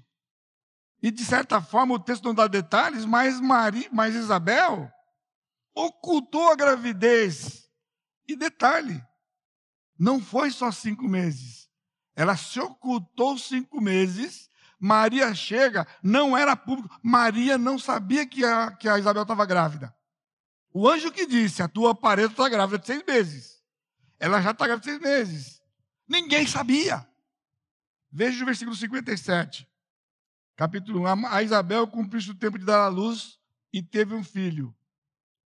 E 1.02 1.10
de 1.10 1.26
certa 1.26 1.60
forma 1.60 1.96
o 1.96 2.00
texto 2.00 2.26
não 2.26 2.36
dá 2.36 2.46
detalhes, 2.46 3.06
mas, 3.06 3.42
Maria, 3.42 3.90
mas 3.92 4.14
Isabel 4.14 4.88
ocultou 5.74 6.52
a 6.52 6.56
gravidez. 6.56 7.68
E 8.28 8.36
detalhe, 8.36 9.04
não 9.98 10.22
foi 10.22 10.52
só 10.52 10.72
cinco 10.72 11.08
meses. 11.08 11.68
Ela 12.16 12.38
se 12.38 12.60
ocultou 12.60 13.36
cinco 13.36 13.82
meses. 13.82 14.48
Maria 14.80 15.34
chega, 15.34 15.88
não 16.02 16.38
era 16.38 16.56
público. 16.56 16.98
Maria 17.02 17.58
não 17.58 17.80
sabia 17.80 18.26
que 18.26 18.44
a, 18.44 18.72
que 18.72 18.88
a 18.88 19.00
Isabel 19.00 19.24
estava 19.24 19.46
grávida. 19.46 19.96
O 20.74 20.90
anjo 20.90 21.12
que 21.12 21.26
disse: 21.26 21.62
A 21.62 21.68
tua 21.68 21.96
parede 21.96 22.34
está 22.34 22.50
grávida 22.50 22.80
de 22.80 22.86
seis 22.86 23.04
meses. 23.08 23.64
Ela 24.20 24.42
já 24.42 24.52
está 24.52 24.66
grávida 24.66 24.86
de 24.86 24.92
seis 24.92 25.02
meses. 25.02 25.62
Ninguém 26.08 26.46
sabia. 26.46 27.08
Veja 28.12 28.44
o 28.44 28.46
versículo 28.46 28.76
57. 28.76 29.68
Capítulo 30.56 31.02
1. 31.02 31.28
A 31.28 31.44
Isabel 31.44 31.88
cumpriu 31.88 32.32
o 32.32 32.36
tempo 32.36 32.58
de 32.58 32.66
dar 32.66 32.86
à 32.86 32.88
luz 32.88 33.40
e 33.74 33.82
teve 33.82 34.14
um 34.14 34.24
filho. 34.24 34.76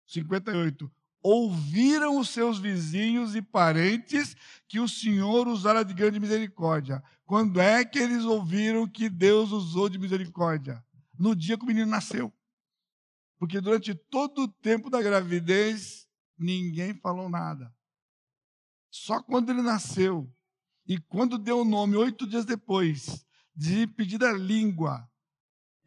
58 0.07 0.91
ouviram 1.23 2.19
os 2.19 2.29
seus 2.31 2.59
vizinhos 2.59 3.35
e 3.35 3.43
parentes 3.43 4.37
que 4.67 4.81
o 4.81 4.89
Senhor 4.89 5.49
usara 5.49 5.85
de 5.85 5.95
grande 5.95 6.21
misericórdia. 6.21 7.03
Quando 7.25 7.61
é 7.61 7.85
que 7.85 7.99
eles 7.99 8.25
ouviram 8.25 8.89
que 8.89 9.09
Deus 9.09 9.51
usou 9.51 9.89
de 9.89 9.99
misericórdia? 9.99 10.85
No 11.19 11.35
dia 11.35 11.57
que 11.57 11.65
o 11.65 11.67
menino 11.67 11.91
nasceu. 11.91 12.33
Porque 13.39 13.61
durante 13.61 13.95
todo 13.95 14.43
o 14.43 14.49
tempo 14.49 14.91
da 14.91 15.01
gravidez, 15.01 16.09
ninguém 16.39 16.95
falou 16.95 17.29
nada. 17.29 17.73
Só 18.91 19.23
quando 19.23 19.51
ele 19.51 19.63
nasceu, 19.63 20.33
e 20.87 20.99
quando 20.99 21.39
deu 21.39 21.61
o 21.61 21.65
nome, 21.65 21.97
oito 21.97 22.27
dias 22.27 22.45
depois, 22.45 23.25
de 23.55 23.87
pedir 23.87 24.25
a 24.25 24.33
língua, 24.33 25.07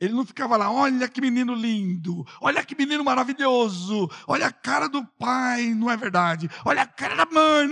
ele 0.02 0.16
não 0.16 0.26
ficava 0.26 0.58
lá, 0.58 0.72
olha 0.72 1.08
que 1.08 1.22
menino 1.22 1.54
lindo, 1.54 2.26
olha 2.42 2.66
que 2.66 2.76
menino 2.76 3.04
maravilhoso, 3.04 4.10
olha 4.28 4.48
a 4.48 4.52
cara 4.52 4.90
do 4.90 5.06
pai, 5.06 5.76
não 5.76 5.92
é 5.92 5.96
verdade? 5.96 6.50
Olha 6.66 6.82
a 6.82 6.88
cara 6.88 7.16
da 7.16 7.26
mãe. 7.28 7.68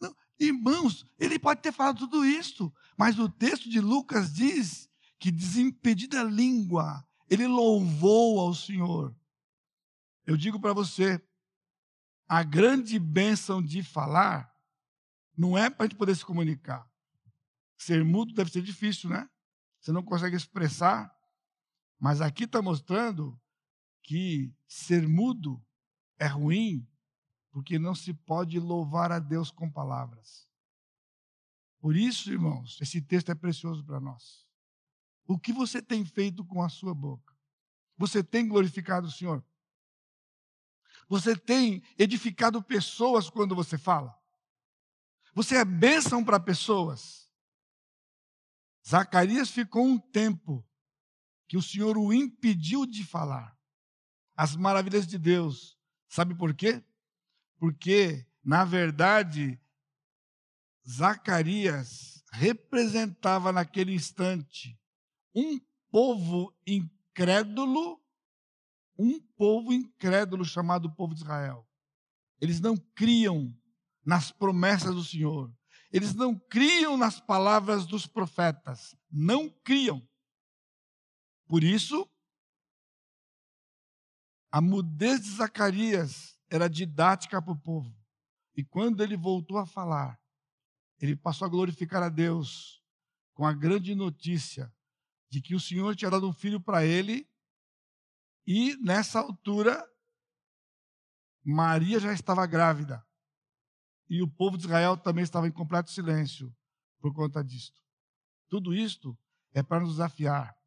Não. 0.00 0.12
Irmãos, 0.36 1.06
ele 1.16 1.38
pode 1.38 1.62
ter 1.62 1.70
falado 1.70 1.98
tudo 1.98 2.24
isso, 2.24 2.72
mas 2.98 3.20
o 3.20 3.28
texto 3.28 3.70
de 3.70 3.80
Lucas 3.80 4.32
diz 4.32 4.90
que 5.20 5.30
desimpedida 5.30 6.24
língua, 6.24 7.06
ele 7.28 7.46
louvou 7.46 8.40
ao 8.40 8.52
Senhor. 8.52 9.14
Eu 10.26 10.36
digo 10.36 10.58
para 10.58 10.72
você, 10.72 11.22
a 12.28 12.42
grande 12.42 12.98
bênção 12.98 13.62
de 13.62 13.80
falar 13.84 14.52
não 15.38 15.56
é 15.56 15.70
para 15.70 15.84
a 15.84 15.88
gente 15.88 15.96
poder 15.96 16.16
se 16.16 16.24
comunicar. 16.24 16.84
Ser 17.78 18.04
mudo 18.04 18.34
deve 18.34 18.50
ser 18.50 18.60
difícil, 18.60 19.08
né? 19.08 19.30
Você 19.80 19.92
não 19.92 20.02
consegue 20.02 20.34
expressar 20.34 21.14
mas 22.00 22.22
aqui 22.22 22.44
está 22.44 22.62
mostrando 22.62 23.38
que 24.02 24.52
ser 24.66 25.06
mudo 25.06 25.62
é 26.18 26.26
ruim, 26.26 26.88
porque 27.50 27.78
não 27.78 27.94
se 27.94 28.14
pode 28.14 28.58
louvar 28.58 29.12
a 29.12 29.18
Deus 29.18 29.50
com 29.50 29.70
palavras. 29.70 30.48
Por 31.78 31.94
isso, 31.94 32.32
irmãos, 32.32 32.78
esse 32.80 33.02
texto 33.02 33.30
é 33.30 33.34
precioso 33.34 33.84
para 33.84 34.00
nós. 34.00 34.46
O 35.26 35.38
que 35.38 35.52
você 35.52 35.82
tem 35.82 36.04
feito 36.04 36.42
com 36.44 36.62
a 36.62 36.70
sua 36.70 36.94
boca? 36.94 37.36
Você 37.98 38.24
tem 38.24 38.48
glorificado 38.48 39.06
o 39.06 39.10
Senhor? 39.10 39.44
Você 41.06 41.36
tem 41.36 41.82
edificado 41.98 42.62
pessoas 42.62 43.28
quando 43.28 43.54
você 43.54 43.76
fala? 43.76 44.18
Você 45.34 45.56
é 45.56 45.64
bênção 45.64 46.24
para 46.24 46.40
pessoas? 46.40 47.30
Zacarias 48.88 49.50
ficou 49.50 49.84
um 49.84 49.98
tempo 49.98 50.66
que 51.50 51.56
o 51.56 51.62
Senhor 51.62 51.98
o 51.98 52.12
impediu 52.12 52.86
de 52.86 53.02
falar 53.02 53.58
as 54.36 54.54
maravilhas 54.54 55.04
de 55.04 55.18
Deus. 55.18 55.76
Sabe 56.08 56.32
por 56.32 56.54
quê? 56.54 56.80
Porque, 57.58 58.24
na 58.44 58.64
verdade, 58.64 59.60
Zacarias 60.88 62.22
representava 62.30 63.50
naquele 63.50 63.92
instante 63.92 64.78
um 65.34 65.60
povo 65.90 66.56
incrédulo, 66.64 68.00
um 68.96 69.20
povo 69.36 69.72
incrédulo 69.72 70.44
chamado 70.44 70.94
povo 70.94 71.14
de 71.16 71.22
Israel. 71.22 71.68
Eles 72.40 72.60
não 72.60 72.76
criam 72.76 73.52
nas 74.06 74.30
promessas 74.30 74.94
do 74.94 75.02
Senhor. 75.02 75.52
Eles 75.92 76.14
não 76.14 76.32
criam 76.38 76.96
nas 76.96 77.18
palavras 77.18 77.86
dos 77.86 78.06
profetas. 78.06 78.94
Não 79.10 79.50
criam. 79.64 80.08
Por 81.50 81.64
isso, 81.64 82.08
a 84.52 84.60
mudez 84.60 85.20
de 85.22 85.30
Zacarias 85.32 86.38
era 86.48 86.70
didática 86.70 87.42
para 87.42 87.52
o 87.52 87.58
povo. 87.58 87.92
E 88.56 88.62
quando 88.62 89.02
ele 89.02 89.16
voltou 89.16 89.58
a 89.58 89.66
falar, 89.66 90.22
ele 91.00 91.16
passou 91.16 91.46
a 91.46 91.48
glorificar 91.48 92.04
a 92.04 92.08
Deus 92.08 92.80
com 93.34 93.44
a 93.44 93.52
grande 93.52 93.96
notícia 93.96 94.72
de 95.28 95.42
que 95.42 95.56
o 95.56 95.58
Senhor 95.58 95.96
tinha 95.96 96.08
dado 96.08 96.28
um 96.28 96.32
filho 96.32 96.60
para 96.60 96.84
ele, 96.86 97.28
e 98.46 98.76
nessa 98.76 99.18
altura, 99.18 99.84
Maria 101.42 101.98
já 101.98 102.12
estava 102.12 102.46
grávida. 102.46 103.04
E 104.08 104.22
o 104.22 104.28
povo 104.28 104.56
de 104.56 104.66
Israel 104.66 104.96
também 104.96 105.24
estava 105.24 105.48
em 105.48 105.52
completo 105.52 105.90
silêncio 105.90 106.56
por 107.00 107.12
conta 107.12 107.42
disto. 107.42 107.82
Tudo 108.48 108.72
isto 108.72 109.18
é 109.52 109.64
para 109.64 109.80
nos 109.80 109.94
desafiar 109.94 110.59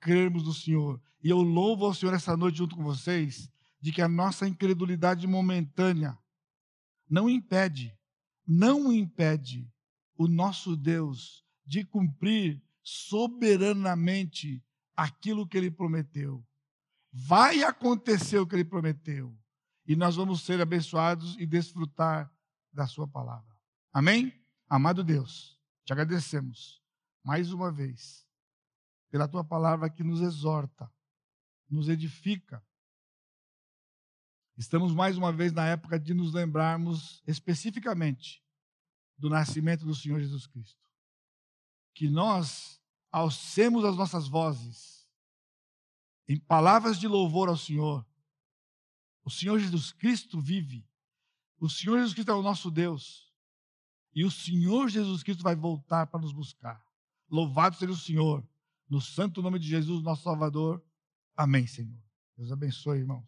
crermos 0.00 0.44
no 0.44 0.52
Senhor. 0.52 1.00
E 1.22 1.28
eu 1.28 1.40
louvo 1.40 1.84
ao 1.84 1.94
Senhor 1.94 2.14
essa 2.14 2.36
noite 2.36 2.58
junto 2.58 2.74
com 2.74 2.82
vocês, 2.82 3.50
de 3.80 3.92
que 3.92 4.02
a 4.02 4.08
nossa 4.08 4.48
incredulidade 4.48 5.26
momentânea 5.26 6.18
não 7.08 7.28
impede, 7.28 7.96
não 8.46 8.92
impede 8.92 9.70
o 10.16 10.26
nosso 10.26 10.76
Deus 10.76 11.44
de 11.66 11.84
cumprir 11.84 12.62
soberanamente 12.82 14.62
aquilo 14.96 15.46
que 15.46 15.56
ele 15.56 15.70
prometeu. 15.70 16.44
Vai 17.12 17.62
acontecer 17.62 18.38
o 18.38 18.46
que 18.46 18.54
ele 18.54 18.64
prometeu. 18.64 19.36
E 19.86 19.96
nós 19.96 20.16
vamos 20.16 20.42
ser 20.42 20.60
abençoados 20.60 21.36
e 21.38 21.46
desfrutar 21.46 22.30
da 22.72 22.86
sua 22.86 23.08
palavra. 23.08 23.56
Amém? 23.92 24.32
Amado 24.68 25.02
Deus, 25.02 25.58
te 25.84 25.92
agradecemos 25.92 26.80
mais 27.24 27.52
uma 27.52 27.72
vez 27.72 28.29
pela 29.10 29.28
tua 29.28 29.44
palavra 29.44 29.90
que 29.90 30.04
nos 30.04 30.20
exorta, 30.20 30.90
nos 31.68 31.88
edifica. 31.88 32.64
Estamos 34.56 34.94
mais 34.94 35.16
uma 35.16 35.32
vez 35.32 35.52
na 35.52 35.66
época 35.66 35.98
de 35.98 36.14
nos 36.14 36.32
lembrarmos 36.32 37.22
especificamente 37.26 38.42
do 39.18 39.28
nascimento 39.28 39.84
do 39.84 39.94
Senhor 39.94 40.20
Jesus 40.20 40.46
Cristo. 40.46 40.78
Que 41.94 42.08
nós 42.08 42.80
alcemos 43.10 43.84
as 43.84 43.96
nossas 43.96 44.28
vozes 44.28 45.08
em 46.28 46.38
palavras 46.38 46.98
de 46.98 47.08
louvor 47.08 47.48
ao 47.48 47.56
Senhor. 47.56 48.06
O 49.24 49.30
Senhor 49.30 49.58
Jesus 49.58 49.92
Cristo 49.92 50.40
vive. 50.40 50.86
O 51.58 51.68
Senhor 51.68 51.96
Jesus 51.96 52.14
Cristo 52.14 52.30
é 52.30 52.34
o 52.34 52.42
nosso 52.42 52.70
Deus. 52.70 53.32
E 54.14 54.24
o 54.24 54.30
Senhor 54.30 54.88
Jesus 54.88 55.22
Cristo 55.22 55.42
vai 55.42 55.56
voltar 55.56 56.06
para 56.06 56.20
nos 56.20 56.32
buscar. 56.32 56.84
Louvado 57.28 57.76
seja 57.76 57.92
o 57.92 57.96
Senhor 57.96 58.46
No 58.90 59.00
santo 59.00 59.40
nome 59.40 59.60
de 59.60 59.68
Jesus, 59.68 60.02
nosso 60.02 60.24
Salvador. 60.24 60.84
Amém, 61.36 61.64
Senhor. 61.64 61.96
Deus 62.36 62.50
abençoe, 62.50 62.98
irmãos. 62.98 63.24